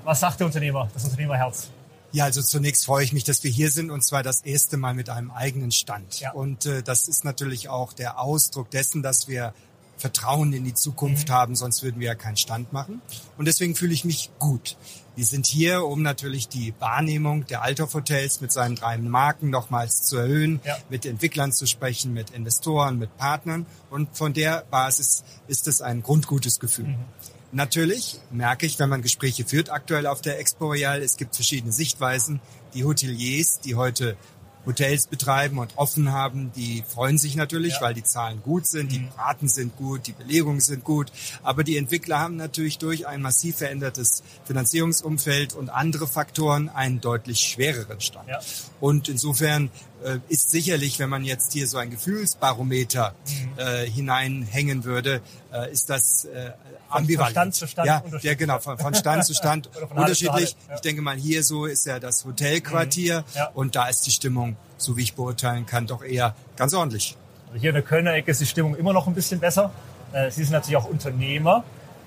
Was 0.04 0.20
sagt 0.20 0.40
der 0.40 0.48
Unternehmer, 0.48 0.90
das 0.94 1.04
Unternehmerherz? 1.04 1.70
Ja, 2.14 2.26
also 2.26 2.42
zunächst 2.42 2.86
freue 2.86 3.04
ich 3.04 3.14
mich, 3.14 3.24
dass 3.24 3.44
wir 3.44 3.52
hier 3.52 3.72
sind 3.72 3.90
und 3.90 4.04
zwar 4.04 4.22
das 4.22 4.42
erste 4.42 4.76
Mal 4.76 4.94
mit 4.94 5.10
einem 5.10 5.32
eigenen 5.32 5.72
Stand. 5.72 6.20
Ja. 6.20 6.32
Und 6.32 6.66
äh, 6.66 6.84
das 6.84 7.08
ist 7.08 7.24
natürlich 7.24 7.70
auch 7.70 7.94
der 7.94 8.20
Ausdruck 8.20 8.70
dessen, 8.70 9.02
dass 9.02 9.28
wir 9.28 9.54
Vertrauen 10.02 10.52
in 10.52 10.64
die 10.64 10.74
Zukunft 10.74 11.30
mhm. 11.30 11.34
haben, 11.34 11.56
sonst 11.56 11.84
würden 11.84 12.00
wir 12.00 12.08
ja 12.08 12.16
keinen 12.16 12.38
Stand 12.38 12.74
machen. 12.74 13.02
Und 13.38 13.48
deswegen 13.48 13.76
fühle 13.76 13.94
ich 13.94 14.04
mich 14.04 14.32
gut. 14.40 14.76
Wir 15.16 15.26
sind 15.26 15.46
hier, 15.46 15.86
um 15.86 16.02
natürlich 16.02 16.48
die 16.48 16.74
Wahrnehmung 16.80 17.46
der 17.46 17.62
Althoff 17.62 17.94
Hotels 17.94 18.42
mit 18.42 18.52
seinen 18.52 18.76
drei 18.76 18.98
Marken 18.98 19.50
nochmals 19.50 20.04
zu 20.04 20.18
erhöhen, 20.18 20.62
ja. 20.64 20.78
mit 20.90 21.06
Entwicklern 21.06 21.52
zu 21.52 21.66
sprechen, 21.66 22.14
mit 22.14 22.32
Investoren, 22.32 22.98
mit 22.98 23.16
Partnern. 23.18 23.66
Und 23.90 24.16
von 24.18 24.34
der 24.34 24.66
Basis 24.72 25.24
ist 25.48 25.68
es 25.68 25.82
ein 25.82 26.02
grundgutes 26.02 26.60
Gefühl. 26.60 26.88
Mhm. 26.88 27.06
Natürlich 27.54 28.20
merke 28.32 28.66
ich, 28.66 28.80
wenn 28.80 28.88
man 28.88 29.02
Gespräche 29.02 29.44
führt 29.44 29.70
aktuell 29.70 30.08
auf 30.08 30.22
der 30.22 30.40
Expo 30.40 30.68
Royal, 30.68 31.02
es 31.02 31.18
gibt 31.18 31.36
verschiedene 31.36 31.74
Sichtweisen. 31.74 32.40
Die 32.74 32.86
Hoteliers, 32.86 33.60
die 33.60 33.76
heute 33.76 34.16
Hotels 34.66 35.08
betreiben 35.08 35.58
und 35.58 35.78
offen 35.78 36.12
haben, 36.12 36.52
die 36.56 36.84
freuen 36.88 37.18
sich 37.18 37.36
natürlich, 37.36 37.76
ja. 37.76 37.82
weil 37.82 37.94
die 37.94 38.04
Zahlen 38.04 38.42
gut 38.44 38.68
sind, 38.68 38.92
die 38.92 39.00
mhm. 39.00 39.10
Raten 39.18 39.48
sind 39.48 39.76
gut, 39.76 40.08
die 40.08 40.12
Belegungen 40.12 40.60
sind 40.60 40.84
gut. 40.84 41.12
Aber 41.44 41.64
die 41.64 41.78
Entwickler 41.78 42.20
haben 42.20 42.36
natürlich 42.36 42.78
durch 42.78 43.08
ein 43.08 43.22
massiv 43.22 43.58
verändertes 43.58 44.24
Finanzierungsumfeld 44.46 45.54
und 45.54 45.70
andere 45.70 46.08
Faktoren 46.08 46.70
einen 46.70 47.02
deutlich 47.02 47.40
schwereren 47.40 48.02
Stand. 48.02 48.30
Ja. 48.30 48.40
Und 48.80 49.10
insofern 49.10 49.70
äh, 50.04 50.20
ist 50.30 50.52
sicherlich, 50.52 51.00
wenn 51.00 51.10
man 51.10 51.24
jetzt 51.24 51.54
hier 51.54 51.68
so 51.68 51.78
ein 51.78 51.90
Gefühlsbarometer 51.90 53.16
mhm. 53.26 53.60
äh, 53.60 53.90
hineinhängen 53.90 54.84
würde, 54.84 55.22
äh, 55.54 55.72
ist 55.72 55.90
das 55.90 56.26
äh, 56.26 56.52
ambivalent. 56.90 57.28
Von 57.28 57.32
Stand 57.32 57.56
zu 57.56 57.68
Stand 57.68 57.88
ja, 57.88 58.04
ja, 58.22 58.34
genau, 58.36 58.60
von, 58.60 58.78
von 58.78 58.94
Stand 58.94 59.26
zu 59.26 59.34
Stand 59.34 59.70
unterschiedlich. 59.96 60.56
Ja. 60.68 60.76
Ich 60.76 60.82
denke 60.82 61.02
mal, 61.02 61.16
hier 61.16 61.44
so 61.44 61.66
ist 61.66 61.86
ja 61.86 62.00
das 62.00 62.26
Hotelquartier 62.26 63.20
mhm. 63.20 63.26
ja. 63.36 63.50
und 63.54 63.76
da 63.76 63.88
ist 63.88 64.06
die 64.08 64.12
Stimmung, 64.12 64.56
so 64.78 64.98
wie 64.98 65.04
ich 65.04 65.16
beurteilen 65.16 65.66
kann, 65.66 65.88
doch 65.88 66.04
eher 66.04 66.36
ganz 66.56 66.74
ordentlich. 66.74 67.18
Also 67.48 67.60
hier 67.60 67.70
in 67.70 67.76
der 67.76 67.84
Kölner 67.84 68.14
Ecke 68.14 68.32
ist 68.32 68.42
die 68.42 68.46
Stimmung 68.46 68.76
immer 68.76 68.94
noch 68.94 69.08
ein 69.08 69.14
bisschen 69.14 69.40
besser. 69.40 69.72
Äh, 70.14 70.32
Sie 70.32 70.44
sind 70.44 70.54
natürlich 70.54 70.78
auch 70.78 70.86
Unternehmer. 70.86 71.64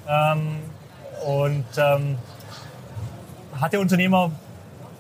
Ähm, 0.08 0.58
und 1.24 1.64
ähm, 1.76 2.18
hat 3.60 3.72
der 3.72 3.80
Unternehmer, 3.80 4.30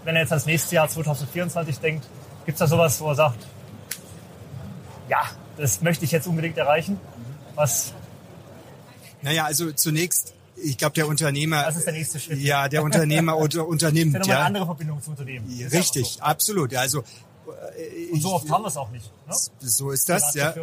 wenn 0.04 0.16
er 0.16 0.22
jetzt 0.22 0.32
ans 0.32 0.46
nächste 0.46 0.76
Jahr 0.76 0.88
2024 0.88 1.78
denkt, 1.78 2.06
gibt 2.46 2.56
es 2.56 2.58
da 2.60 2.66
sowas, 2.66 3.00
wo 3.00 3.08
er 3.08 3.14
sagt, 3.14 3.46
ja, 5.08 5.22
das 5.56 5.82
möchte 5.82 6.04
ich 6.04 6.12
jetzt 6.12 6.26
unbedingt 6.26 6.56
erreichen? 6.56 6.98
Was 7.54 7.92
naja, 9.24 9.44
also 9.44 9.72
zunächst, 9.72 10.34
ich 10.62 10.78
glaube, 10.78 10.94
der 10.94 11.08
Unternehmer. 11.08 11.62
Das 11.64 11.76
ist 11.76 11.86
der 11.86 11.94
nächste 11.94 12.20
Schritt. 12.20 12.38
Ja, 12.38 12.68
der 12.68 12.82
Unternehmer 12.82 13.36
unter, 13.38 13.66
unternimmt. 13.66 14.14
Das 14.14 14.22
ist 14.22 14.28
ja 14.28 14.36
eine 14.36 14.46
andere 14.46 14.66
Verbindung 14.66 15.02
zum 15.02 15.14
Unternehmen. 15.14 15.46
Richtig, 15.72 16.06
so. 16.06 16.20
absolut. 16.20 16.74
Also 16.74 17.02
und 18.12 18.22
so 18.22 18.34
oft 18.34 18.50
haben 18.50 18.62
wir 18.62 18.68
es 18.68 18.76
auch 18.76 18.90
nicht. 18.90 19.10
Ne? 19.26 19.34
So 19.60 19.90
ist 19.90 20.08
das, 20.08 20.34
ja. 20.34 20.54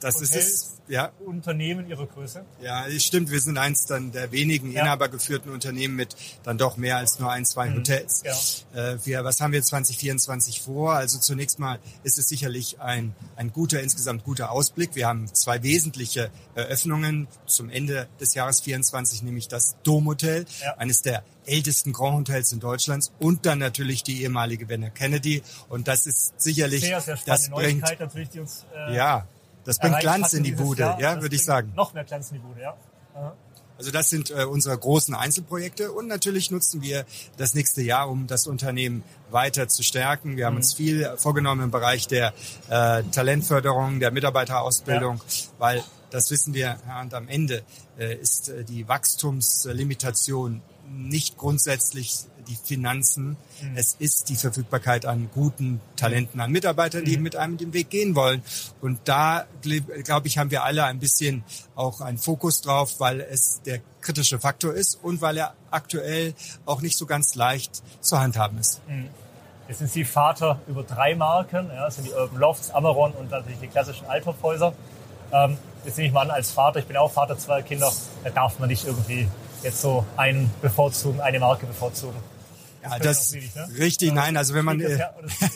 Das 0.00 0.16
Hotels, 0.16 0.20
ist 0.20 0.34
es, 0.34 0.74
ja. 0.88 1.12
Unternehmen 1.24 1.88
ihrer 1.88 2.06
Größe. 2.06 2.44
Ja, 2.60 2.84
stimmt. 2.98 3.30
Wir 3.30 3.40
sind 3.40 3.56
eins 3.56 3.86
dann 3.86 4.12
der 4.12 4.32
wenigen 4.32 4.72
ja. 4.72 4.82
inhabergeführten 4.82 5.50
Unternehmen 5.50 5.96
mit 5.96 6.14
dann 6.42 6.58
doch 6.58 6.76
mehr 6.76 6.98
als 6.98 7.18
nur 7.18 7.30
ein, 7.30 7.44
zwei 7.44 7.70
mhm. 7.70 7.76
Hotels. 7.76 8.22
Ja. 8.24 8.92
Äh, 8.92 8.98
wir, 9.04 9.24
was 9.24 9.40
haben 9.40 9.52
wir 9.52 9.62
2024 9.62 10.60
vor? 10.60 10.94
Also 10.94 11.18
zunächst 11.18 11.58
mal 11.58 11.78
ist 12.02 12.18
es 12.18 12.28
sicherlich 12.28 12.80
ein, 12.80 13.14
ein 13.36 13.52
guter, 13.52 13.80
insgesamt 13.80 14.24
guter 14.24 14.50
Ausblick. 14.50 14.94
Wir 14.94 15.06
haben 15.06 15.32
zwei 15.32 15.62
wesentliche 15.62 16.30
Eröffnungen 16.54 17.28
zum 17.46 17.70
Ende 17.70 18.08
des 18.20 18.34
Jahres 18.34 18.60
24, 18.60 19.22
nämlich 19.22 19.48
das 19.48 19.76
Domhotel, 19.82 20.44
ja. 20.62 20.76
eines 20.76 21.02
der 21.02 21.24
ältesten 21.46 21.92
Grand 21.92 22.28
Hotels 22.28 22.52
in 22.52 22.60
Deutschland 22.60 23.10
und 23.18 23.46
dann 23.46 23.58
natürlich 23.58 24.02
die 24.02 24.22
ehemalige 24.22 24.68
Werner 24.68 24.90
Kennedy. 24.90 25.42
Und 25.68 25.88
das 25.88 26.06
ist 26.06 26.40
sicherlich, 26.40 26.82
sehr, 26.82 27.00
sehr 27.00 27.18
das 27.26 27.50
bringt, 27.50 27.93
natürlich, 28.00 28.30
die 28.30 28.40
uns, 28.40 28.66
äh, 28.74 28.94
ja, 28.94 29.26
das 29.64 29.78
bringt 29.78 30.00
Glanz 30.00 30.32
in 30.34 30.42
die 30.42 30.52
Bude, 30.52 30.82
Jahr. 30.82 31.00
ja, 31.00 31.22
würde 31.22 31.34
ich 31.34 31.44
sagen. 31.44 31.72
Noch 31.74 31.94
mehr 31.94 32.04
Glanz 32.04 32.30
in 32.30 32.36
die 32.36 32.42
Bude, 32.42 32.60
ja. 32.60 32.76
Aha. 33.14 33.34
Also 33.76 33.90
das 33.90 34.08
sind 34.08 34.30
äh, 34.30 34.44
unsere 34.44 34.78
großen 34.78 35.14
Einzelprojekte 35.14 35.90
und 35.90 36.06
natürlich 36.06 36.50
nutzen 36.50 36.80
wir 36.80 37.04
das 37.36 37.54
nächste 37.54 37.82
Jahr, 37.82 38.08
um 38.08 38.28
das 38.28 38.46
Unternehmen 38.46 39.02
weiter 39.30 39.66
zu 39.68 39.82
stärken. 39.82 40.36
Wir 40.36 40.46
haben 40.46 40.54
mhm. 40.54 40.58
uns 40.58 40.74
viel 40.74 41.12
vorgenommen 41.16 41.64
im 41.64 41.70
Bereich 41.72 42.06
der 42.06 42.32
äh, 42.68 43.02
Talentförderung, 43.02 43.98
der 43.98 44.12
Mitarbeiterausbildung, 44.12 45.16
ja. 45.16 45.44
weil 45.58 45.84
das 46.10 46.30
wissen 46.30 46.54
wir, 46.54 46.78
ja, 46.86 47.00
und 47.00 47.12
am 47.14 47.26
Ende 47.26 47.64
äh, 47.98 48.14
ist 48.14 48.48
äh, 48.48 48.62
die 48.62 48.86
Wachstumslimitation 48.86 50.62
nicht 50.88 51.36
grundsätzlich 51.36 52.26
die 52.48 52.56
Finanzen, 52.56 53.36
mhm. 53.60 53.76
es 53.76 53.94
ist 53.98 54.28
die 54.28 54.36
Verfügbarkeit 54.36 55.06
an 55.06 55.28
guten 55.32 55.80
Talenten, 55.96 56.40
an 56.40 56.50
Mitarbeitern, 56.50 57.04
die 57.04 57.16
mhm. 57.16 57.22
mit 57.22 57.36
einem 57.36 57.56
den 57.56 57.72
Weg 57.72 57.90
gehen 57.90 58.14
wollen. 58.14 58.42
Und 58.80 59.00
da, 59.04 59.46
glaube 60.04 60.28
ich, 60.28 60.38
haben 60.38 60.50
wir 60.50 60.64
alle 60.64 60.84
ein 60.84 60.98
bisschen 60.98 61.44
auch 61.74 62.00
einen 62.00 62.18
Fokus 62.18 62.60
drauf, 62.60 63.00
weil 63.00 63.20
es 63.20 63.60
der 63.64 63.80
kritische 64.00 64.38
Faktor 64.38 64.74
ist 64.74 64.98
und 65.02 65.20
weil 65.20 65.36
er 65.36 65.54
aktuell 65.70 66.34
auch 66.66 66.80
nicht 66.82 66.98
so 66.98 67.06
ganz 67.06 67.34
leicht 67.34 67.82
zu 68.00 68.18
handhaben 68.18 68.58
ist. 68.58 68.80
Mhm. 68.88 69.08
Jetzt 69.66 69.78
sind 69.78 69.90
Sie 69.90 70.04
Vater 70.04 70.60
über 70.66 70.82
drei 70.82 71.14
Marken, 71.14 71.70
ja, 71.74 71.86
das 71.86 71.94
sind 71.94 72.06
die 72.06 72.12
Urban 72.12 72.38
Lofts, 72.38 72.70
Amaron 72.70 73.12
und 73.12 73.30
natürlich 73.30 73.60
die 73.60 73.68
klassischen 73.68 74.06
Althofhäuser. 74.06 74.74
Ähm, 75.32 75.56
jetzt 75.86 75.96
nehme 75.96 76.08
ich 76.08 76.12
mal 76.12 76.20
an, 76.20 76.30
als 76.30 76.50
Vater, 76.50 76.80
ich 76.80 76.86
bin 76.86 76.98
auch 76.98 77.10
Vater 77.10 77.38
zweier 77.38 77.62
Kinder, 77.62 77.90
da 78.24 78.30
darf 78.30 78.58
man 78.58 78.68
nicht 78.68 78.86
irgendwie 78.86 79.26
jetzt 79.62 79.80
so 79.80 80.04
einen 80.16 80.50
bevorzugen, 80.60 81.20
eine 81.20 81.40
Marke 81.40 81.66
bevorzugen. 81.66 82.16
Ja, 82.84 82.98
das, 82.98 83.30
das 83.30 83.54
ne? 83.54 83.78
richtig, 83.78 84.08
ja, 84.08 84.14
nein, 84.14 84.36
also 84.36 84.54
wenn 84.54 84.64
man, 84.64 84.80
äh, 84.80 84.98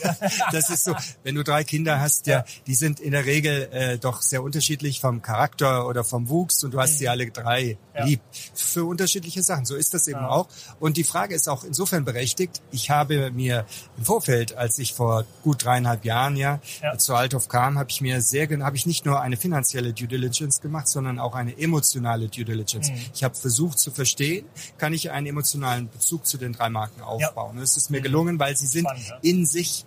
das 0.51 0.69
ist 0.69 0.83
so, 0.83 0.95
wenn 1.23 1.35
du 1.35 1.43
drei 1.43 1.63
Kinder 1.63 1.99
hast, 1.99 2.25
ja, 2.27 2.43
die 2.65 2.73
sind 2.73 2.99
in 2.99 3.11
der 3.11 3.25
Regel 3.25 3.69
äh, 3.71 3.97
doch 3.99 4.21
sehr 4.21 4.41
unterschiedlich 4.41 4.99
vom 4.99 5.21
Charakter 5.21 5.87
oder 5.87 6.03
vom 6.03 6.29
Wuchs 6.29 6.63
und 6.63 6.73
du 6.73 6.79
hast 6.79 6.93
mhm. 6.93 6.97
sie 6.97 7.09
alle 7.09 7.29
drei 7.29 7.77
ja. 7.95 8.05
lieb 8.05 8.21
für 8.55 8.85
unterschiedliche 8.85 9.43
Sachen. 9.43 9.65
So 9.65 9.75
ist 9.75 9.93
das 9.93 10.07
eben 10.07 10.21
ja. 10.21 10.29
auch. 10.29 10.47
Und 10.79 10.97
die 10.97 11.03
Frage 11.03 11.35
ist 11.35 11.47
auch 11.47 11.63
insofern 11.63 12.03
berechtigt. 12.03 12.61
Ich 12.71 12.89
habe 12.89 13.29
mir 13.31 13.65
im 13.97 14.05
Vorfeld, 14.05 14.57
als 14.57 14.79
ich 14.79 14.93
vor 14.93 15.25
gut 15.43 15.63
dreieinhalb 15.65 16.05
Jahren 16.05 16.35
ja, 16.35 16.59
ja. 16.81 16.97
zu 16.97 17.13
Althoff 17.13 17.47
kam, 17.47 17.77
habe 17.77 17.91
ich 17.91 18.01
mir 18.01 18.21
sehr, 18.21 18.47
habe 18.63 18.75
ich 18.75 18.87
nicht 18.87 19.05
nur 19.05 19.21
eine 19.21 19.37
finanzielle 19.37 19.93
Due 19.93 20.07
Diligence 20.07 20.61
gemacht, 20.61 20.87
sondern 20.87 21.19
auch 21.19 21.35
eine 21.35 21.57
emotionale 21.59 22.27
Due 22.27 22.45
Diligence. 22.45 22.89
Mhm. 22.89 22.97
Ich 23.13 23.23
habe 23.23 23.35
versucht 23.35 23.77
zu 23.77 23.91
verstehen, 23.91 24.45
kann 24.79 24.93
ich 24.93 25.11
einen 25.11 25.27
emotionalen 25.27 25.89
Bezug 25.89 26.25
zu 26.25 26.37
den 26.37 26.53
drei 26.53 26.69
Marken 26.69 27.01
aufbauen 27.01 27.18
aufbauen. 27.25 27.55
Ja. 27.55 27.61
Das 27.61 27.77
ist 27.77 27.89
mir 27.89 27.99
mhm. 27.99 28.03
gelungen, 28.03 28.39
weil 28.39 28.55
sie 28.55 28.67
sind 28.67 28.85
Spannend, 28.85 29.07
ja. 29.07 29.17
in 29.21 29.45
sich 29.45 29.85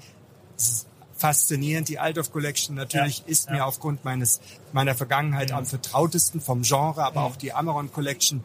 faszinierend. 1.17 1.89
Die 1.89 1.99
Althoff 1.99 2.33
Collection 2.33 2.75
natürlich 2.75 3.21
ja, 3.21 3.25
ist 3.27 3.47
ja. 3.47 3.53
mir 3.55 3.67
aufgrund 3.67 4.05
meines 4.05 4.41
meiner 4.73 4.95
Vergangenheit 4.95 5.51
mhm. 5.51 5.59
am 5.59 5.67
vertrautesten 5.67 6.41
vom 6.41 6.63
Genre, 6.63 7.05
aber 7.05 7.21
mhm. 7.21 7.27
auch 7.27 7.37
die 7.37 7.53
Amaron 7.53 7.93
Collection, 7.93 8.43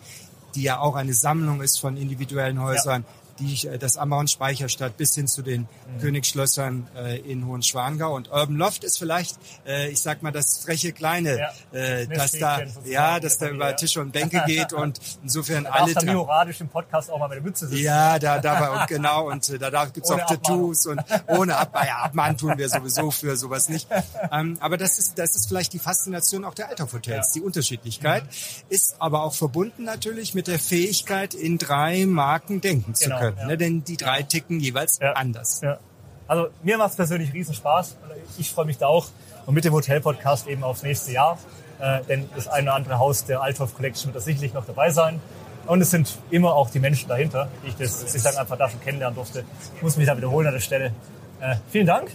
die 0.56 0.64
ja 0.64 0.80
auch 0.80 0.96
eine 0.96 1.14
Sammlung 1.14 1.62
ist 1.62 1.80
von 1.80 1.98
individuellen 1.98 2.62
Häusern, 2.62 3.06
die, 3.40 3.68
äh, 3.68 3.78
das 3.78 3.98
Ammerhorn 3.98 4.28
Speicherstadt 4.28 4.98
bis 4.98 5.16
hin 5.16 5.28
zu 5.28 5.42
den 5.42 5.62
mhm. 5.62 6.02
Königsschlössern 6.02 6.88
äh, 6.96 7.20
in 7.20 7.46
Hohenschwangau. 7.46 8.16
Und 8.16 8.30
Urban 8.30 8.56
Loft 8.56 8.84
ist 8.84 8.98
vielleicht, 8.98 9.38
äh, 9.66 9.90
ich 9.90 10.00
sag 10.00 10.24
mal, 10.24 10.32
das 10.32 10.60
freche 10.60 10.92
Kleine, 10.92 11.38
ja. 11.38 11.78
äh, 11.80 12.08
dass 12.08 12.32
da, 12.34 12.62
ja, 12.86 13.20
dass 13.20 13.38
da 13.38 13.50
über 13.50 13.76
Tische 13.76 14.02
und 14.02 14.12
Bänke 14.12 14.44
geht 14.48 14.74
und 14.74 15.00
insofern 15.24 15.66
da 15.66 15.72
alle. 15.72 15.94
Da 15.94 16.14
moralisch 16.14 16.62
im 16.62 16.70
Podcast 16.70 17.10
auch 17.10 17.20
mal 17.20 17.28
mit 17.28 17.38
der 17.38 17.44
Mütze 17.44 17.68
sitzen. 17.68 17.84
Ja, 17.84 18.20
da, 18.20 18.40
da 18.40 18.82
und 18.82 18.88
genau 18.88 19.30
und 19.30 19.50
äh, 19.50 19.58
da, 19.58 19.70
da 19.70 19.86
gibt's 19.94 20.12
ohne 20.12 20.24
auch 20.24 20.30
Tattoos 20.30 20.86
und 20.86 21.02
ohne 21.28 21.58
Ab 21.58 21.74
ja, 21.86 21.98
Abmahn 21.98 22.38
tun 22.38 22.58
wir 22.58 22.70
sowieso 22.70 23.12
für 23.12 23.36
sowas 23.36 23.70
nicht. 23.70 23.88
Ähm, 24.30 24.58
aber 24.60 24.78
das 24.78 25.00
ist, 25.00 25.18
das 25.18 25.36
ist 25.36 25.48
vielleicht 25.48 25.74
die 25.74 25.80
Faszination 25.80 26.44
auch 26.44 26.54
der 26.54 26.70
Althoff-Hotels, 26.70 27.28
ja. 27.28 27.34
die 27.36 27.42
Unterschiedlichkeit, 27.42 28.24
mhm. 28.24 28.30
ist 28.70 28.96
aber 29.00 29.24
auch 29.24 29.34
verbunden 29.34 29.84
natürlich 29.84 30.34
mit 30.34 30.48
der 30.48 30.60
Fähigkeit, 30.60 31.34
in 31.34 31.58
drei 31.58 32.06
Marken 32.06 32.60
denken 32.60 32.94
genau. 32.94 33.16
zu 33.16 33.22
können 33.22 33.27
können, 33.32 33.48
ne? 33.48 33.58
denn 33.58 33.84
die 33.84 33.98
drei 33.98 34.24
ticken 34.24 34.60
jeweils 34.60 35.00
anders. 35.02 35.62
Ja. 35.62 35.80
Also 36.28 36.50
mir 36.64 36.78
macht 36.78 36.92
es 36.92 36.96
persönlich 36.96 37.34
riesen 37.34 37.54
Spaß. 37.54 37.96
Ich 38.38 38.52
freue 38.52 38.66
mich 38.66 38.78
da 38.78 38.88
auch 38.88 39.08
und 39.46 39.54
mit 39.54 39.64
dem 39.64 39.74
Hotel-Podcast 39.74 40.48
eben 40.48 40.64
aufs 40.64 40.84
nächste 40.84 41.12
Jahr. 41.12 41.38
Äh, 41.80 42.02
denn 42.04 42.30
das 42.36 42.48
eine 42.48 42.64
oder 42.64 42.76
andere 42.76 43.00
Haus 43.00 43.26
der 43.26 43.42
Althoff 43.42 43.76
Collection 43.76 44.08
wird 44.08 44.18
da 44.18 44.20
sicherlich 44.20 44.54
noch 44.54 44.66
dabei 44.66 44.90
sein. 44.90 45.22
Und 45.68 45.82
es 45.82 45.92
sind 45.92 46.18
immer 46.32 46.54
auch 46.54 46.70
die 46.70 46.80
Menschen 46.80 47.08
dahinter, 47.08 47.50
die 47.64 47.70
ich 47.70 47.76
das 47.76 48.02
sozusagen 48.02 48.38
einfach 48.38 48.58
dafür 48.58 48.80
kennenlernen 48.80 49.16
durfte. 49.16 49.44
Ich 49.76 49.82
muss 49.82 49.98
mich 49.98 50.08
da 50.08 50.18
wiederholen 50.18 50.48
an 50.48 50.54
der 50.54 50.62
Stelle. 50.62 50.94
Äh, 51.40 51.56
vielen 51.70 51.86
Dank 51.86 52.12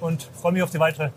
und 0.00 0.28
freue 0.40 0.52
mich 0.52 0.62
auf 0.62 0.70
die 0.70 0.80
weitere 0.80 1.10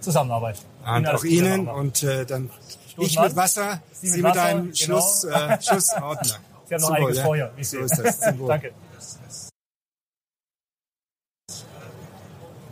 Zusammenarbeit. 0.00 0.58
Und 0.84 1.06
auch 1.08 1.24
Ihnen 1.24 1.68
und 1.68 2.02
äh, 2.02 2.26
dann 2.26 2.50
Stoßen 2.92 3.08
ich 3.08 3.20
mit 3.20 3.36
Wasser, 3.36 3.80
Sie 3.92 4.10
mit, 4.10 4.22
mit 4.22 4.36
einem 4.36 4.72
genau. 4.72 4.74
Schluss, 4.74 5.24
äh, 5.24 5.58
Schlussordner. 5.62 6.36
Sie 6.78 6.86
haben 6.86 6.90
noch 6.90 6.98
einiges 6.98 7.18
ja. 7.18 7.24
vorher, 7.24 7.50
wie 7.56 7.60
ich 7.60 7.68
sehe. 7.68 7.86
So 7.88 8.02
ist 8.02 8.22
das. 8.22 8.34
Danke. 8.46 8.72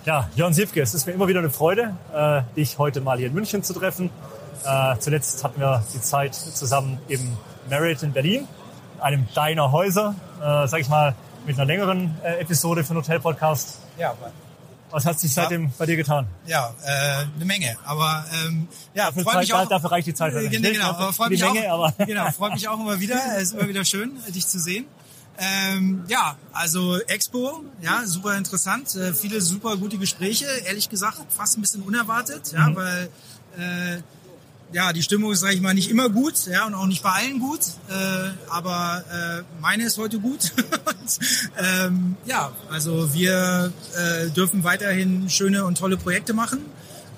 Ja, 0.07 0.31
Jörn 0.35 0.55
Siebke, 0.55 0.81
es 0.81 0.95
ist 0.95 1.07
mir 1.07 1.13
immer 1.13 1.29
wieder 1.29 1.41
eine 1.41 1.51
Freude, 1.51 1.95
äh, 2.15 2.43
dich 2.57 2.79
heute 2.79 3.03
mal 3.03 3.19
hier 3.19 3.27
in 3.27 3.35
München 3.35 3.63
zu 3.63 3.75
treffen. 3.75 4.11
Äh, 4.65 4.97
zuletzt 4.99 5.45
hatten 5.45 5.61
wir 5.61 5.85
die 5.93 6.01
Zeit 6.01 6.35
zusammen 6.35 6.99
im 7.09 7.37
Marriott 7.69 8.03
in 8.03 8.13
Berlin, 8.13 8.49
einem 9.01 9.29
deiner 9.35 9.73
Häuser, 9.73 10.15
äh, 10.39 10.67
sag 10.67 10.81
ich 10.81 10.89
mal, 10.89 11.15
mit 11.47 11.57
einer 11.57 11.67
längeren 11.67 12.17
äh, 12.23 12.41
Episode 12.41 12.83
für 12.83 12.95
den 12.95 13.03
Hotel-Podcast. 13.03 13.81
Ja, 13.99 14.15
was 14.91 15.05
hat 15.05 15.21
sich 15.21 15.33
seitdem 15.33 15.65
ja, 15.65 15.71
bei 15.79 15.87
dir 15.87 15.97
getan? 15.97 16.27
Ja, 16.47 16.75
äh, 16.85 17.25
eine 17.35 17.45
Menge. 17.45 17.77
Aber 17.85 18.25
ähm, 18.45 18.69
ja, 18.95 19.07
dafür, 19.07 19.25
freut 19.25 19.39
mich 19.41 19.55
auch, 19.55 19.69
dafür 19.69 19.91
reicht 19.93 20.07
die 20.07 20.15
Zeit. 20.15 20.35
Äh, 20.35 20.49
genau, 20.49 20.71
genau, 20.71 20.89
aber 20.91 21.13
freut 21.13 21.31
mich 21.31 21.41
Menge, 21.41 21.73
auch, 21.73 21.93
genau, 22.07 22.31
freut 22.31 22.55
mich 22.55 22.69
auch 22.69 22.81
immer 22.81 23.01
wieder. 23.01 23.21
Es 23.37 23.45
ist 23.45 23.53
immer 23.55 23.69
wieder 23.69 23.85
schön, 23.85 24.13
dich 24.29 24.47
zu 24.47 24.59
sehen. 24.59 24.87
Ähm, 25.39 26.05
ja, 26.09 26.37
also 26.53 27.01
Expo, 27.01 27.65
ja, 27.81 28.03
super 28.05 28.37
interessant. 28.37 28.95
Äh, 28.95 29.15
viele 29.15 29.41
super 29.41 29.77
gute 29.77 29.97
Gespräche. 29.97 30.47
Ehrlich 30.67 30.91
gesagt, 30.91 31.19
fast 31.35 31.57
ein 31.57 31.63
bisschen 31.63 31.83
unerwartet, 31.83 32.53
ja, 32.53 32.69
mhm. 32.69 32.77
weil 32.77 33.09
äh, 33.59 34.03
ja, 34.73 34.93
die 34.93 35.03
Stimmung 35.03 35.33
ist, 35.33 35.41
sage 35.41 35.55
ich 35.55 35.61
mal, 35.61 35.75
nicht 35.75 35.91
immer 35.91 36.09
gut, 36.09 36.47
ja, 36.47 36.67
und 36.67 36.75
auch 36.75 36.87
nicht 36.87 37.03
bei 37.03 37.11
allen 37.11 37.41
gut, 37.41 37.61
äh, 37.89 38.31
aber 38.49 39.05
äh, 39.11 39.43
meine 39.61 39.85
ist 39.85 39.99
heute 39.99 40.21
gut. 40.21 40.53
und, 40.87 41.19
ähm, 41.59 42.17
ja, 42.25 42.53
also 42.71 43.13
wir 43.13 43.73
äh, 43.97 44.31
dürfen 44.31 44.63
weiterhin 44.63 45.29
schöne 45.29 45.65
und 45.65 45.79
tolle 45.79 45.97
Projekte 45.97 46.35
machen. 46.35 46.61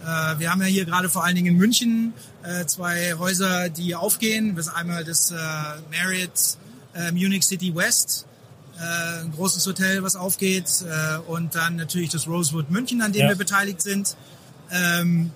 Äh, 0.02 0.38
wir 0.38 0.50
haben 0.50 0.62
ja 0.62 0.66
hier 0.66 0.84
gerade 0.84 1.10
vor 1.10 1.24
allen 1.24 1.36
Dingen 1.36 1.48
in 1.48 1.56
München 1.56 2.14
äh, 2.42 2.64
zwei 2.66 3.14
Häuser, 3.18 3.68
die 3.68 3.94
aufgehen. 3.94 4.56
Das 4.56 4.68
ist 4.68 4.74
einmal 4.74 5.04
das 5.04 5.30
äh, 5.30 5.34
Marriott 5.90 6.56
äh, 6.94 7.12
Munich 7.12 7.44
City 7.44 7.74
West, 7.74 8.26
äh, 8.78 9.22
ein 9.24 9.32
großes 9.32 9.66
Hotel, 9.66 10.02
was 10.02 10.16
aufgeht, 10.16 10.66
äh, 10.82 11.18
und 11.30 11.54
dann 11.54 11.76
natürlich 11.76 12.10
das 12.10 12.26
Rosewood 12.26 12.70
München, 12.70 13.02
an 13.02 13.12
dem 13.12 13.22
ja. 13.22 13.28
wir 13.28 13.36
beteiligt 13.36 13.82
sind. 13.82 14.16
Ähm, 14.70 15.30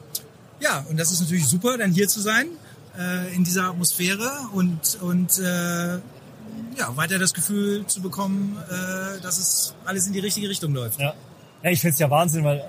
ja, 0.61 0.85
und 0.89 0.99
das 0.99 1.11
ist 1.13 1.21
natürlich 1.21 1.47
super, 1.47 1.77
dann 1.79 1.93
hier 1.93 2.09
zu 2.09 2.21
sein, 2.21 2.49
äh, 2.99 3.35
in 3.35 3.45
dieser 3.45 3.65
Atmosphäre 3.65 4.31
und, 4.53 4.99
und 5.01 5.39
äh, 5.39 5.99
ja, 6.79 6.97
weiter 6.97 7.19
das 7.19 7.35
Gefühl 7.35 7.87
zu 7.87 8.01
bekommen, 8.01 8.57
äh, 8.69 9.21
dass 9.21 9.39
es 9.39 9.75
alles 9.85 10.07
in 10.07 10.13
die 10.13 10.21
richtige 10.21 10.49
Richtung 10.49 10.75
läuft. 10.75 11.01
Ja, 11.01 11.15
ja 11.63 11.71
ich 11.71 11.81
finde 11.81 11.95
es 11.95 11.99
ja 11.99 12.11
Wahnsinn, 12.11 12.45
weil 12.45 12.59
äh, 12.59 12.63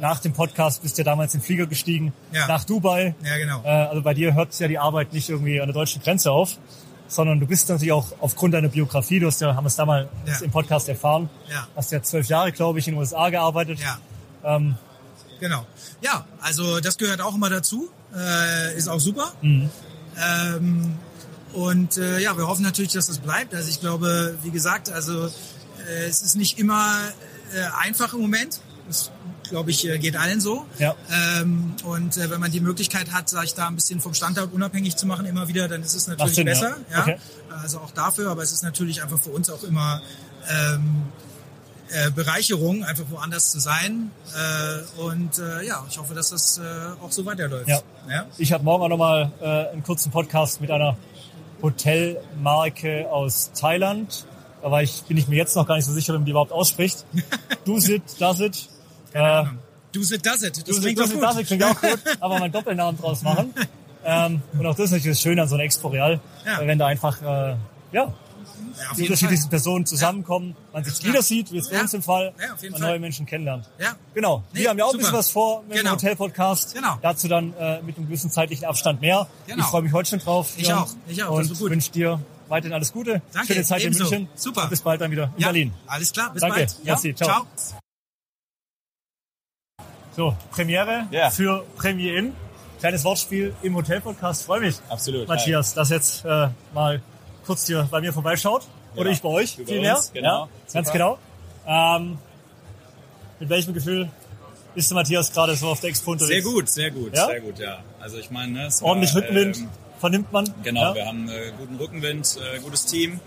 nach 0.00 0.20
dem 0.20 0.32
Podcast 0.32 0.82
bist 0.82 0.96
du 0.96 1.02
ja 1.02 1.04
damals 1.04 1.34
in 1.34 1.40
den 1.40 1.46
Flieger 1.46 1.66
gestiegen, 1.66 2.12
ja. 2.32 2.46
nach 2.46 2.64
Dubai. 2.64 3.14
Ja, 3.24 3.36
genau. 3.36 3.62
Äh, 3.64 3.68
also 3.68 4.02
bei 4.02 4.14
dir 4.14 4.34
hört 4.34 4.58
ja 4.58 4.68
die 4.68 4.78
Arbeit 4.78 5.12
nicht 5.12 5.28
irgendwie 5.28 5.60
an 5.60 5.66
der 5.66 5.74
deutschen 5.74 6.02
Grenze 6.02 6.30
auf, 6.30 6.58
sondern 7.08 7.40
du 7.40 7.46
bist 7.46 7.68
natürlich 7.68 7.92
auch 7.92 8.12
aufgrund 8.20 8.54
deiner 8.54 8.68
Biografie, 8.68 9.18
du 9.18 9.26
hast 9.26 9.40
ja, 9.40 9.54
haben 9.54 9.66
es 9.66 9.76
damals 9.76 10.08
ja. 10.26 10.38
im 10.40 10.50
Podcast 10.50 10.88
erfahren, 10.88 11.30
ja. 11.50 11.66
hast 11.74 11.90
ja 11.92 12.02
zwölf 12.02 12.28
Jahre, 12.28 12.52
glaube 12.52 12.78
ich, 12.78 12.88
in 12.88 12.94
den 12.94 13.00
USA 13.00 13.30
gearbeitet. 13.30 13.78
Ja. 13.80 13.98
Ähm, 14.44 14.76
Genau. 15.40 15.66
Ja, 16.02 16.26
also 16.40 16.80
das 16.80 16.98
gehört 16.98 17.20
auch 17.20 17.34
immer 17.34 17.50
dazu. 17.50 17.88
Äh, 18.14 18.76
ist 18.76 18.88
auch 18.88 19.00
super. 19.00 19.32
Mhm. 19.42 19.70
Ähm, 20.16 20.94
und 21.52 21.96
äh, 21.96 22.20
ja, 22.20 22.36
wir 22.36 22.46
hoffen 22.46 22.62
natürlich, 22.62 22.92
dass 22.92 23.06
das 23.06 23.18
bleibt. 23.18 23.54
Also 23.54 23.68
ich 23.68 23.80
glaube, 23.80 24.36
wie 24.42 24.50
gesagt, 24.50 24.90
also 24.90 25.26
äh, 25.26 26.06
es 26.08 26.22
ist 26.22 26.36
nicht 26.36 26.58
immer 26.58 26.94
äh, 27.54 27.84
einfach 27.84 28.14
im 28.14 28.20
Moment. 28.20 28.60
Das, 28.86 29.10
glaube 29.48 29.70
ich, 29.70 29.86
äh, 29.88 29.98
geht 29.98 30.16
allen 30.16 30.40
so. 30.40 30.66
Ja. 30.78 30.94
Ähm, 31.10 31.74
und 31.84 32.16
äh, 32.16 32.30
wenn 32.30 32.40
man 32.40 32.50
die 32.50 32.60
Möglichkeit 32.60 33.12
hat, 33.12 33.28
sag 33.28 33.44
ich 33.44 33.54
da 33.54 33.68
ein 33.68 33.76
bisschen 33.76 34.00
vom 34.00 34.14
Standort 34.14 34.52
unabhängig 34.52 34.96
zu 34.96 35.06
machen, 35.06 35.26
immer 35.26 35.48
wieder, 35.48 35.68
dann 35.68 35.82
ist 35.82 35.94
es 35.94 36.06
natürlich 36.06 36.34
Sinn, 36.34 36.44
besser. 36.44 36.76
Ja. 36.90 36.96
ja. 36.96 37.02
Okay. 37.02 37.18
Also 37.62 37.78
auch 37.78 37.90
dafür, 37.90 38.30
aber 38.30 38.42
es 38.42 38.52
ist 38.52 38.62
natürlich 38.62 39.02
einfach 39.02 39.20
für 39.20 39.30
uns 39.30 39.50
auch 39.50 39.62
immer 39.64 40.02
ähm, 40.48 41.02
äh, 41.90 42.10
Bereicherung, 42.10 42.84
einfach 42.84 43.04
woanders 43.10 43.50
zu 43.50 43.60
sein. 43.60 44.10
Äh, 44.34 45.00
und 45.00 45.38
äh, 45.38 45.66
ja, 45.66 45.84
ich 45.88 45.98
hoffe, 45.98 46.14
dass 46.14 46.30
das 46.30 46.58
äh, 46.58 46.62
auch 47.02 47.12
so 47.12 47.24
weiterläuft. 47.24 47.68
Ja. 47.68 47.80
ja? 48.08 48.26
Ich 48.36 48.52
habe 48.52 48.64
morgen 48.64 48.84
auch 48.84 48.88
nochmal 48.88 49.32
äh, 49.40 49.72
einen 49.72 49.82
kurzen 49.82 50.10
Podcast 50.10 50.60
mit 50.60 50.70
einer 50.70 50.96
Hotelmarke 51.62 53.10
aus 53.10 53.52
Thailand. 53.52 54.26
Da 54.62 54.70
war 54.70 54.82
ich, 54.82 55.02
bin 55.02 55.16
ich 55.16 55.28
mir 55.28 55.36
jetzt 55.36 55.56
noch 55.56 55.66
gar 55.66 55.76
nicht 55.76 55.84
so 55.84 55.92
sicher, 55.92 56.12
wie 56.12 56.18
man 56.18 56.24
die 56.24 56.32
überhaupt 56.32 56.52
ausspricht. 56.52 57.04
Dusit, 57.64 58.02
Dasit. 58.18 58.68
Äh, 59.12 59.44
Dusit, 59.92 60.24
Dasit. 60.24 60.68
Das 60.68 60.80
klingt 60.80 60.98
Dusit, 60.98 61.22
Dasit 61.22 61.46
klingt 61.46 61.64
auch 61.64 61.80
gut, 61.80 62.00
aber 62.20 62.38
mal 62.38 62.50
Doppelnamen 62.50 63.00
draus 63.00 63.22
machen. 63.22 63.54
ähm, 64.04 64.42
und 64.52 64.66
auch 64.66 64.74
das 64.74 64.86
ist 64.86 64.90
natürlich 64.92 65.16
das 65.16 65.22
Schöne 65.22 65.42
an 65.42 65.48
so 65.48 65.54
einem 65.54 65.64
Expo 65.64 65.88
Real, 65.88 66.20
ja. 66.44 66.66
wenn 66.66 66.78
da 66.78 66.86
einfach 66.86 67.22
äh, 67.22 67.56
ja, 67.92 68.12
ja, 68.76 68.94
die 68.96 69.02
unterschiedlichsten. 69.02 69.50
Personen 69.50 69.86
zusammenkommen, 69.86 70.50
ja. 70.50 70.64
man 70.72 70.84
sich 70.84 71.04
wieder 71.04 71.22
sieht, 71.22 71.52
wie 71.52 71.58
es 71.58 71.68
bei 71.70 71.80
uns 71.80 71.94
im 71.94 72.02
Fall, 72.02 72.32
ja, 72.38 72.70
man 72.70 72.80
neue 72.80 72.98
Menschen 72.98 73.26
kennenlernt. 73.26 73.68
Ja. 73.78 73.96
Genau. 74.14 74.44
Nee, 74.52 74.60
wir 74.60 74.70
haben 74.70 74.78
ja 74.78 74.84
auch 74.84 74.92
super. 74.92 74.98
ein 74.98 75.00
bisschen 75.00 75.18
was 75.18 75.30
vor 75.30 75.62
mit 75.62 75.78
genau. 75.78 75.90
dem 75.90 75.92
Hotel-Podcast. 75.96 76.74
Genau. 76.74 76.98
Dazu 77.02 77.28
dann 77.28 77.54
äh, 77.54 77.82
mit 77.82 77.96
einem 77.96 78.06
gewissen 78.06 78.30
zeitlichen 78.30 78.66
Abstand 78.66 79.00
mehr. 79.00 79.26
Genau. 79.46 79.62
Ich 79.62 79.70
freue 79.70 79.82
mich 79.82 79.92
heute 79.92 80.10
schon 80.10 80.18
drauf. 80.18 80.52
Ich 80.56 80.72
auch. 80.72 80.88
Ich 81.06 81.22
auch. 81.22 81.30
Und 81.36 81.60
wünsche 81.60 81.90
dir 81.90 82.20
weiterhin 82.48 82.72
alles 82.72 82.92
Gute. 82.92 83.22
Danke, 83.32 83.52
Schöne 83.52 83.64
Zeit 83.64 83.82
ebenso. 83.82 84.04
in 84.04 84.10
München. 84.10 84.28
Super. 84.34 84.64
Und 84.64 84.70
bis 84.70 84.80
bald 84.80 85.00
dann 85.00 85.10
wieder 85.10 85.32
in 85.36 85.42
Ja, 85.42 85.48
Berlin. 85.48 85.72
alles 85.86 86.12
klar, 86.12 86.32
bis 86.32 86.40
Danke. 86.40 86.56
bald. 86.56 86.70
Ja, 86.82 86.94
Merci. 86.94 87.14
Ciao. 87.14 87.46
So, 90.16 90.36
Premiere 90.50 91.06
Ja. 91.10 91.30
für 91.30 91.64
Premier 91.76 92.16
Inn. 92.16 92.32
Kleines 92.80 93.04
Wortspiel 93.04 93.54
im 93.62 93.74
Hotel-Podcast. 93.74 94.44
Freue 94.44 94.60
mich, 94.60 94.76
Absolut. 94.88 95.26
Matthias, 95.28 95.74
dass 95.74 95.90
jetzt 95.90 96.24
äh, 96.24 96.48
mal 96.74 97.02
kurz 97.48 97.66
hier 97.66 97.88
bei 97.90 98.00
mir 98.00 98.12
vorbeischaut. 98.12 98.62
Oder 98.94 99.06
Ja. 99.06 99.12
ich 99.12 99.22
bei 99.22 99.28
euch, 99.30 99.56
Du 99.56 99.64
vielmehr. 99.64 99.96
uns, 99.96 100.12
genau. 100.12 100.42
Ja, 100.44 100.48
ganz 100.72 100.92
genau. 100.92 101.18
Ähm, 101.66 102.18
mit 103.40 103.48
welchem 103.48 103.74
Gefühl 103.74 104.08
ist 104.74 104.90
der 104.90 104.94
Matthias 104.96 105.32
gerade 105.32 105.54
so 105.56 105.68
auf 105.68 105.80
der 105.80 105.90
Expo 105.90 106.12
unterwegs? 106.12 106.44
Sehr 106.44 106.52
gut, 106.52 106.68
sehr 106.68 106.90
gut, 106.90 107.16
Ja? 107.16 107.26
sehr 107.26 107.40
gut, 107.40 107.58
ja. 107.58 107.78
Also 108.00 108.18
ich 108.18 108.30
meine, 108.30 108.52
ne, 108.52 108.66
es 108.66 108.80
war, 108.82 108.90
Ordentlich 108.90 109.14
Rückenwind, 109.14 109.56
ähm, 109.58 109.68
vernimmt 109.98 110.30
man. 110.32 110.52
Genau, 110.62 110.94
wir 110.94 111.06
haben 111.06 111.28
äh, 111.28 111.52
guten 111.58 111.76
Rückenwind, 111.76 112.38
äh, 112.54 112.58
gutes 112.60 112.84
Team, 112.86 113.18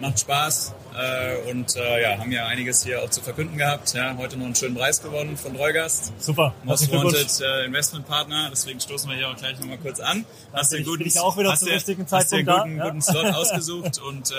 macht 0.00 0.20
Spaß 0.20 0.74
äh, 0.96 1.50
und 1.50 1.76
äh, 1.76 2.02
ja, 2.02 2.18
haben 2.18 2.30
ja 2.32 2.46
einiges 2.46 2.84
hier 2.84 3.02
auch 3.02 3.10
zu 3.10 3.20
verkünden 3.20 3.56
gehabt. 3.58 3.94
Ja, 3.94 4.16
heute 4.16 4.36
noch 4.36 4.46
einen 4.46 4.54
schönen 4.54 4.74
Preis 4.76 5.02
gewonnen 5.02 5.36
von 5.36 5.54
Dreugast. 5.56 6.12
Super, 6.18 6.54
Most. 6.64 6.90
Wanted 6.92 7.40
äh, 7.40 7.64
Investment 7.66 8.06
Partner, 8.06 8.48
deswegen 8.50 8.80
stoßen 8.80 9.08
wir 9.10 9.16
hier 9.16 9.28
auch 9.28 9.36
gleich 9.36 9.58
nochmal 9.58 9.78
kurz 9.78 10.00
an. 10.00 10.24
Hast 10.52 10.72
ich- 10.72 10.86
auch 11.20 11.36
wieder 11.36 11.50
hast 11.52 11.60
zum 11.60 11.68
dir- 11.68 12.06
hast 12.10 12.32
einen 12.32 12.46
da, 12.46 12.62
guten, 12.62 12.78
guten 12.78 13.02
Slot 13.02 13.26
ausgesucht 13.34 13.98
und 14.00 14.30
äh, 14.30 14.34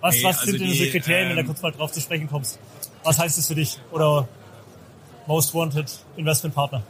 Was, 0.00 0.14
nee, 0.16 0.24
was 0.24 0.38
also 0.38 0.50
sind 0.50 0.60
denn 0.60 0.68
die, 0.68 0.72
diese 0.78 0.90
Kriterien, 0.90 1.28
wenn 1.30 1.36
du 1.36 1.40
ähm, 1.42 1.46
kurz 1.48 1.62
mal 1.62 1.72
drauf 1.72 1.92
zu 1.92 2.00
sprechen 2.00 2.28
kommst? 2.28 2.58
Was 3.02 3.18
heißt 3.18 3.38
es 3.38 3.46
für 3.46 3.54
dich? 3.54 3.78
Oder 3.92 4.28
Most 5.26 5.54
Wanted 5.54 5.90
Investment 6.16 6.54
Partner? 6.54 6.82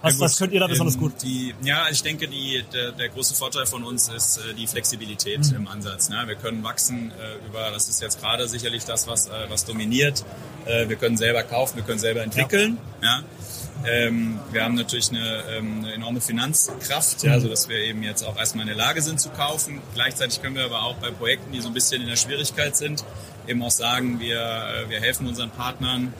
Was, 0.00 0.14
Ja, 0.14 0.20
was 0.20 0.38
könnt 0.38 0.52
ihr 0.52 0.60
da 0.60 0.66
besonders 0.68 0.94
ähm, 0.94 1.00
gut? 1.00 1.12
Die, 1.22 1.54
ja, 1.62 1.86
ich 1.90 2.02
denke, 2.02 2.28
die, 2.28 2.64
der, 2.72 2.92
der 2.92 3.08
große 3.08 3.34
Vorteil 3.34 3.66
von 3.66 3.82
uns 3.82 4.08
ist 4.08 4.38
äh, 4.38 4.54
die 4.54 4.66
Flexibilität 4.66 5.40
Mhm. 5.50 5.56
im 5.56 5.68
Ansatz. 5.68 6.08
Ne? 6.08 6.22
Wir 6.26 6.36
können 6.36 6.62
wachsen 6.62 7.10
äh, 7.10 7.46
über, 7.46 7.70
das 7.72 7.88
ist 7.88 8.00
jetzt 8.00 8.20
gerade 8.20 8.46
sicherlich 8.48 8.84
das, 8.84 9.08
was, 9.08 9.26
äh, 9.26 9.32
was 9.48 9.64
dominiert. 9.64 10.24
Äh, 10.66 10.88
wir 10.88 10.96
können 10.96 11.16
selber 11.16 11.42
kaufen, 11.42 11.76
wir 11.76 11.84
können 11.84 11.98
selber 11.98 12.22
entwickeln. 12.22 12.78
Ja. 13.02 13.22
Ähm, 13.86 14.38
wir 14.52 14.64
haben 14.64 14.74
natürlich 14.74 15.10
eine, 15.10 15.42
ähm, 15.50 15.78
eine 15.84 15.92
enorme 15.94 16.20
Finanzkraft, 16.20 17.22
Mhm. 17.24 17.28
ja, 17.30 17.40
so 17.40 17.48
dass 17.48 17.68
wir 17.68 17.78
eben 17.78 18.02
jetzt 18.04 18.22
auch 18.24 18.36
erstmal 18.36 18.62
in 18.62 18.68
der 18.68 18.76
Lage 18.76 19.02
sind 19.02 19.20
zu 19.20 19.30
kaufen. 19.30 19.80
Gleichzeitig 19.94 20.40
können 20.42 20.54
wir 20.56 20.64
aber 20.64 20.82
auch 20.82 20.94
bei 20.96 21.10
Projekten, 21.10 21.50
die 21.52 21.60
so 21.60 21.68
ein 21.68 21.74
bisschen 21.74 22.02
in 22.02 22.08
der 22.08 22.16
Schwierigkeit 22.16 22.76
sind, 22.76 23.04
eben 23.48 23.62
auch 23.62 23.70
sagen, 23.70 24.20
wir, 24.20 24.40
äh, 24.40 24.90
wir 24.90 25.00
helfen 25.00 25.26
unseren 25.26 25.50
Partnern, 25.50 26.12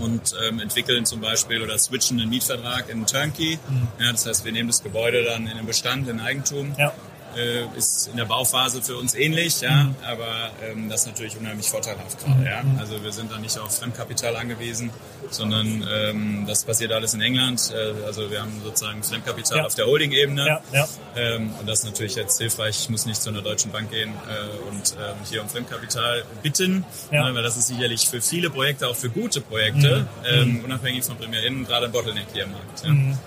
und 0.00 0.34
ähm, 0.48 0.60
entwickeln 0.60 1.04
zum 1.04 1.20
Beispiel 1.20 1.62
oder 1.62 1.78
switchen 1.78 2.20
einen 2.20 2.30
Mietvertrag 2.30 2.88
in 2.88 3.06
Turnkey. 3.06 3.58
Ja, 3.98 4.12
das 4.12 4.26
heißt, 4.26 4.44
wir 4.44 4.52
nehmen 4.52 4.68
das 4.68 4.82
Gebäude 4.82 5.24
dann 5.24 5.46
in 5.46 5.56
den 5.56 5.66
Bestand, 5.66 6.08
in 6.08 6.20
Eigentum. 6.20 6.74
Ja. 6.78 6.92
Äh, 7.36 7.66
ist 7.78 8.08
in 8.08 8.16
der 8.16 8.24
Bauphase 8.24 8.82
für 8.82 8.96
uns 8.96 9.14
ähnlich, 9.14 9.60
ja, 9.60 9.90
aber 10.04 10.50
ähm, 10.68 10.88
das 10.88 11.02
ist 11.02 11.06
natürlich 11.06 11.36
unheimlich 11.36 11.68
vorteilhaft 11.68 12.18
gerade. 12.18 12.44
Ja. 12.44 12.62
Also 12.78 13.02
wir 13.04 13.12
sind 13.12 13.30
da 13.30 13.38
nicht 13.38 13.56
auf 13.58 13.76
Fremdkapital 13.78 14.34
angewiesen, 14.36 14.90
sondern 15.30 15.86
ähm, 15.88 16.44
das 16.48 16.64
passiert 16.64 16.92
alles 16.92 17.14
in 17.14 17.20
England. 17.20 17.72
Äh, 17.72 18.04
also 18.04 18.30
wir 18.30 18.40
haben 18.42 18.60
sozusagen 18.64 19.02
Fremdkapital 19.04 19.58
Ja. 19.58 19.66
auf 19.66 19.74
der 19.76 19.86
Holding-Ebene. 19.86 20.44
Ja, 20.46 20.60
ja. 20.72 20.88
Ähm, 21.16 21.54
und 21.60 21.66
das 21.68 21.80
ist 21.80 21.84
natürlich 21.84 22.16
jetzt 22.16 22.38
hilfreich. 22.38 22.80
Ich 22.82 22.88
muss 22.90 23.06
nicht 23.06 23.22
zu 23.22 23.30
einer 23.30 23.42
deutschen 23.42 23.70
Bank 23.70 23.90
gehen 23.90 24.10
äh, 24.10 24.68
und 24.68 24.96
ähm, 24.98 25.14
hier 25.28 25.42
um 25.42 25.48
Fremdkapital 25.48 26.24
bitten, 26.42 26.84
ne, 27.12 27.30
weil 27.32 27.42
das 27.42 27.56
ist 27.56 27.68
sicherlich 27.68 28.08
für 28.08 28.20
viele 28.20 28.50
Projekte, 28.50 28.88
auch 28.88 28.96
für 28.96 29.10
gute 29.10 29.40
Projekte, 29.40 30.00
Mhm. 30.00 30.06
ähm, 30.28 30.64
unabhängig 30.64 31.04
von 31.04 31.16
Premier 31.16 31.44
Inn, 31.44 31.64
gerade 31.64 31.86
ein 31.86 31.92
Bottleneck 31.92 32.26
hier 32.32 32.44
im 32.44 32.52
Markt. 32.52 32.84
Ja. 32.84 32.90
Mhm. 32.90 33.18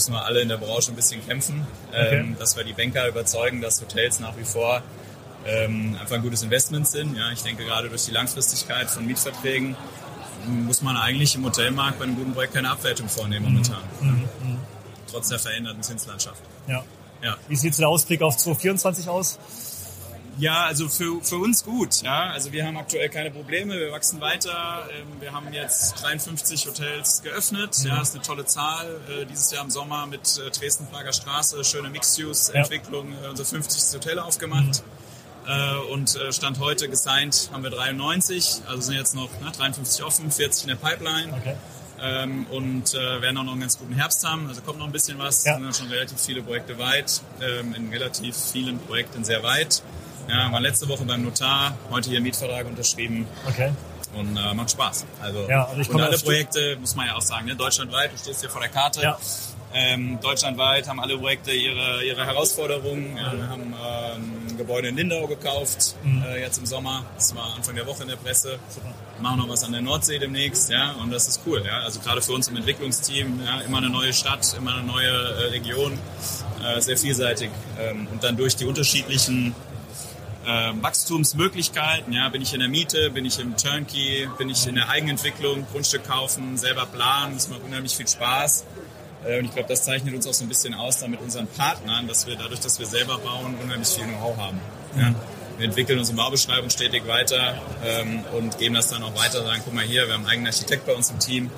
Müssen 0.00 0.14
wir 0.14 0.24
alle 0.24 0.40
in 0.40 0.48
der 0.48 0.56
Branche 0.56 0.92
ein 0.92 0.96
bisschen 0.96 1.22
kämpfen, 1.26 1.66
Okay. 1.90 2.20
ähm, 2.20 2.34
dass 2.38 2.56
wir 2.56 2.64
die 2.64 2.72
Banker 2.72 3.06
überzeugen, 3.06 3.60
dass 3.60 3.82
Hotels 3.82 4.18
nach 4.18 4.34
wie 4.38 4.44
vor 4.44 4.82
ähm, 5.44 5.94
einfach 6.00 6.14
ein 6.16 6.22
gutes 6.22 6.42
Investment 6.42 6.88
sind. 6.88 7.18
Ja, 7.18 7.30
ich 7.32 7.42
denke 7.42 7.66
gerade 7.66 7.90
durch 7.90 8.06
die 8.06 8.10
Langfristigkeit 8.10 8.88
von 8.88 9.04
Mietverträgen 9.06 9.76
muss 10.46 10.80
man 10.80 10.96
eigentlich 10.96 11.34
im 11.34 11.44
Hotelmarkt 11.44 11.98
bei 11.98 12.04
einem 12.04 12.16
guten 12.16 12.32
Projekt 12.32 12.54
keine 12.54 12.70
Abwertung 12.70 13.10
vornehmen 13.10 13.44
momentan. 13.44 13.76
Mhm. 14.00 14.26
Trotz 15.10 15.28
der 15.28 15.38
veränderten 15.38 15.82
Zinslandschaft. 15.82 16.40
Ja. 16.66 16.82
Ja. 17.22 17.36
Wie 17.48 17.56
sieht 17.56 17.76
der 17.78 17.86
Ausblick 17.86 18.22
auf 18.22 18.38
2024 18.38 19.06
aus? 19.06 19.38
Ja, 20.38 20.64
also 20.64 20.88
für, 20.88 21.20
für 21.22 21.36
uns 21.36 21.64
gut. 21.64 22.02
Ja, 22.02 22.30
also 22.30 22.52
wir 22.52 22.66
haben 22.66 22.76
aktuell 22.76 23.08
keine 23.08 23.30
Probleme. 23.30 23.74
Wir 23.78 23.92
wachsen 23.92 24.20
weiter. 24.20 24.88
Ähm, 24.92 25.20
Wir 25.20 25.32
haben 25.32 25.52
jetzt 25.52 26.00
53 26.02 26.66
Hotels 26.66 27.22
geöffnet. 27.22 27.76
Mhm. 27.80 27.86
Ja, 27.88 28.00
ist 28.02 28.14
eine 28.14 28.22
tolle 28.22 28.44
Zahl. 28.46 29.00
Äh, 29.08 29.26
Dieses 29.26 29.50
Jahr 29.50 29.64
im 29.64 29.70
Sommer 29.70 30.06
mit 30.06 30.38
äh, 30.38 30.50
Dresden-Prager 30.50 31.12
Straße, 31.12 31.62
schöne 31.64 31.90
Mixed-Use-Entwicklung, 31.90 33.12
äh, 33.24 33.28
unser 33.28 33.44
50. 33.44 33.94
Hotel 34.00 34.18
aufgemacht. 34.18 34.82
Äh, 35.46 35.92
Und 35.92 36.18
Stand 36.30 36.58
heute 36.58 36.88
gesigned 36.88 37.50
haben 37.52 37.62
wir 37.62 37.70
93. 37.70 38.62
Also 38.66 38.82
sind 38.82 38.94
jetzt 38.96 39.14
noch 39.14 39.30
ne, 39.40 39.50
53 39.56 40.04
offen, 40.04 40.30
40 40.30 40.64
in 40.64 40.68
der 40.68 40.76
Pipeline. 40.76 41.32
Okay. 41.34 41.56
Ähm, 42.02 42.46
und 42.46 42.94
äh, 42.94 43.20
werden 43.20 43.36
auch 43.36 43.42
noch 43.44 43.52
einen 43.52 43.60
ganz 43.60 43.78
guten 43.78 43.92
Herbst 43.92 44.26
haben. 44.26 44.48
Also 44.48 44.62
kommt 44.62 44.78
noch 44.78 44.86
ein 44.86 44.92
bisschen 44.92 45.18
was. 45.18 45.44
Ja. 45.44 45.54
Sind 45.56 45.64
ja 45.66 45.72
schon 45.74 45.88
relativ 45.88 46.18
viele 46.18 46.42
Projekte 46.42 46.78
weit, 46.78 47.20
ähm, 47.42 47.74
in 47.74 47.90
relativ 47.90 48.34
vielen 48.36 48.78
Projekten 48.78 49.22
sehr 49.24 49.42
weit. 49.42 49.82
Ja, 50.30 50.52
war 50.52 50.60
letzte 50.60 50.88
Woche 50.88 51.04
beim 51.04 51.22
Notar, 51.24 51.74
heute 51.90 52.10
hier 52.10 52.20
Mietvertrag 52.20 52.66
unterschrieben 52.66 53.26
Okay. 53.48 53.72
und 54.14 54.36
äh, 54.36 54.54
macht 54.54 54.70
Spaß. 54.70 55.04
Also, 55.20 55.46
Ja, 55.48 55.64
also 55.64 55.80
ich 55.80 55.90
und 55.90 56.00
alle 56.00 56.18
Projekte, 56.18 56.76
muss 56.80 56.94
man 56.94 57.06
ja 57.06 57.16
auch 57.16 57.22
sagen, 57.22 57.46
ne, 57.46 57.56
deutschlandweit, 57.56 58.12
du 58.12 58.18
stehst 58.18 58.40
hier 58.40 58.50
vor 58.50 58.60
der 58.60 58.70
Karte. 58.70 59.02
Ja. 59.02 59.18
Ähm, 59.72 60.18
deutschlandweit 60.20 60.88
haben 60.88 60.98
alle 60.98 61.16
Projekte 61.16 61.52
ihre, 61.52 62.02
ihre 62.04 62.26
Herausforderungen. 62.26 63.16
Ja, 63.16 63.32
wir 63.36 63.48
haben 63.48 63.62
ähm, 63.62 64.32
ein 64.50 64.56
Gebäude 64.56 64.88
in 64.88 64.96
Lindau 64.96 65.26
gekauft, 65.28 65.94
Mhm. 66.02 66.22
äh, 66.24 66.40
jetzt 66.40 66.58
im 66.58 66.66
Sommer. 66.66 67.04
Das 67.14 67.34
war 67.36 67.54
Anfang 67.56 67.76
der 67.76 67.86
Woche 67.86 68.02
in 68.02 68.08
der 68.08 68.16
Presse. 68.16 68.58
Wir 69.14 69.22
machen 69.22 69.38
noch 69.38 69.48
was 69.48 69.62
an 69.62 69.70
der 69.72 69.80
Nordsee 69.80 70.18
demnächst, 70.18 70.70
ja, 70.70 70.92
und 71.00 71.12
das 71.12 71.28
ist 71.28 71.40
cool, 71.46 71.62
ja. 71.64 71.80
Also 71.80 72.00
gerade 72.00 72.20
für 72.20 72.32
uns 72.32 72.48
im 72.48 72.56
Entwicklungsteam, 72.56 73.40
ja, 73.44 73.60
immer 73.60 73.78
eine 73.78 73.90
neue 73.90 74.12
Stadt, 74.12 74.54
immer 74.58 74.74
eine 74.74 74.82
neue 74.82 75.08
äh, 75.08 75.44
Region, 75.50 75.98
äh, 76.64 76.80
sehr 76.80 76.96
vielseitig. 76.96 77.50
Ähm, 77.78 78.08
und 78.12 78.24
dann 78.24 78.36
durch 78.36 78.56
die 78.56 78.64
unterschiedlichen 78.64 79.54
äh, 80.46 80.72
Wachstumsmöglichkeiten. 80.82 82.12
Ja, 82.12 82.28
bin 82.28 82.42
ich 82.42 82.52
in 82.54 82.60
der 82.60 82.68
Miete, 82.68 83.10
bin 83.10 83.24
ich 83.24 83.38
im 83.38 83.56
Turnkey, 83.56 84.28
bin 84.38 84.48
ich 84.48 84.66
in 84.66 84.74
der 84.74 84.88
Eigenentwicklung, 84.88 85.66
Grundstück 85.70 86.06
kaufen, 86.06 86.56
selber 86.56 86.86
planen. 86.86 87.34
Das 87.34 87.48
macht 87.48 87.62
unheimlich 87.62 87.94
viel 87.94 88.08
Spaß. 88.08 88.64
Äh, 89.26 89.38
und 89.38 89.46
ich 89.46 89.52
glaube, 89.52 89.68
das 89.68 89.84
zeichnet 89.84 90.14
uns 90.14 90.26
auch 90.26 90.34
so 90.34 90.44
ein 90.44 90.48
bisschen 90.48 90.74
aus, 90.74 90.98
da 90.98 91.08
mit 91.08 91.20
unseren 91.20 91.46
Partnern, 91.46 92.06
dass 92.08 92.26
wir 92.26 92.36
dadurch, 92.36 92.60
dass 92.60 92.78
wir 92.78 92.86
selber 92.86 93.18
bauen, 93.18 93.54
unheimlich 93.62 93.88
viel 93.88 94.04
Know-how 94.04 94.36
haben. 94.36 94.60
Ja. 94.98 95.14
Wir 95.58 95.66
entwickeln 95.66 95.98
unsere 95.98 96.16
Baubeschreibung 96.16 96.70
stetig 96.70 97.06
weiter 97.06 97.60
ähm, 97.84 98.24
und 98.32 98.56
geben 98.56 98.76
das 98.76 98.88
dann 98.88 99.02
auch 99.02 99.14
weiter. 99.14 99.44
Sagen, 99.44 99.60
guck 99.62 99.74
mal 99.74 99.84
hier, 99.84 100.06
wir 100.06 100.14
haben 100.14 100.22
einen 100.22 100.30
eigenen 100.30 100.46
Architekt 100.46 100.86
bei 100.86 100.94
uns 100.94 101.10
im 101.10 101.18
Team. 101.18 101.50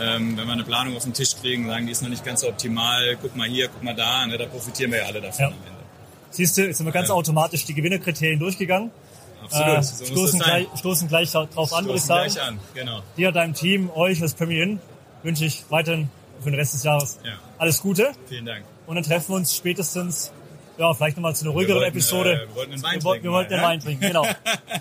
Ähm, 0.00 0.36
wenn 0.36 0.46
wir 0.46 0.52
eine 0.52 0.62
Planung 0.62 0.96
auf 0.96 1.02
den 1.02 1.14
Tisch 1.14 1.34
kriegen, 1.34 1.66
sagen, 1.66 1.84
die 1.86 1.90
ist 1.90 2.00
noch 2.00 2.10
nicht 2.10 2.24
ganz 2.24 2.42
so 2.42 2.48
optimal. 2.48 3.16
Guck 3.20 3.34
mal 3.34 3.48
hier, 3.48 3.66
guck 3.66 3.82
mal 3.82 3.96
da. 3.96 4.24
Ne, 4.24 4.38
da 4.38 4.46
profitieren 4.46 4.92
wir 4.92 4.98
ja 5.00 5.06
alle 5.06 5.20
davon 5.20 5.40
Ja. 5.40 5.46
am 5.48 5.54
Ende. 5.66 5.79
Siehst 6.30 6.56
du, 6.56 6.62
jetzt 6.66 6.76
sind 6.78 6.86
wir 6.86 6.92
ganz 6.92 7.08
Ja. 7.08 7.14
automatisch 7.14 7.64
die 7.64 7.74
Gewinnerkriterien 7.74 8.38
durchgegangen. 8.38 8.90
Absolut. 9.42 9.78
Äh, 9.78 9.82
so 9.82 10.04
stoßen, 10.04 10.38
gleich, 10.40 10.66
stoßen 10.76 11.08
gleich 11.08 11.30
drauf 11.32 11.72
an, 11.72 11.84
würde 11.86 11.98
ich 11.98 12.04
Stoßen 12.04 12.30
sagen. 12.30 12.30
gleich 12.32 12.42
an, 12.42 12.58
genau. 12.74 13.02
Dir, 13.16 13.32
deinem 13.32 13.54
Team, 13.54 13.90
euch 13.94 14.20
als 14.22 14.34
Premier 14.34 14.62
Inn 14.62 14.80
wünsche 15.22 15.44
ich 15.44 15.64
weiterhin 15.70 16.08
für 16.40 16.50
den 16.50 16.58
Rest 16.58 16.74
des 16.74 16.84
Jahres 16.84 17.18
Ja. 17.24 17.32
alles 17.58 17.80
Gute. 17.80 18.12
Vielen 18.28 18.46
Dank. 18.46 18.64
Und 18.86 18.94
dann 18.96 19.04
treffen 19.04 19.30
wir 19.32 19.36
uns 19.36 19.54
spätestens, 19.56 20.30
ja, 20.80 20.94
vielleicht 20.94 21.16
nochmal 21.16 21.34
zu 21.36 21.44
einer 21.44 21.52
ruhigeren 21.52 21.82
Episode. 21.82 22.32
äh, 22.44 22.48
wir 22.48 22.54
wollten 22.56 22.72
einen 22.72 22.82
Wein 22.82 22.94
wir, 22.94 23.00
trinken 23.00 23.24
wir 23.24 23.32
wollten 23.32 23.50
den 23.50 23.58
ja? 23.60 23.64
Wein 23.68 23.80
trinken, 23.80 24.00
genau. 24.00 24.26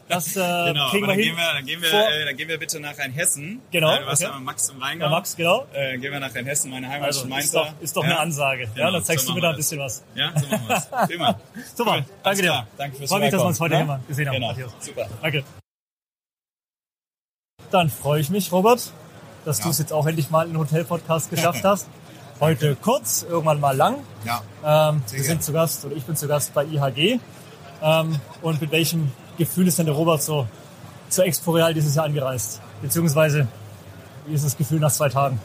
Das 0.07 0.35
äh, 0.35 0.39
Genau, 0.73 0.89
kriegen 0.89 1.03
wir 1.03 1.07
dann 1.07 1.15
hin. 1.17 1.23
gehen 1.25 1.37
wir, 1.37 1.53
dann, 1.53 1.65
gehen 1.65 1.81
wir, 1.81 1.89
äh, 1.93 2.25
dann 2.25 2.37
gehen 2.37 2.47
wir 2.47 2.57
bitte 2.57 2.79
nach 2.79 2.97
Rheinhessen. 2.97 3.61
Genau, 3.71 3.97
Du 3.97 4.05
warst 4.05 4.23
okay. 4.23 4.31
ja 4.33 4.39
Max 4.39 4.69
im 4.69 4.81
Rheingau. 4.81 5.05
Ja, 5.05 5.11
Max, 5.11 5.35
genau. 5.35 5.67
Äh, 5.73 5.97
gehen 5.97 6.11
wir 6.11 6.19
nach 6.19 6.33
Rheinhessen, 6.33 6.71
meine 6.71 6.87
Heimat 6.87 7.07
Also, 7.07 7.19
ist 7.19 7.25
ist 7.25 7.29
Mainzer. 7.29 7.59
doch, 7.77 7.81
ist 7.83 7.97
doch 7.97 8.03
eine 8.03 8.17
Ansage. 8.19 8.63
ja, 8.63 8.69
Genau, 8.75 8.91
dann 8.93 9.03
zeigst 9.03 9.25
so 9.27 9.31
du 9.33 9.35
mir 9.35 9.41
da 9.41 9.47
wir 9.47 9.51
ein 9.51 9.57
bisschen 9.57 9.79
was. 9.79 10.03
Ja, 10.15 10.31
so 10.39 10.47
machen 10.47 10.67
wir's. 10.67 10.89
Prima. 11.07 11.39
Super, 11.75 11.91
Cool. 11.97 12.05
danke 12.23 12.41
dir. 12.41 12.67
Danke 12.77 12.97
fürs 12.97 13.09
Freue 13.09 13.19
mich, 13.19 13.31
dass 13.31 13.41
wir 13.41 13.45
uns 13.47 13.59
heute 13.59 13.75
hier 13.75 13.85
mal 13.85 13.99
gesehen 14.07 14.27
haben, 14.27 14.35
Genau. 14.35 14.47
Matthias. 14.47 14.71
Super. 14.79 15.07
Danke. 15.21 15.43
Dann 17.71 17.89
freue 17.89 18.21
ich 18.21 18.29
mich, 18.29 18.51
Robert, 18.51 18.91
dass 19.45 19.59
du 19.59 19.69
es 19.69 19.77
jetzt 19.79 19.93
auch 19.93 20.07
endlich 20.07 20.29
mal 20.31 20.43
in 20.47 20.53
den 20.53 20.59
Hotel-Podcast 20.59 21.29
geschafft 21.29 21.63
hast. 21.63 21.87
Heute 22.39 22.77
kurz, 22.77 23.25
irgendwann 23.29 23.59
mal 23.59 23.75
lang. 23.75 23.97
Ja. 24.23 24.41
Ähm, 24.63 25.01
wir 25.11 25.23
sind 25.23 25.43
zu 25.43 25.51
Gast, 25.51 25.83
oder 25.83 25.95
ich 25.95 26.05
bin 26.05 26.15
zu 26.15 26.27
Gast 26.27 26.53
bei 26.53 26.63
IHG. 26.63 27.19
Ähm, 27.81 28.19
und 28.41 28.61
mit 28.61 28.71
welchem 28.71 29.11
Gefühl 29.37 29.67
ist 29.67 29.77
denn 29.77 29.85
der 29.85 29.95
Robert 29.95 30.23
so 30.23 30.47
zur 31.09 31.25
Expo 31.25 31.51
Real 31.51 31.73
dieses 31.73 31.95
Jahr 31.95 32.05
angereist? 32.05 32.61
Beziehungsweise, 32.81 33.47
wie 34.25 34.33
ist 34.33 34.45
das 34.45 34.55
Gefühl 34.55 34.79
nach 34.79 34.91
zwei 34.91 35.09
Tagen? 35.09 35.39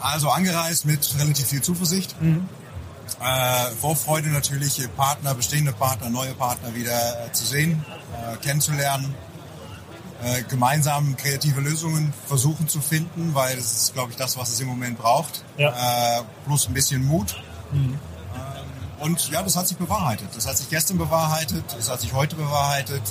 Also 0.00 0.28
angereist 0.28 0.84
mit 0.84 1.12
relativ 1.18 1.46
viel 1.46 1.62
Zuversicht. 1.62 2.14
Äh, 2.20 3.70
Vorfreude 3.80 4.28
natürlich, 4.28 4.80
Partner, 4.96 5.34
bestehende 5.34 5.72
Partner, 5.72 6.10
neue 6.10 6.34
Partner 6.34 6.74
wieder 6.74 7.26
äh, 7.26 7.32
zu 7.32 7.46
sehen, 7.46 7.84
äh, 8.12 8.36
kennenzulernen, 8.36 9.14
äh, 10.24 10.42
gemeinsam 10.42 11.16
kreative 11.16 11.60
Lösungen 11.60 12.12
versuchen 12.26 12.68
zu 12.68 12.80
finden, 12.80 13.34
weil 13.34 13.56
das 13.56 13.72
ist, 13.72 13.94
glaube 13.94 14.10
ich, 14.10 14.16
das, 14.16 14.36
was 14.36 14.50
es 14.50 14.60
im 14.60 14.68
Moment 14.68 14.98
braucht. 14.98 15.44
Ja. 15.58 16.18
Äh, 16.18 16.22
plus 16.46 16.68
ein 16.68 16.74
bisschen 16.74 17.04
Mut. 17.04 17.36
Mhm. 17.72 17.98
Und 18.98 19.30
ja, 19.30 19.42
das 19.42 19.56
hat 19.56 19.68
sich 19.68 19.76
bewahrheitet. 19.76 20.28
Das 20.34 20.46
hat 20.46 20.56
sich 20.56 20.70
gestern 20.70 20.98
bewahrheitet, 20.98 21.64
das 21.76 21.90
hat 21.90 22.00
sich 22.00 22.14
heute 22.14 22.34
bewahrheitet, 22.36 23.02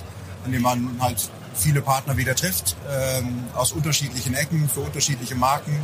indem 0.46 0.64
man 0.64 0.98
halt 1.00 1.30
viele 1.54 1.82
Partner 1.82 2.18
wieder 2.18 2.36
trifft, 2.36 2.76
ähm, 2.90 3.44
aus 3.54 3.72
unterschiedlichen 3.72 4.34
Ecken, 4.34 4.68
für 4.68 4.82
unterschiedliche 4.82 5.36
Marken. 5.36 5.80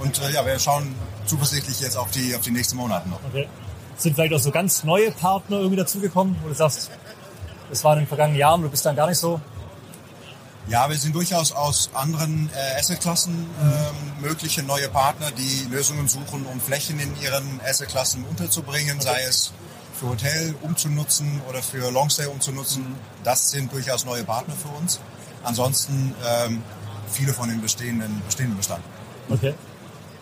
Und 0.00 0.20
äh, 0.22 0.32
ja, 0.32 0.46
wir 0.46 0.58
schauen 0.58 0.94
zuversichtlich 1.26 1.80
jetzt 1.80 1.96
auf 1.96 2.10
die, 2.10 2.34
auf 2.34 2.42
die 2.42 2.52
nächsten 2.52 2.76
Monate 2.76 3.08
noch. 3.08 3.18
Okay. 3.28 3.48
Sind 3.96 4.14
vielleicht 4.14 4.34
auch 4.34 4.38
so 4.38 4.50
ganz 4.50 4.84
neue 4.84 5.10
Partner 5.10 5.58
irgendwie 5.58 5.76
dazugekommen, 5.76 6.36
wo 6.42 6.48
du 6.48 6.54
sagst, 6.54 6.90
das 7.70 7.84
war 7.84 7.94
in 7.94 8.00
den 8.00 8.08
vergangenen 8.08 8.38
Jahren, 8.38 8.62
du 8.62 8.68
bist 8.68 8.84
dann 8.86 8.96
gar 8.96 9.08
nicht 9.08 9.18
so 9.18 9.40
ja, 10.68 10.88
wir 10.88 10.96
sind 10.96 11.14
durchaus 11.14 11.52
aus 11.52 11.90
anderen 11.94 12.50
äh, 12.54 12.78
Assetklassen 12.78 13.34
ähm, 13.34 14.22
mögliche 14.22 14.62
neue 14.62 14.88
Partner, 14.88 15.30
die 15.30 15.68
Lösungen 15.70 16.08
suchen, 16.08 16.46
um 16.46 16.60
Flächen 16.60 16.98
in 16.98 17.10
ihren 17.20 17.60
Assetklassen 17.66 18.24
unterzubringen, 18.24 19.00
sei 19.00 19.22
es 19.28 19.52
für 19.98 20.08
Hotel 20.08 20.54
umzunutzen 20.62 21.42
oder 21.48 21.62
für 21.62 21.90
Longstay 21.90 22.26
umzunutzen. 22.26 22.96
Das 23.22 23.50
sind 23.50 23.72
durchaus 23.72 24.04
neue 24.04 24.24
Partner 24.24 24.54
für 24.54 24.68
uns. 24.80 25.00
Ansonsten 25.42 26.14
ähm, 26.26 26.62
viele 27.08 27.32
von 27.32 27.48
den 27.48 27.60
bestehenden, 27.60 28.22
bestehenden 28.24 28.56
Bestand. 28.56 28.82
Okay. 29.28 29.54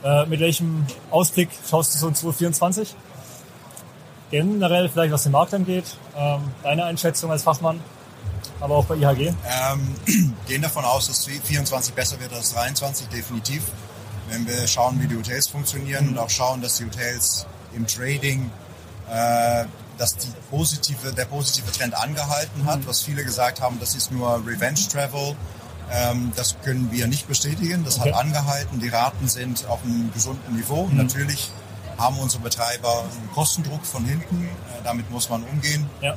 Äh, 0.05 0.27
mit 0.27 0.41
welchem 0.41 0.87
Ausblick 1.11 1.51
schaust 1.69 1.95
du 1.95 1.99
so 1.99 2.09
in 2.09 2.15
2024? 2.15 2.95
Generell 4.31 4.89
vielleicht, 4.89 5.13
was 5.13 5.23
den 5.23 5.33
Markt 5.33 5.55
angeht, 5.55 5.85
ähm, 6.17 6.41
deine 6.63 6.85
Einschätzung 6.85 7.31
als 7.31 7.43
Fachmann? 7.45 7.81
Aber 8.63 8.77
auch 8.77 8.87
bei 8.87 8.97
IHG? 8.97 9.33
Ähm, 9.45 10.35
gehen 10.47 10.63
davon 10.63 10.85
aus, 10.85 11.09
dass 11.09 11.27
24 11.27 11.95
besser 11.95 12.19
wird 12.21 12.33
als 12.33 12.53
23, 12.55 13.09
definitiv. 13.09 13.65
Wenn 14.29 14.47
wir 14.47 14.67
schauen, 14.67 15.01
wie 15.01 15.07
die 15.07 15.17
Hotels 15.17 15.49
funktionieren 15.49 16.09
und 16.09 16.19
auch 16.19 16.31
schauen, 16.31 16.63
dass 16.63 16.77
die 16.79 16.85
Hotels 16.85 17.47
im 17.75 17.87
Trading, 17.87 18.51
äh, 19.11 19.65
dass 19.99 20.17
die 20.17 20.29
positive, 20.51 21.13
der 21.13 21.25
positive 21.25 21.71
Trend 21.73 21.95
angehalten 21.95 22.65
hat, 22.65 22.81
mhm. 22.81 22.87
was 22.87 23.03
viele 23.03 23.25
gesagt 23.25 23.61
haben, 23.61 23.79
das 23.81 23.95
ist 23.95 24.13
nur 24.13 24.43
Revenge 24.47 24.81
Travel. 24.91 25.37
Ähm, 25.91 26.33
das 26.37 26.57
können 26.63 26.91
wir 26.91 27.07
nicht 27.07 27.29
bestätigen. 27.29 27.85
Das 27.85 27.99
okay. 27.99 28.13
hat 28.13 28.21
angehalten. 28.21 28.81
Die 28.81 28.89
Raten 28.89 29.29
sind 29.29 29.67
auf 29.67 29.83
einem 29.85 30.11
gesunden 30.15 30.57
Niveau. 30.57 30.87
Mhm. 30.87 30.97
Natürlich 30.97 31.51
haben 31.99 32.19
unsere 32.19 32.43
Betreiber 32.43 33.01
einen 33.01 33.31
Kostendruck 33.33 33.85
von 33.85 34.05
hinten. 34.05 34.45
Äh, 34.45 34.83
damit 34.85 35.11
muss 35.11 35.29
man 35.29 35.43
umgehen. 35.43 35.91
Ja. 36.01 36.17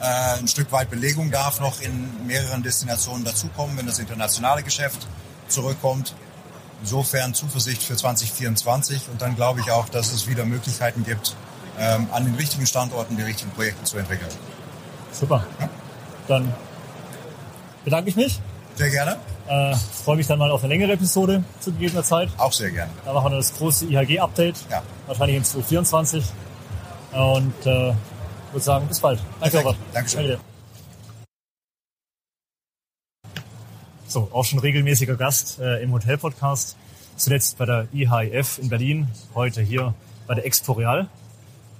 Äh, 0.00 0.38
ein 0.38 0.48
Stück 0.48 0.70
weit 0.70 0.90
Belegung 0.90 1.30
darf 1.30 1.60
noch 1.60 1.80
in 1.80 2.26
mehreren 2.26 2.62
Destinationen 2.62 3.24
dazukommen, 3.24 3.76
wenn 3.76 3.86
das 3.86 3.98
internationale 3.98 4.62
Geschäft 4.62 5.06
zurückkommt. 5.48 6.14
Insofern 6.80 7.34
Zuversicht 7.34 7.82
für 7.82 7.96
2024 7.96 9.08
und 9.10 9.20
dann 9.20 9.34
glaube 9.34 9.60
ich 9.60 9.70
auch, 9.72 9.88
dass 9.88 10.12
es 10.12 10.28
wieder 10.28 10.44
Möglichkeiten 10.44 11.04
gibt, 11.04 11.34
ähm, 11.78 12.06
an 12.12 12.24
den 12.24 12.36
richtigen 12.36 12.66
Standorten 12.66 13.16
die 13.16 13.22
richtigen 13.24 13.50
Projekte 13.50 13.82
zu 13.82 13.98
entwickeln. 13.98 14.30
Super. 15.12 15.44
Ja? 15.58 15.68
Dann 16.28 16.54
bedanke 17.84 18.10
ich 18.10 18.16
mich. 18.16 18.40
Sehr 18.76 18.90
gerne. 18.90 19.16
Äh, 19.48 19.74
freue 20.04 20.16
mich 20.16 20.26
dann 20.26 20.38
mal 20.38 20.50
auf 20.50 20.62
eine 20.62 20.72
längere 20.72 20.92
Episode 20.92 21.42
zu 21.58 21.72
gegebener 21.72 22.04
Zeit. 22.04 22.28
Auch 22.36 22.52
sehr 22.52 22.70
gerne. 22.70 22.92
Da 23.04 23.12
machen 23.12 23.32
wir 23.32 23.38
das 23.38 23.56
große 23.56 23.86
IHG-Update. 23.86 24.56
Ja. 24.70 24.82
Wahrscheinlich 25.06 25.38
in 25.38 25.44
2024. 25.44 26.24
Und 27.12 27.66
äh, 27.66 27.94
würde 28.52 28.64
sagen, 28.64 28.86
bis 28.86 29.00
bald. 29.00 29.20
Danke, 29.40 29.58
Robert. 29.58 29.76
Dankeschön. 29.92 30.28
Danke 30.28 30.40
So, 34.08 34.28
auch 34.32 34.44
schon 34.46 34.58
regelmäßiger 34.58 35.16
Gast 35.16 35.58
äh, 35.58 35.82
im 35.82 35.92
Hotel-Podcast. 35.92 36.76
Zuletzt 37.16 37.58
bei 37.58 37.66
der 37.66 37.88
IHIF 37.92 38.58
in 38.58 38.70
Berlin, 38.70 39.08
heute 39.34 39.60
hier 39.60 39.92
bei 40.26 40.34
der 40.34 40.46
Expo 40.46 40.72
Real. 40.72 41.08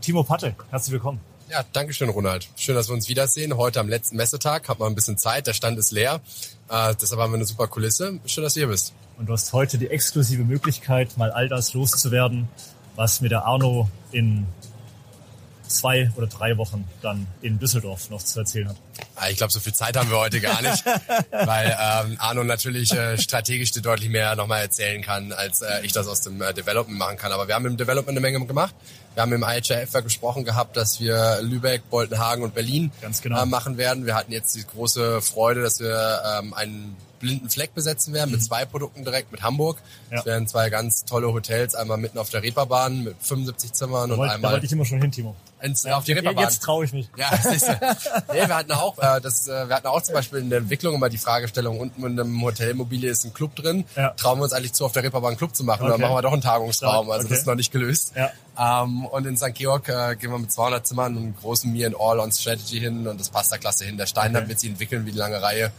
Timo 0.02 0.22
Patte, 0.24 0.54
herzlich 0.70 0.92
willkommen. 0.92 1.20
Ja, 1.50 1.64
danke 1.72 1.94
schön, 1.94 2.10
Ronald. 2.10 2.50
Schön, 2.56 2.74
dass 2.74 2.88
wir 2.88 2.94
uns 2.94 3.08
wiedersehen. 3.08 3.56
Heute 3.56 3.80
am 3.80 3.88
letzten 3.88 4.16
Messetag 4.16 4.68
hat 4.68 4.78
man 4.78 4.92
ein 4.92 4.94
bisschen 4.94 5.16
Zeit. 5.16 5.46
Der 5.46 5.54
Stand 5.54 5.78
ist 5.78 5.90
leer. 5.90 6.20
Äh, 6.68 6.94
deshalb 7.00 7.18
haben 7.18 7.32
wir 7.32 7.36
eine 7.36 7.46
super 7.46 7.66
Kulisse. 7.66 8.20
Schön, 8.26 8.44
dass 8.44 8.52
du 8.52 8.60
hier 8.60 8.68
bist. 8.68 8.92
Und 9.16 9.26
du 9.26 9.32
hast 9.32 9.54
heute 9.54 9.78
die 9.78 9.88
exklusive 9.88 10.44
Möglichkeit, 10.44 11.16
mal 11.16 11.30
all 11.30 11.48
das 11.48 11.72
loszuwerden, 11.72 12.48
was 12.94 13.22
mit 13.22 13.30
der 13.30 13.46
Arno 13.46 13.88
in 14.12 14.46
zwei 15.68 16.10
oder 16.16 16.26
drei 16.26 16.56
Wochen 16.56 16.88
dann 17.02 17.26
in 17.42 17.58
Düsseldorf 17.58 18.10
noch 18.10 18.22
zu 18.22 18.38
erzählen 18.38 18.68
hat. 18.68 18.76
Ah, 19.16 19.28
ich 19.28 19.36
glaube, 19.36 19.52
so 19.52 19.60
viel 19.60 19.72
Zeit 19.72 19.96
haben 19.96 20.10
wir 20.10 20.18
heute 20.18 20.40
gar 20.40 20.60
nicht, 20.62 20.84
weil 21.30 21.76
ähm, 21.80 22.16
Arno 22.18 22.44
natürlich 22.44 22.92
äh, 22.92 23.18
strategisch 23.18 23.72
deutlich 23.72 24.10
mehr 24.10 24.34
nochmal 24.36 24.62
erzählen 24.62 25.02
kann, 25.02 25.32
als 25.32 25.62
äh, 25.62 25.80
ich 25.82 25.92
das 25.92 26.06
aus 26.06 26.20
dem 26.22 26.40
äh, 26.42 26.52
Development 26.52 26.98
machen 26.98 27.16
kann. 27.16 27.32
Aber 27.32 27.48
wir 27.48 27.54
haben 27.54 27.66
im 27.66 27.76
Development 27.76 28.16
eine 28.16 28.20
Menge 28.20 28.44
gemacht. 28.46 28.74
Wir 29.14 29.22
haben 29.22 29.32
im 29.32 29.42
IHF 29.42 29.92
gesprochen 30.04 30.44
gehabt, 30.44 30.76
dass 30.76 31.00
wir 31.00 31.40
Lübeck, 31.42 31.90
Boltenhagen 31.90 32.44
und 32.44 32.54
Berlin 32.54 32.92
genau. 33.22 33.42
äh, 33.42 33.46
machen 33.46 33.76
werden. 33.76 34.06
Wir 34.06 34.14
hatten 34.14 34.32
jetzt 34.32 34.54
die 34.54 34.64
große 34.64 35.20
Freude, 35.22 35.62
dass 35.62 35.80
wir 35.80 36.22
ähm, 36.38 36.54
einen 36.54 36.96
blinden 37.18 37.50
Fleck 37.50 37.74
besetzen 37.74 38.12
werden 38.14 38.30
mit 38.30 38.40
mhm. 38.40 38.44
zwei 38.44 38.64
Produkten 38.64 39.04
direkt, 39.04 39.32
mit 39.32 39.42
Hamburg. 39.42 39.78
Ja. 40.10 40.16
Das 40.16 40.26
wären 40.26 40.46
zwei 40.46 40.70
ganz 40.70 41.04
tolle 41.04 41.32
Hotels, 41.32 41.74
einmal 41.74 41.98
mitten 41.98 42.18
auf 42.18 42.30
der 42.30 42.42
Reeperbahn 42.42 43.04
mit 43.04 43.16
75 43.20 43.72
Zimmern 43.72 44.10
da 44.10 44.16
und 44.16 44.22
einmal... 44.22 44.40
Da 44.40 44.52
wollte 44.52 44.66
ich 44.66 44.72
immer 44.72 44.84
schon 44.84 45.00
hin, 45.00 45.12
Timo. 45.12 45.36
Ins, 45.60 45.82
ja, 45.82 45.96
auf 45.96 46.04
die 46.04 46.12
Reeperbahn. 46.12 46.44
Jetzt 46.44 46.62
traue 46.62 46.84
ich 46.84 46.92
mich. 46.92 47.08
Ja, 47.16 47.30
siehst 47.36 47.66
du. 47.66 47.72
nee, 48.32 48.46
wir 48.46 48.56
hatten 48.56 48.72
auch, 48.72 48.96
äh, 48.98 49.20
das, 49.20 49.48
äh, 49.48 49.68
wir 49.68 49.74
hatten 49.74 49.88
auch 49.88 50.02
zum 50.02 50.14
Beispiel 50.14 50.38
in 50.38 50.50
der 50.50 50.60
Entwicklung 50.60 50.94
immer 50.94 51.08
die 51.08 51.18
Fragestellung, 51.18 51.80
unten 51.80 52.04
in 52.04 52.18
einem 52.18 52.40
Hotelimmobilie 52.42 53.10
ist 53.10 53.24
ein 53.24 53.34
Club 53.34 53.56
drin. 53.56 53.84
Ja. 53.96 54.10
Trauen 54.10 54.38
wir 54.38 54.44
uns 54.44 54.52
eigentlich 54.52 54.72
zu, 54.72 54.84
auf 54.84 54.92
der 54.92 55.02
Reeperbahn 55.02 55.30
einen 55.30 55.38
Club 55.38 55.56
zu 55.56 55.64
machen? 55.64 55.82
Okay. 55.82 55.94
Oder 55.94 55.98
machen 55.98 56.16
wir 56.16 56.22
doch 56.22 56.32
einen 56.32 56.42
Tagungsraum? 56.42 57.10
Also 57.10 57.24
okay. 57.24 57.30
das 57.30 57.40
ist 57.40 57.46
noch 57.46 57.56
nicht 57.56 57.72
gelöst. 57.72 58.12
Ja. 58.14 58.30
Ähm, 58.58 59.06
und 59.06 59.26
in 59.26 59.36
St. 59.36 59.54
Georg 59.54 59.88
äh, 59.88 60.16
gehen 60.16 60.30
wir 60.30 60.38
mit 60.38 60.52
200 60.52 60.86
Zimmern 60.86 61.16
und 61.16 61.22
einem 61.22 61.36
großen 61.36 61.72
Me 61.72 61.86
and 61.86 61.96
All 61.98 62.20
on 62.20 62.30
Strategy 62.32 62.80
hin 62.80 63.06
und 63.06 63.18
das 63.18 63.30
passt 63.30 63.50
da 63.52 63.58
klasse 63.58 63.84
hin. 63.84 63.96
Der 63.96 64.06
Stein 64.06 64.36
okay. 64.36 64.48
wird 64.48 64.60
sich 64.60 64.70
entwickeln 64.70 65.06
wie 65.06 65.12
die 65.12 65.18
lange 65.18 65.42
Reihe. 65.42 65.72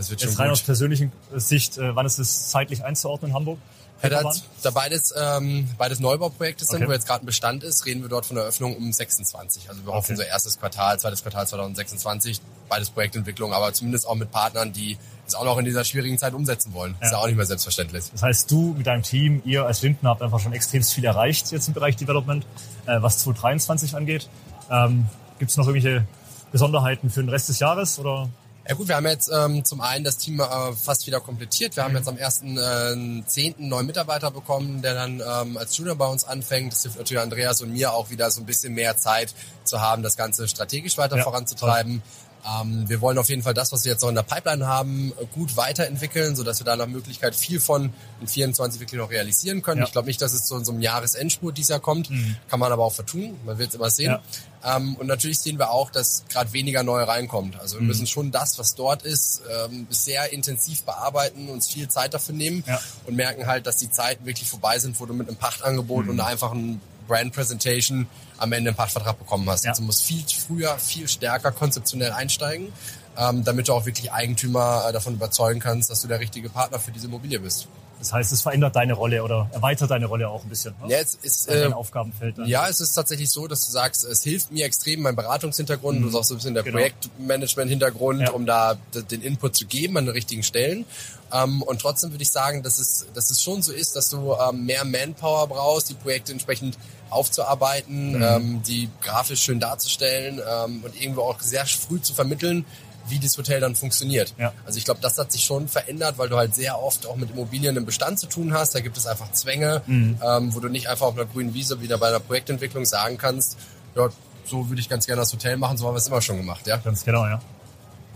Das 0.00 0.08
wird 0.08 0.22
Jetzt 0.22 0.30
schon 0.30 0.38
rein 0.38 0.48
gut. 0.48 0.52
aus 0.52 0.62
persönlicher 0.62 1.08
Sicht, 1.36 1.76
äh, 1.76 1.94
wann 1.94 2.06
ist 2.06 2.18
es 2.18 2.48
zeitlich 2.48 2.82
einzuordnen 2.82 3.32
in 3.32 3.36
Hamburg? 3.36 3.58
Ja, 4.02 4.08
da, 4.08 4.32
da 4.62 4.70
beides, 4.70 5.12
ähm, 5.14 5.68
beides 5.76 6.00
Neubauprojekte 6.00 6.64
sind, 6.64 6.78
okay. 6.78 6.88
wo 6.88 6.92
jetzt 6.92 7.06
gerade 7.06 7.22
ein 7.22 7.26
Bestand 7.26 7.62
ist, 7.62 7.84
reden 7.84 8.00
wir 8.00 8.08
dort 8.08 8.24
von 8.24 8.36
der 8.36 8.46
Öffnung 8.46 8.74
um 8.74 8.90
26. 8.90 9.68
Also 9.68 9.82
wir 9.82 9.88
okay. 9.88 9.98
hoffen 9.98 10.16
so 10.16 10.22
erstes 10.22 10.58
Quartal, 10.58 10.98
zweites 10.98 11.20
Quartal 11.22 11.46
2026, 11.46 12.40
beides 12.70 12.88
Projektentwicklung, 12.88 13.52
aber 13.52 13.74
zumindest 13.74 14.08
auch 14.08 14.14
mit 14.14 14.30
Partnern, 14.30 14.72
die 14.72 14.96
es 15.26 15.34
auch 15.34 15.44
noch 15.44 15.58
in 15.58 15.66
dieser 15.66 15.84
schwierigen 15.84 16.16
Zeit 16.16 16.32
umsetzen 16.32 16.72
wollen. 16.72 16.96
Ja. 17.00 17.06
Ist 17.06 17.12
ja 17.12 17.18
auch 17.18 17.26
nicht 17.26 17.36
mehr 17.36 17.44
selbstverständlich. 17.44 18.04
Das 18.10 18.22
heißt, 18.22 18.50
du 18.50 18.74
mit 18.78 18.86
deinem 18.86 19.02
Team, 19.02 19.42
ihr 19.44 19.66
als 19.66 19.82
Linden 19.82 20.08
habt 20.08 20.22
einfach 20.22 20.40
schon 20.40 20.54
extrem 20.54 20.82
viel 20.82 21.04
erreicht 21.04 21.52
jetzt 21.52 21.68
im 21.68 21.74
Bereich 21.74 21.96
Development, 21.96 22.46
äh, 22.86 23.02
was 23.02 23.18
2023 23.18 23.94
angeht. 23.94 24.30
Ähm, 24.70 25.10
Gibt 25.38 25.50
es 25.50 25.58
noch 25.58 25.66
irgendwelche 25.66 26.06
Besonderheiten 26.52 27.10
für 27.10 27.20
den 27.20 27.28
Rest 27.28 27.50
des 27.50 27.58
Jahres 27.58 27.98
oder 27.98 28.30
ja 28.70 28.76
gut, 28.76 28.86
wir 28.86 28.94
haben 28.94 29.06
jetzt 29.08 29.28
ähm, 29.34 29.64
zum 29.64 29.80
einen 29.80 30.04
das 30.04 30.16
Team 30.16 30.38
äh, 30.38 30.44
fast 30.80 31.04
wieder 31.08 31.18
komplettiert. 31.18 31.74
Wir 31.74 31.82
haben 31.82 31.96
jetzt 31.96 32.06
am 32.06 32.14
1.10. 32.14 32.56
Äh, 32.56 33.54
einen 33.58 33.68
neuen 33.68 33.84
Mitarbeiter 33.84 34.30
bekommen, 34.30 34.80
der 34.80 34.94
dann 34.94 35.20
ähm, 35.20 35.56
als 35.56 35.76
Junior 35.76 35.96
bei 35.96 36.06
uns 36.06 36.22
anfängt. 36.22 36.72
Das 36.72 36.82
hilft 36.82 36.96
natürlich 36.96 37.20
Andreas 37.20 37.60
und 37.62 37.72
mir 37.72 37.92
auch 37.92 38.10
wieder 38.10 38.30
so 38.30 38.40
ein 38.40 38.46
bisschen 38.46 38.72
mehr 38.74 38.96
Zeit 38.96 39.34
zu 39.64 39.80
haben, 39.80 40.04
das 40.04 40.16
Ganze 40.16 40.46
strategisch 40.46 40.98
weiter 40.98 41.16
ja, 41.16 41.24
voranzutreiben. 41.24 42.00
Ähm, 42.46 42.88
wir 42.88 43.00
wollen 43.00 43.18
auf 43.18 43.28
jeden 43.28 43.42
Fall 43.42 43.54
das, 43.54 43.72
was 43.72 43.84
wir 43.84 43.92
jetzt 43.92 44.02
noch 44.02 44.08
in 44.08 44.14
der 44.14 44.22
Pipeline 44.22 44.66
haben, 44.66 45.12
gut 45.32 45.56
weiterentwickeln, 45.56 46.36
sodass 46.36 46.60
wir 46.60 46.64
da 46.64 46.76
nach 46.76 46.86
Möglichkeit 46.86 47.34
viel 47.34 47.60
von 47.60 47.92
in 48.20 48.26
24 48.26 48.80
wirklich 48.80 48.98
noch 48.98 49.10
realisieren 49.10 49.62
können. 49.62 49.80
Ja. 49.80 49.86
Ich 49.86 49.92
glaube 49.92 50.08
nicht, 50.08 50.20
dass 50.22 50.32
es 50.32 50.44
zu 50.44 50.56
einem 50.56 50.80
Jahresendspurt 50.80 51.56
dieses 51.56 51.70
Jahr 51.70 51.80
kommt. 51.80 52.10
Mhm. 52.10 52.36
Kann 52.48 52.60
man 52.60 52.72
aber 52.72 52.84
auch 52.84 52.92
vertun. 52.92 53.36
Man 53.44 53.58
wird 53.58 53.70
es 53.70 53.74
immer 53.74 53.90
sehen. 53.90 54.18
Ja. 54.62 54.76
Ähm, 54.76 54.96
und 54.96 55.06
natürlich 55.06 55.38
sehen 55.40 55.58
wir 55.58 55.70
auch, 55.70 55.90
dass 55.90 56.24
gerade 56.28 56.52
weniger 56.52 56.82
neu 56.82 57.02
reinkommt. 57.02 57.58
Also 57.58 57.76
wir 57.76 57.82
mhm. 57.82 57.88
müssen 57.88 58.06
schon 58.06 58.30
das, 58.30 58.58
was 58.58 58.74
dort 58.74 59.02
ist, 59.02 59.42
ähm, 59.66 59.86
sehr 59.90 60.32
intensiv 60.32 60.82
bearbeiten, 60.82 61.48
uns 61.48 61.68
viel 61.68 61.88
Zeit 61.88 62.14
dafür 62.14 62.34
nehmen 62.34 62.64
ja. 62.66 62.80
und 63.06 63.16
merken 63.16 63.46
halt, 63.46 63.66
dass 63.66 63.76
die 63.76 63.90
Zeiten 63.90 64.26
wirklich 64.26 64.48
vorbei 64.48 64.78
sind, 64.78 64.98
wo 65.00 65.06
du 65.06 65.14
mit 65.14 65.28
einem 65.28 65.36
Pachtangebot 65.36 66.04
mhm. 66.04 66.10
und 66.10 66.20
einfach 66.20 66.52
ein 66.52 66.80
Brand 67.10 67.32
Presentation 67.32 68.06
am 68.38 68.52
Ende 68.52 68.70
einen 68.70 68.76
Pachtvertrag 68.76 69.18
bekommen 69.18 69.50
hast. 69.50 69.64
Ja. 69.64 69.70
Also 69.70 69.82
du 69.82 69.86
musst 69.86 70.04
viel 70.04 70.22
früher, 70.46 70.78
viel 70.78 71.08
stärker 71.08 71.50
konzeptionell 71.50 72.12
einsteigen, 72.12 72.72
ähm, 73.18 73.42
damit 73.42 73.66
du 73.66 73.72
auch 73.72 73.84
wirklich 73.84 74.12
Eigentümer 74.12 74.84
äh, 74.88 74.92
davon 74.92 75.14
überzeugen 75.14 75.58
kannst, 75.58 75.90
dass 75.90 76.02
du 76.02 76.08
der 76.08 76.20
richtige 76.20 76.48
Partner 76.48 76.78
für 76.78 76.92
diese 76.92 77.08
Immobilie 77.08 77.40
bist. 77.40 77.66
Das 78.00 78.14
heißt, 78.14 78.32
es 78.32 78.40
verändert 78.40 78.74
deine 78.74 78.94
Rolle 78.94 79.22
oder 79.22 79.48
erweitert 79.52 79.90
deine 79.90 80.06
Rolle 80.06 80.28
auch 80.28 80.42
ein 80.42 80.48
bisschen. 80.48 80.74
Ne? 80.82 80.90
Ja, 80.92 80.98
es 80.98 81.14
ist, 81.16 81.48
äh, 81.48 81.64
dein 81.64 81.74
Aufgabenfeld. 81.74 82.38
Dann. 82.38 82.48
Ja, 82.48 82.66
es 82.66 82.80
ist 82.80 82.94
tatsächlich 82.94 83.28
so, 83.28 83.46
dass 83.46 83.66
du 83.66 83.72
sagst, 83.72 84.04
es 84.04 84.22
hilft 84.22 84.50
mir 84.50 84.64
extrem, 84.64 85.02
mein 85.02 85.14
Beratungshintergrund, 85.14 86.00
mhm. 86.00 86.04
du 86.04 86.08
sagst 86.08 86.30
so 86.30 86.34
ein 86.34 86.38
bisschen 86.38 86.54
der 86.54 86.62
genau. 86.62 86.78
Projektmanagement-Hintergrund, 86.78 88.22
ja. 88.22 88.30
um 88.30 88.46
da 88.46 88.78
den 88.94 89.20
Input 89.20 89.54
zu 89.54 89.66
geben 89.66 89.98
an 89.98 90.06
den 90.06 90.14
richtigen 90.14 90.42
Stellen. 90.42 90.86
Ähm, 91.30 91.62
und 91.62 91.80
trotzdem 91.82 92.10
würde 92.10 92.22
ich 92.22 92.30
sagen, 92.30 92.62
dass 92.62 92.78
es, 92.78 93.06
dass 93.12 93.30
es 93.30 93.42
schon 93.42 93.62
so 93.62 93.72
ist, 93.72 93.94
dass 93.96 94.08
du 94.08 94.34
ähm, 94.34 94.64
mehr 94.64 94.84
Manpower 94.86 95.46
brauchst, 95.46 95.90
die 95.90 95.94
Projekte 95.94 96.32
entsprechend 96.32 96.78
aufzuarbeiten, 97.10 98.16
mhm. 98.16 98.22
ähm, 98.22 98.62
die 98.66 98.88
grafisch 99.02 99.42
schön 99.42 99.60
darzustellen 99.60 100.40
ähm, 100.40 100.82
und 100.84 101.00
irgendwo 101.00 101.22
auch 101.22 101.40
sehr 101.40 101.66
früh 101.66 102.00
zu 102.00 102.14
vermitteln, 102.14 102.64
wie 103.10 103.18
das 103.18 103.36
Hotel 103.36 103.60
dann 103.60 103.74
funktioniert. 103.74 104.34
Ja. 104.38 104.52
Also 104.64 104.78
ich 104.78 104.84
glaube, 104.84 105.00
das 105.00 105.18
hat 105.18 105.32
sich 105.32 105.44
schon 105.44 105.68
verändert, 105.68 106.18
weil 106.18 106.28
du 106.28 106.36
halt 106.36 106.54
sehr 106.54 106.80
oft 106.80 107.06
auch 107.06 107.16
mit 107.16 107.30
Immobilien 107.30 107.76
im 107.76 107.84
Bestand 107.84 108.18
zu 108.18 108.26
tun 108.26 108.52
hast. 108.52 108.74
Da 108.74 108.80
gibt 108.80 108.96
es 108.96 109.06
einfach 109.06 109.32
Zwänge, 109.32 109.82
mhm. 109.86 110.18
ähm, 110.22 110.54
wo 110.54 110.60
du 110.60 110.68
nicht 110.68 110.88
einfach 110.88 111.06
auf 111.06 111.16
einer 111.16 111.26
grünen 111.26 111.54
Wiese 111.54 111.80
wieder 111.80 111.98
bei 111.98 112.08
einer 112.08 112.20
Projektentwicklung 112.20 112.84
sagen 112.84 113.18
kannst, 113.18 113.58
ja, 113.94 114.08
so 114.44 114.68
würde 114.68 114.80
ich 114.80 114.88
ganz 114.88 115.06
gerne 115.06 115.20
das 115.20 115.32
Hotel 115.32 115.56
machen, 115.56 115.76
so 115.76 115.86
haben 115.86 115.94
wir 115.94 115.98
es 115.98 116.08
immer 116.08 116.22
schon 116.22 116.36
gemacht, 116.36 116.66
ja. 116.66 116.76
Ganz 116.78 117.04
genau, 117.04 117.26
ja. 117.26 117.40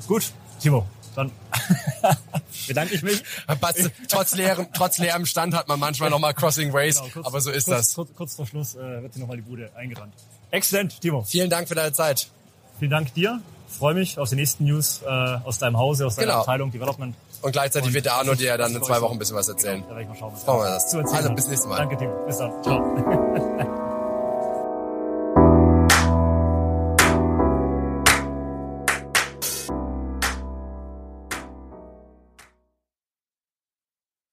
Gut, 0.07 0.33
Timo, 0.61 0.87
dann 1.15 1.31
bedanke 2.69 2.95
ich 2.95 3.03
mich. 3.03 3.23
trotz, 4.09 4.35
leerem, 4.35 4.67
trotz 4.75 4.99
leerem 4.99 5.27
Stand 5.27 5.55
hat 5.55 5.69
man 5.69 5.79
manchmal 5.79 6.11
nochmal 6.11 6.35
Crossing 6.35 6.73
Ways, 6.73 6.97
genau, 6.97 7.09
kurz, 7.13 7.27
aber 7.27 7.41
so 7.41 7.51
ist 7.51 7.67
kurz, 7.67 7.77
das. 7.77 7.95
Kurz, 7.95 8.11
kurz 8.17 8.35
vor 8.35 8.47
Schluss 8.47 8.75
äh, 8.75 9.03
wird 9.03 9.15
hier 9.15 9.21
nochmal 9.21 9.37
die 9.37 9.43
Bude 9.43 9.71
eingerannt. 9.77 10.15
Exzellent, 10.51 11.01
Timo. 11.01 11.23
Vielen 11.23 11.51
Dank 11.51 11.69
für 11.69 11.75
deine 11.75 11.93
Zeit. 11.93 12.29
Vielen 12.79 12.91
Dank 12.91 13.15
dir. 13.15 13.41
Freue 13.79 13.95
mich 13.95 14.19
auf 14.19 14.29
die 14.29 14.37
nächsten 14.37 14.65
News 14.65 15.03
äh, 15.05 15.09
aus 15.09 15.59
deinem 15.59 15.79
Hause, 15.79 16.07
aus 16.07 16.17
deiner 16.17 16.29
genau. 16.29 16.41
Abteilung 16.41 16.71
Development. 16.71 17.15
Und 17.43 17.53
gleichzeitig 17.53 17.89
und 17.89 17.95
wird 17.95 18.07
der 18.07 18.15
Arno 18.15 18.35
dir 18.35 18.57
dann 18.57 18.75
in 18.75 18.83
zwei 18.83 19.01
Wochen 19.01 19.15
ein 19.15 19.19
bisschen 19.19 19.37
was 19.37 19.49
erzählen. 19.49 19.83
Genau, 19.83 19.89
da 19.89 19.97
werde 19.97 20.03
ich 20.03 20.09
mal 20.09 20.17
schauen. 20.17 20.37
Freuen 20.37 20.61
wir 20.61 20.75
das. 20.75 20.91
Zu 20.91 20.99
also 20.99 21.35
bis 21.35 21.49
nächstes 21.49 21.69
Mal. 21.69 21.77
Danke, 21.77 21.97
Timo. 21.97 22.13
Bis 22.27 22.39
dann. 22.39 22.63
Ciao. 22.63 23.91